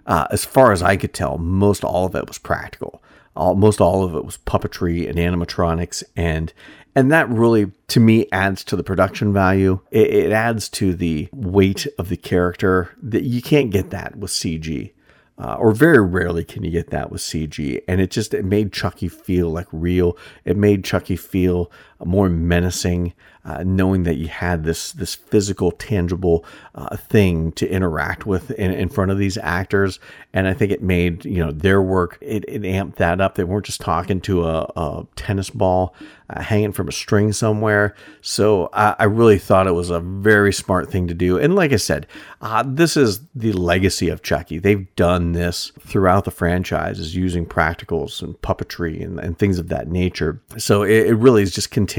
uh, 0.06 0.26
as 0.30 0.44
far 0.44 0.72
as 0.72 0.82
I 0.82 0.96
could 0.96 1.12
tell, 1.12 1.36
most 1.38 1.84
all 1.84 2.06
of 2.06 2.14
it 2.14 2.26
was 2.26 2.38
practical. 2.38 3.02
Almost 3.36 3.80
all 3.80 4.04
of 4.04 4.14
it 4.14 4.24
was 4.24 4.38
puppetry 4.38 5.08
and 5.08 5.18
animatronics, 5.18 6.02
and 6.16 6.52
and 6.94 7.10
that 7.10 7.28
really, 7.28 7.72
to 7.88 8.00
me, 8.00 8.26
adds 8.30 8.62
to 8.64 8.76
the 8.76 8.84
production 8.84 9.32
value. 9.32 9.80
It, 9.90 10.08
it 10.10 10.32
adds 10.32 10.68
to 10.70 10.94
the 10.94 11.28
weight 11.32 11.86
of 11.98 12.08
the 12.08 12.16
character 12.16 12.94
that 13.02 13.24
you 13.24 13.42
can't 13.42 13.70
get 13.70 13.90
that 13.90 14.16
with 14.16 14.30
CG. 14.30 14.92
Uh, 15.36 15.54
or 15.54 15.72
very 15.72 16.00
rarely 16.00 16.44
can 16.44 16.62
you 16.62 16.70
get 16.70 16.90
that 16.90 17.10
with 17.10 17.20
CG. 17.20 17.82
And 17.88 18.00
it 18.00 18.12
just 18.12 18.32
it 18.32 18.44
made 18.44 18.72
Chucky 18.72 19.08
feel 19.08 19.50
like 19.50 19.66
real. 19.72 20.16
It 20.44 20.56
made 20.56 20.84
Chucky 20.84 21.16
feel 21.16 21.72
more 22.06 22.28
menacing 22.28 23.12
uh, 23.44 23.62
knowing 23.62 24.04
that 24.04 24.14
you 24.14 24.28
had 24.28 24.64
this 24.64 24.92
this 24.92 25.14
physical, 25.14 25.70
tangible 25.70 26.44
uh, 26.74 26.96
thing 26.96 27.52
to 27.52 27.68
interact 27.68 28.24
with 28.24 28.50
in, 28.52 28.70
in, 28.72 28.88
front 28.88 29.10
of 29.10 29.18
these 29.18 29.36
actors, 29.36 30.00
and 30.32 30.48
I 30.48 30.54
think 30.54 30.72
it 30.72 30.82
made 30.82 31.24
you 31.26 31.44
know 31.44 31.52
their 31.52 31.82
work. 31.82 32.16
It, 32.22 32.44
it 32.48 32.62
amped 32.62 32.96
that 32.96 33.20
up. 33.20 33.34
They 33.34 33.44
weren't 33.44 33.66
just 33.66 33.82
talking 33.82 34.20
to 34.22 34.44
a, 34.44 34.62
a 34.76 35.06
tennis 35.14 35.50
ball 35.50 35.94
uh, 36.30 36.40
hanging 36.40 36.72
from 36.72 36.88
a 36.88 36.92
string 36.92 37.32
somewhere. 37.34 37.94
So 38.22 38.70
I, 38.72 38.96
I, 38.98 39.04
really 39.04 39.38
thought 39.38 39.66
it 39.66 39.72
was 39.72 39.90
a 39.90 40.00
very 40.00 40.54
smart 40.54 40.90
thing 40.90 41.06
to 41.08 41.14
do. 41.14 41.38
And 41.38 41.54
like 41.54 41.72
I 41.72 41.76
said, 41.76 42.06
uh, 42.40 42.64
this 42.66 42.96
is 42.96 43.20
the 43.34 43.52
legacy 43.52 44.08
of 44.08 44.22
Chucky. 44.22 44.58
They've 44.58 44.94
done 44.96 45.32
this 45.32 45.70
throughout 45.80 46.24
the 46.24 46.30
franchises 46.30 47.14
using 47.14 47.44
practicals 47.44 48.22
and 48.22 48.40
puppetry 48.40 49.04
and, 49.04 49.20
and 49.20 49.38
things 49.38 49.58
of 49.58 49.68
that 49.68 49.88
nature. 49.88 50.40
So 50.56 50.82
it, 50.82 51.08
it 51.08 51.14
really 51.14 51.42
is 51.42 51.54
just 51.54 51.70
continuing 51.70 51.93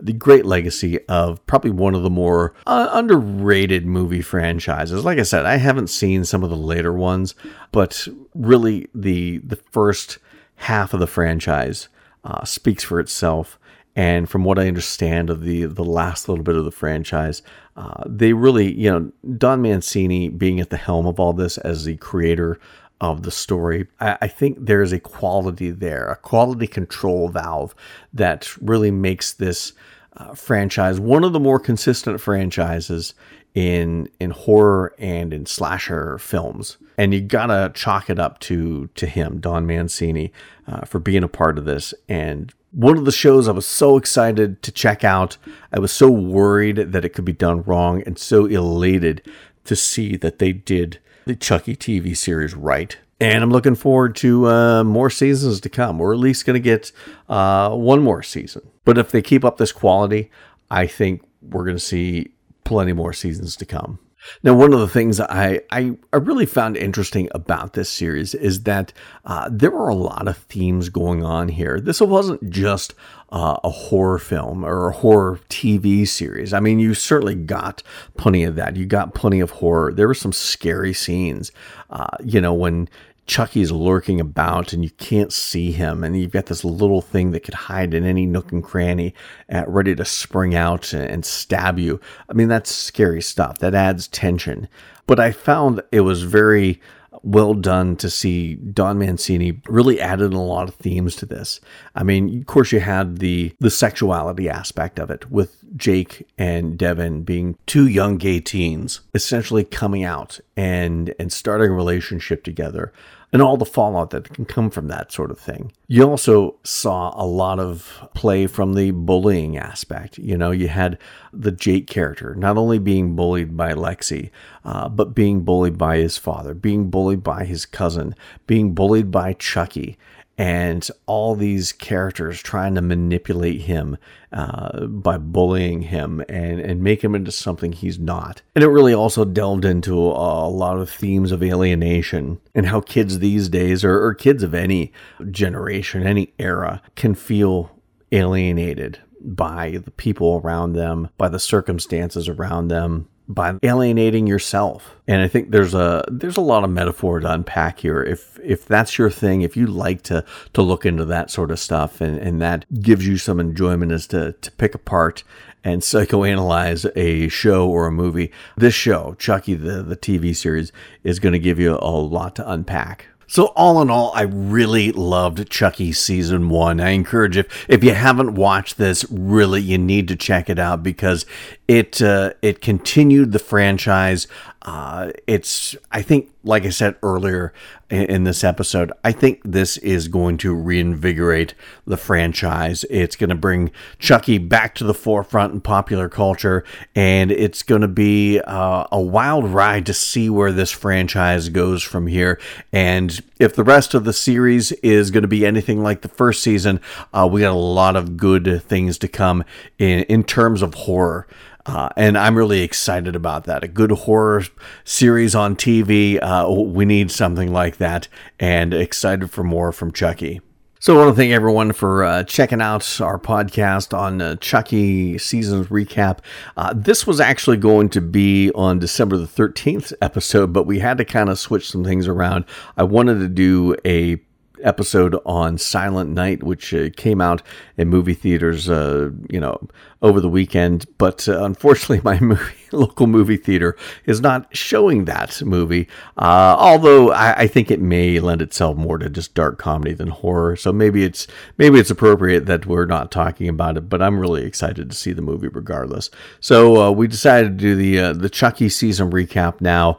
the 0.00 0.12
great 0.12 0.44
legacy 0.44 0.72
legacy 0.72 1.04
of 1.06 1.44
probably 1.46 1.70
one 1.70 1.94
of 1.94 2.02
the 2.02 2.10
more 2.10 2.54
uh, 2.66 2.88
underrated 2.92 3.86
movie 3.86 4.22
franchises. 4.22 5.04
Like 5.04 5.18
I 5.18 5.22
said, 5.22 5.44
I 5.44 5.56
haven't 5.56 5.88
seen 5.88 6.24
some 6.24 6.42
of 6.42 6.50
the 6.50 6.56
later 6.56 6.92
ones, 6.92 7.34
but 7.72 8.06
really 8.34 8.88
the 8.94 9.38
the 9.38 9.56
first 9.56 10.18
half 10.56 10.94
of 10.94 11.00
the 11.00 11.06
franchise 11.06 11.88
uh, 12.24 12.44
speaks 12.44 12.84
for 12.84 13.00
itself. 13.00 13.58
And 13.94 14.30
from 14.30 14.44
what 14.44 14.58
I 14.58 14.68
understand 14.68 15.28
of 15.28 15.42
the 15.42 15.64
the 15.64 15.84
last 15.84 16.28
little 16.28 16.44
bit 16.44 16.56
of 16.56 16.64
the 16.64 16.70
franchise, 16.70 17.42
uh, 17.76 18.04
they 18.06 18.32
really, 18.32 18.72
you 18.72 18.90
know, 18.90 19.12
Don 19.36 19.60
Mancini 19.60 20.28
being 20.28 20.60
at 20.60 20.70
the 20.70 20.76
helm 20.76 21.06
of 21.06 21.20
all 21.20 21.32
this 21.32 21.58
as 21.58 21.84
the 21.84 21.96
creator 21.96 22.58
of 23.02 23.24
the 23.24 23.30
story, 23.32 23.88
I, 24.00 24.16
I 24.22 24.28
think 24.28 24.56
there 24.58 24.80
is 24.80 24.92
a 24.92 25.00
quality 25.00 25.70
there, 25.72 26.06
a 26.06 26.16
quality 26.16 26.68
control 26.68 27.28
valve 27.28 27.74
that 28.14 28.56
really 28.62 28.92
makes 28.92 29.32
this 29.32 29.72
uh, 30.16 30.34
franchise, 30.34 31.00
one 31.00 31.24
of 31.24 31.32
the 31.32 31.40
more 31.40 31.58
consistent 31.58 32.20
franchises 32.20 33.14
in 33.54 34.08
in 34.18 34.30
horror 34.30 34.94
and 34.98 35.34
in 35.34 35.44
slasher 35.44 36.16
films. 36.16 36.78
And 36.96 37.12
you 37.12 37.20
gotta 37.20 37.72
chalk 37.74 38.08
it 38.08 38.18
up 38.18 38.38
to 38.40 38.88
to 38.94 39.06
him, 39.06 39.40
Don 39.40 39.66
Mancini, 39.66 40.32
uh, 40.66 40.82
for 40.82 41.00
being 41.00 41.24
a 41.24 41.28
part 41.28 41.58
of 41.58 41.64
this. 41.64 41.92
And 42.08 42.54
one 42.70 42.96
of 42.96 43.04
the 43.04 43.12
shows 43.12 43.48
I 43.48 43.52
was 43.52 43.66
so 43.66 43.96
excited 43.96 44.62
to 44.62 44.70
check 44.70 45.02
out. 45.02 45.36
I 45.72 45.80
was 45.80 45.92
so 45.92 46.10
worried 46.10 46.76
that 46.76 47.04
it 47.04 47.10
could 47.10 47.24
be 47.24 47.32
done 47.32 47.62
wrong, 47.64 48.02
and 48.06 48.18
so 48.18 48.46
elated 48.46 49.22
to 49.64 49.76
see 49.76 50.16
that 50.16 50.38
they 50.38 50.52
did 50.52 50.98
the 51.24 51.36
Chucky 51.36 51.76
TV 51.76 52.16
series 52.16 52.54
right. 52.54 52.96
And 53.20 53.44
I'm 53.44 53.50
looking 53.50 53.76
forward 53.76 54.16
to 54.16 54.48
uh, 54.48 54.84
more 54.84 55.08
seasons 55.08 55.60
to 55.60 55.68
come. 55.68 55.98
We're 55.98 56.12
at 56.12 56.18
least 56.18 56.44
going 56.44 56.54
to 56.54 56.60
get 56.60 56.90
uh, 57.28 57.70
one 57.70 58.02
more 58.02 58.22
season. 58.22 58.68
But 58.84 58.98
if 58.98 59.12
they 59.12 59.22
keep 59.22 59.44
up 59.44 59.58
this 59.58 59.70
quality, 59.70 60.30
I 60.70 60.86
think 60.86 61.22
we're 61.40 61.64
going 61.64 61.76
to 61.76 61.82
see 61.82 62.32
plenty 62.64 62.92
more 62.92 63.12
seasons 63.12 63.54
to 63.56 63.66
come. 63.66 64.00
Now, 64.42 64.54
one 64.54 64.72
of 64.72 64.80
the 64.80 64.88
things 64.88 65.20
I, 65.20 65.60
I, 65.70 65.96
I 66.12 66.16
really 66.16 66.46
found 66.46 66.76
interesting 66.76 67.28
about 67.32 67.72
this 67.72 67.90
series 67.90 68.34
is 68.34 68.62
that 68.64 68.92
uh, 69.24 69.48
there 69.50 69.70
were 69.70 69.88
a 69.88 69.94
lot 69.94 70.28
of 70.28 70.36
themes 70.36 70.88
going 70.88 71.24
on 71.24 71.48
here. 71.48 71.80
This 71.80 72.00
wasn't 72.00 72.48
just 72.50 72.94
uh, 73.30 73.56
a 73.64 73.70
horror 73.70 74.18
film 74.18 74.64
or 74.64 74.88
a 74.88 74.92
horror 74.92 75.40
TV 75.48 76.06
series. 76.06 76.52
I 76.52 76.60
mean, 76.60 76.78
you 76.78 76.94
certainly 76.94 77.34
got 77.34 77.82
plenty 78.16 78.44
of 78.44 78.56
that. 78.56 78.76
You 78.76 78.86
got 78.86 79.14
plenty 79.14 79.40
of 79.40 79.50
horror. 79.50 79.92
There 79.92 80.08
were 80.08 80.14
some 80.14 80.32
scary 80.32 80.92
scenes. 80.92 81.50
Uh, 81.90 82.16
you 82.22 82.40
know, 82.40 82.54
when 82.54 82.88
Chucky's 83.26 83.70
lurking 83.70 84.20
about 84.20 84.72
and 84.72 84.82
you 84.82 84.90
can't 84.90 85.32
see 85.32 85.72
him, 85.72 86.02
and 86.02 86.18
you've 86.18 86.32
got 86.32 86.46
this 86.46 86.64
little 86.64 87.00
thing 87.00 87.30
that 87.30 87.44
could 87.44 87.54
hide 87.54 87.94
in 87.94 88.04
any 88.04 88.26
nook 88.26 88.52
and 88.52 88.62
cranny, 88.62 89.14
uh, 89.52 89.64
ready 89.66 89.94
to 89.94 90.04
spring 90.04 90.54
out 90.54 90.92
and 90.92 91.24
stab 91.24 91.78
you. 91.78 92.00
I 92.28 92.32
mean, 92.32 92.48
that's 92.48 92.70
scary 92.70 93.22
stuff. 93.22 93.58
That 93.58 93.74
adds 93.74 94.08
tension. 94.08 94.68
But 95.06 95.20
I 95.20 95.32
found 95.32 95.82
it 95.92 96.00
was 96.00 96.22
very 96.22 96.80
well 97.22 97.54
done 97.54 97.96
to 97.96 98.10
see 98.10 98.54
Don 98.54 98.98
Mancini 98.98 99.60
really 99.68 100.00
added 100.00 100.32
a 100.32 100.38
lot 100.38 100.68
of 100.68 100.74
themes 100.76 101.16
to 101.16 101.26
this. 101.26 101.60
I 101.94 102.02
mean, 102.02 102.40
of 102.40 102.46
course, 102.46 102.72
you 102.72 102.80
had 102.80 103.18
the 103.18 103.52
the 103.60 103.70
sexuality 103.70 104.48
aspect 104.48 104.98
of 104.98 105.10
it 105.10 105.30
with 105.30 105.56
Jake 105.76 106.26
and 106.36 106.76
Devon 106.76 107.22
being 107.22 107.56
two 107.66 107.86
young 107.86 108.16
gay 108.16 108.40
teens, 108.40 109.00
essentially 109.14 109.64
coming 109.64 110.04
out 110.04 110.40
and 110.56 111.14
and 111.18 111.32
starting 111.32 111.70
a 111.70 111.74
relationship 111.74 112.44
together 112.44 112.92
and 113.32 113.40
all 113.40 113.56
the 113.56 113.64
fallout 113.64 114.10
that 114.10 114.32
can 114.32 114.44
come 114.44 114.70
from 114.70 114.88
that 114.88 115.10
sort 115.10 115.30
of 115.30 115.38
thing. 115.38 115.72
You 115.88 116.08
also 116.08 116.56
saw 116.64 117.12
a 117.16 117.24
lot 117.24 117.58
of 117.58 118.08
play 118.14 118.46
from 118.46 118.74
the 118.74 118.90
bullying 118.90 119.56
aspect. 119.56 120.18
You 120.18 120.36
know, 120.36 120.50
you 120.50 120.68
had 120.68 120.98
the 121.32 121.52
Jake 121.52 121.86
character 121.86 122.34
not 122.34 122.58
only 122.58 122.78
being 122.78 123.16
bullied 123.16 123.56
by 123.56 123.72
Lexi, 123.72 124.30
uh, 124.64 124.88
but 124.88 125.14
being 125.14 125.42
bullied 125.42 125.78
by 125.78 125.96
his 125.96 126.18
father, 126.18 126.52
being 126.52 126.90
bullied 126.90 127.22
by 127.22 127.44
his 127.44 127.64
cousin, 127.64 128.14
being 128.46 128.74
bullied 128.74 129.10
by 129.10 129.32
Chucky 129.32 129.96
and 130.38 130.88
all 131.06 131.34
these 131.34 131.72
characters 131.72 132.42
trying 132.42 132.74
to 132.74 132.82
manipulate 132.82 133.62
him 133.62 133.98
uh, 134.32 134.86
by 134.86 135.18
bullying 135.18 135.82
him 135.82 136.24
and, 136.28 136.58
and 136.60 136.82
make 136.82 137.04
him 137.04 137.14
into 137.14 137.30
something 137.30 137.72
he's 137.72 137.98
not. 137.98 138.42
And 138.54 138.64
it 138.64 138.68
really 138.68 138.94
also 138.94 139.24
delved 139.24 139.64
into 139.64 139.94
a, 139.98 140.46
a 140.46 140.48
lot 140.48 140.78
of 140.78 140.90
themes 140.90 141.32
of 141.32 141.42
alienation 141.42 142.40
and 142.54 142.66
how 142.66 142.80
kids 142.80 143.18
these 143.18 143.48
days, 143.48 143.84
or, 143.84 144.02
or 144.02 144.14
kids 144.14 144.42
of 144.42 144.54
any 144.54 144.92
generation, 145.30 146.06
any 146.06 146.32
era, 146.38 146.82
can 146.96 147.14
feel 147.14 147.70
alienated 148.10 149.00
by 149.20 149.80
the 149.84 149.90
people 149.90 150.40
around 150.42 150.72
them, 150.72 151.08
by 151.16 151.28
the 151.28 151.38
circumstances 151.38 152.28
around 152.28 152.68
them, 152.68 153.08
by 153.32 153.54
alienating 153.62 154.26
yourself. 154.26 154.96
And 155.08 155.22
I 155.22 155.28
think 155.28 155.50
there's 155.50 155.74
a 155.74 156.04
there's 156.08 156.36
a 156.36 156.42
lot 156.42 156.64
of 156.64 156.70
metaphor 156.70 157.20
to 157.20 157.32
unpack 157.32 157.80
here. 157.80 158.02
If 158.02 158.38
if 158.42 158.66
that's 158.66 158.98
your 158.98 159.10
thing, 159.10 159.42
if 159.42 159.56
you 159.56 159.66
like 159.66 160.02
to 160.02 160.24
to 160.52 160.62
look 160.62 160.86
into 160.86 161.04
that 161.06 161.30
sort 161.30 161.50
of 161.50 161.58
stuff 161.58 162.00
and, 162.00 162.18
and 162.18 162.40
that 162.40 162.64
gives 162.82 163.06
you 163.06 163.18
some 163.18 163.40
enjoyment 163.40 163.92
as 163.92 164.06
to 164.08 164.32
to 164.32 164.50
pick 164.52 164.74
apart 164.74 165.24
and 165.64 165.82
psychoanalyze 165.82 166.90
a 166.96 167.28
show 167.28 167.68
or 167.68 167.86
a 167.86 167.92
movie, 167.92 168.32
this 168.56 168.74
show, 168.74 169.14
Chucky 169.18 169.54
the 169.54 169.82
the 169.82 169.96
TV 169.96 170.34
series, 170.34 170.72
is 171.02 171.18
going 171.18 171.32
to 171.32 171.38
give 171.38 171.58
you 171.58 171.78
a 171.80 171.90
lot 171.90 172.36
to 172.36 172.50
unpack. 172.50 173.06
So 173.32 173.46
all 173.56 173.80
in 173.80 173.88
all, 173.88 174.12
I 174.14 174.24
really 174.24 174.92
loved 174.92 175.48
Chucky 175.48 175.92
season 175.92 176.50
one. 176.50 176.80
I 176.80 176.90
encourage 176.90 177.38
if 177.38 177.64
if 177.66 177.82
you 177.82 177.94
haven't 177.94 178.34
watched 178.34 178.76
this, 178.76 179.06
really 179.10 179.62
you 179.62 179.78
need 179.78 180.06
to 180.08 180.16
check 180.16 180.50
it 180.50 180.58
out 180.58 180.82
because 180.82 181.24
it 181.66 182.02
uh, 182.02 182.34
it 182.42 182.60
continued 182.60 183.32
the 183.32 183.38
franchise. 183.38 184.26
Uh, 184.64 185.10
it's 185.26 185.74
I 185.90 186.02
think, 186.02 186.30
like 186.44 186.64
I 186.64 186.70
said 186.70 186.94
earlier 187.02 187.52
in, 187.90 188.04
in, 188.04 188.24
this 188.24 188.44
episode, 188.44 188.92
I 189.02 189.10
think 189.10 189.40
this 189.44 189.76
is 189.78 190.06
going 190.06 190.38
to 190.38 190.54
reinvigorate 190.54 191.54
the 191.84 191.96
franchise. 191.96 192.84
It's 192.88 193.16
going 193.16 193.30
to 193.30 193.36
bring 193.36 193.72
Chucky 193.98 194.38
back 194.38 194.76
to 194.76 194.84
the 194.84 194.94
forefront 194.94 195.52
in 195.52 195.62
popular 195.62 196.08
culture, 196.08 196.62
and 196.94 197.32
it's 197.32 197.64
going 197.64 197.80
to 197.80 197.88
be 197.88 198.40
uh, 198.40 198.84
a 198.92 199.00
wild 199.00 199.48
ride 199.48 199.84
to 199.86 199.94
see 199.94 200.30
where 200.30 200.52
this 200.52 200.70
franchise 200.70 201.48
goes 201.48 201.82
from 201.82 202.06
here. 202.06 202.38
And 202.72 203.20
if 203.40 203.56
the 203.56 203.64
rest 203.64 203.94
of 203.94 204.04
the 204.04 204.12
series 204.12 204.70
is 204.72 205.10
going 205.10 205.22
to 205.22 205.28
be 205.28 205.44
anything 205.44 205.82
like 205.82 206.02
the 206.02 206.08
first 206.08 206.40
season, 206.40 206.80
uh, 207.12 207.28
we 207.30 207.40
got 207.40 207.52
a 207.52 207.54
lot 207.54 207.96
of 207.96 208.16
good 208.16 208.62
things 208.62 208.96
to 208.98 209.08
come 209.08 209.42
in 209.78 210.04
in 210.04 210.22
terms 210.22 210.62
of 210.62 210.74
horror. 210.74 211.26
Uh, 211.64 211.88
and 211.96 212.18
I'm 212.18 212.36
really 212.36 212.62
excited 212.62 213.14
about 213.14 213.44
that. 213.44 213.62
A 213.62 213.68
good 213.68 213.92
horror 213.92 214.42
series 214.84 215.34
on 215.34 215.56
TV. 215.56 216.18
Uh, 216.20 216.50
we 216.50 216.84
need 216.84 217.10
something 217.10 217.52
like 217.52 217.76
that, 217.76 218.08
and 218.40 218.74
excited 218.74 219.30
for 219.30 219.44
more 219.44 219.72
from 219.72 219.92
Chucky. 219.92 220.40
So, 220.80 220.96
I 220.96 221.04
want 221.04 221.14
to 221.14 221.20
thank 221.20 221.30
everyone 221.30 221.72
for 221.72 222.02
uh, 222.02 222.24
checking 222.24 222.60
out 222.60 223.00
our 223.00 223.16
podcast 223.16 223.96
on 223.96 224.20
uh, 224.20 224.34
Chucky 224.36 225.16
seasons 225.16 225.68
recap. 225.68 226.18
Uh, 226.56 226.74
this 226.74 227.06
was 227.06 227.20
actually 227.20 227.58
going 227.58 227.88
to 227.90 228.00
be 228.00 228.50
on 228.56 228.80
December 228.80 229.16
the 229.16 229.28
13th 229.28 229.92
episode, 230.02 230.52
but 230.52 230.64
we 230.64 230.80
had 230.80 230.98
to 230.98 231.04
kind 231.04 231.30
of 231.30 231.38
switch 231.38 231.70
some 231.70 231.84
things 231.84 232.08
around. 232.08 232.44
I 232.76 232.82
wanted 232.82 233.20
to 233.20 233.28
do 233.28 233.76
a 233.84 234.20
episode 234.62 235.16
on 235.24 235.58
Silent 235.58 236.10
Night, 236.10 236.42
which 236.42 236.72
uh, 236.74 236.88
came 236.96 237.20
out 237.20 237.42
in 237.76 237.88
movie 237.88 238.14
theaters, 238.14 238.68
uh, 238.68 239.10
you 239.28 239.40
know, 239.40 239.60
over 240.02 240.20
the 240.20 240.28
weekend. 240.28 240.86
But 240.98 241.26
uh, 241.28 241.44
unfortunately, 241.44 242.00
my 242.04 242.20
movie, 242.24 242.52
local 242.72 243.06
movie 243.06 243.38
theater 243.38 243.76
is 244.04 244.20
not 244.20 244.54
showing 244.54 245.06
that 245.06 245.42
movie. 245.42 245.88
Uh, 246.16 246.56
although 246.58 247.12
I, 247.12 247.40
I, 247.40 247.46
think 247.46 247.70
it 247.70 247.80
may 247.80 248.20
lend 248.20 248.42
itself 248.42 248.76
more 248.76 248.98
to 248.98 249.08
just 249.08 249.34
dark 249.34 249.58
comedy 249.58 249.92
than 249.94 250.08
horror. 250.08 250.56
So 250.56 250.72
maybe 250.72 251.04
it's 251.04 251.26
maybe 251.56 251.78
it's 251.78 251.90
appropriate 251.90 252.46
that 252.46 252.66
we're 252.66 252.86
not 252.86 253.10
talking 253.10 253.48
about 253.48 253.76
it. 253.76 253.88
But 253.88 254.02
I'm 254.02 254.18
really 254.18 254.44
excited 254.44 254.90
to 254.90 254.96
see 254.96 255.12
the 255.12 255.22
movie 255.22 255.48
regardless. 255.48 256.10
So 256.40 256.82
uh, 256.82 256.90
we 256.90 257.06
decided 257.08 257.58
to 257.58 257.62
do 257.62 257.74
the 257.74 257.98
uh, 257.98 258.12
the 258.12 258.28
Chucky 258.28 258.68
season 258.68 259.10
recap 259.10 259.60
now. 259.60 259.96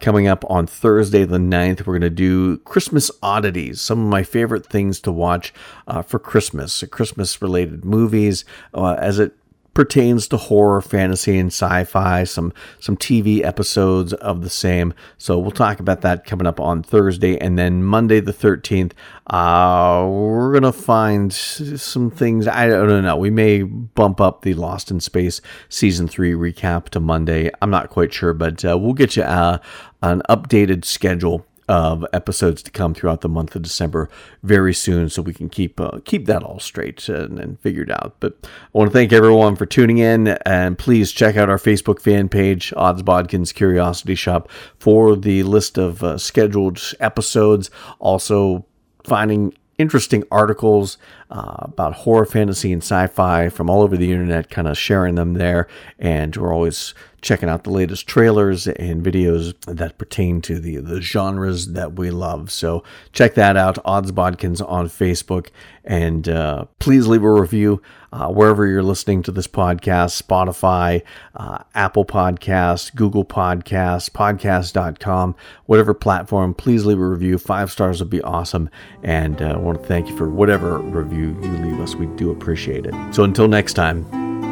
coming 0.00 0.26
up 0.26 0.44
on 0.48 0.66
Thursday 0.66 1.24
the 1.24 1.38
9th, 1.38 1.80
we're 1.80 1.98
going 1.98 2.02
to 2.02 2.10
do 2.10 2.58
Christmas 2.58 3.10
oddities 3.22 3.82
some 3.82 4.00
of 4.00 4.08
my 4.08 4.22
favorite 4.22 4.66
things 4.66 5.00
to 5.00 5.12
watch 5.12 5.52
uh, 5.86 6.02
for 6.02 6.18
Christmas, 6.18 6.82
Christmas 6.90 7.42
related 7.42 7.84
movies, 7.84 8.44
uh, 8.74 8.94
as 8.98 9.18
it 9.18 9.31
pertains 9.74 10.28
to 10.28 10.36
horror, 10.36 10.80
fantasy, 10.80 11.38
and 11.38 11.48
sci-fi. 11.48 12.24
Some 12.24 12.52
some 12.78 12.96
TV 12.96 13.44
episodes 13.44 14.12
of 14.14 14.42
the 14.42 14.50
same. 14.50 14.94
So 15.18 15.38
we'll 15.38 15.50
talk 15.50 15.80
about 15.80 16.02
that 16.02 16.24
coming 16.24 16.46
up 16.46 16.60
on 16.60 16.82
Thursday, 16.82 17.38
and 17.38 17.58
then 17.58 17.82
Monday 17.82 18.20
the 18.20 18.32
thirteenth. 18.32 18.94
Uh, 19.26 20.06
we're 20.08 20.52
gonna 20.52 20.72
find 20.72 21.32
some 21.32 22.10
things. 22.10 22.46
I 22.46 22.68
don't 22.68 23.02
know. 23.02 23.16
We 23.16 23.30
may 23.30 23.62
bump 23.62 24.20
up 24.20 24.42
the 24.42 24.54
Lost 24.54 24.90
in 24.90 25.00
Space 25.00 25.40
season 25.68 26.08
three 26.08 26.32
recap 26.32 26.88
to 26.90 27.00
Monday. 27.00 27.50
I'm 27.60 27.70
not 27.70 27.90
quite 27.90 28.12
sure, 28.12 28.34
but 28.34 28.64
uh, 28.64 28.78
we'll 28.78 28.94
get 28.94 29.16
you 29.16 29.22
uh, 29.22 29.58
an 30.02 30.22
updated 30.28 30.84
schedule 30.84 31.46
of 31.68 32.04
episodes 32.12 32.62
to 32.62 32.70
come 32.70 32.94
throughout 32.94 33.20
the 33.20 33.28
month 33.28 33.54
of 33.54 33.62
December 33.62 34.08
very 34.42 34.74
soon, 34.74 35.08
so 35.08 35.22
we 35.22 35.32
can 35.32 35.48
keep 35.48 35.80
uh, 35.80 36.00
keep 36.04 36.26
that 36.26 36.42
all 36.42 36.58
straight 36.58 37.08
and, 37.08 37.38
and, 37.38 37.60
figured 37.60 37.90
out. 37.90 38.16
But 38.20 38.36
I 38.42 38.48
want 38.72 38.90
to 38.90 38.92
thank 38.92 39.12
everyone 39.12 39.56
for 39.56 39.66
tuning 39.66 39.98
in, 39.98 40.28
and 40.28 40.78
please 40.78 41.12
check 41.12 41.36
out 41.36 41.48
our 41.48 41.58
Facebook 41.58 42.00
fan 42.00 42.28
page, 42.28 42.72
Odds 42.76 43.02
Bodkins 43.02 43.54
Curiosity 43.54 44.14
Shoppe, 44.14 44.50
for 44.78 45.16
the 45.16 45.42
list 45.44 45.78
of 45.78 46.02
uh, 46.02 46.18
scheduled 46.18 46.80
episodes. 47.00 47.70
Also, 48.00 48.66
finding 49.04 49.54
interesting 49.78 50.24
articles 50.30 50.98
uh, 51.30 51.56
about 51.60 51.94
horror, 51.94 52.26
fantasy, 52.26 52.72
and 52.72 52.82
sci 52.82 53.06
fi 53.08 53.48
from 53.48 53.70
all 53.70 53.82
over 53.82 53.96
the 53.96 54.12
internet, 54.12 54.50
kind 54.50 54.68
of 54.68 54.76
sharing 54.78 55.14
them 55.14 55.34
there. 55.34 55.68
And 55.98 56.36
we're 56.36 56.52
always 56.52 56.94
checking 57.22 57.48
out 57.48 57.64
the 57.64 57.70
latest 57.70 58.06
trailers 58.06 58.66
and 58.66 59.04
videos 59.04 59.54
that 59.66 59.96
pertain 59.96 60.42
to 60.42 60.58
the, 60.58 60.76
the 60.78 61.00
genres 61.00 61.68
that 61.72 61.94
we 61.94 62.10
love. 62.10 62.50
So 62.50 62.82
check 63.12 63.34
that 63.34 63.56
out, 63.56 63.78
Odds 63.84 64.12
Bodkins 64.12 64.60
on 64.60 64.88
Facebook. 64.88 65.48
And 65.84 66.28
uh, 66.28 66.66
please 66.78 67.06
leave 67.06 67.22
a 67.22 67.32
review 67.32 67.80
uh, 68.12 68.28
wherever 68.28 68.66
you're 68.66 68.82
listening 68.82 69.22
to 69.22 69.32
this 69.32 69.46
podcast 69.46 70.20
Spotify, 70.20 71.02
uh, 71.34 71.58
Apple 71.74 72.04
Podcasts, 72.04 72.94
Google 72.94 73.24
Podcasts, 73.24 74.10
podcast.com, 74.10 75.34
whatever 75.66 75.94
platform. 75.94 76.54
Please 76.54 76.84
leave 76.84 76.98
a 76.98 77.06
review. 77.06 77.38
Five 77.38 77.70
stars 77.70 78.00
would 78.00 78.10
be 78.10 78.22
awesome. 78.22 78.68
And 79.02 79.40
uh, 79.40 79.52
I 79.52 79.56
want 79.56 79.80
to 79.80 79.88
thank 79.88 80.08
you 80.08 80.16
for 80.16 80.28
whatever 80.28 80.78
review 80.78 81.36
you 81.42 81.52
leave 81.58 81.80
us. 81.80 81.94
We 81.94 82.06
do 82.16 82.30
appreciate 82.30 82.84
it. 82.84 82.94
So 83.14 83.24
until 83.24 83.48
next 83.48 83.74
time. 83.74 84.51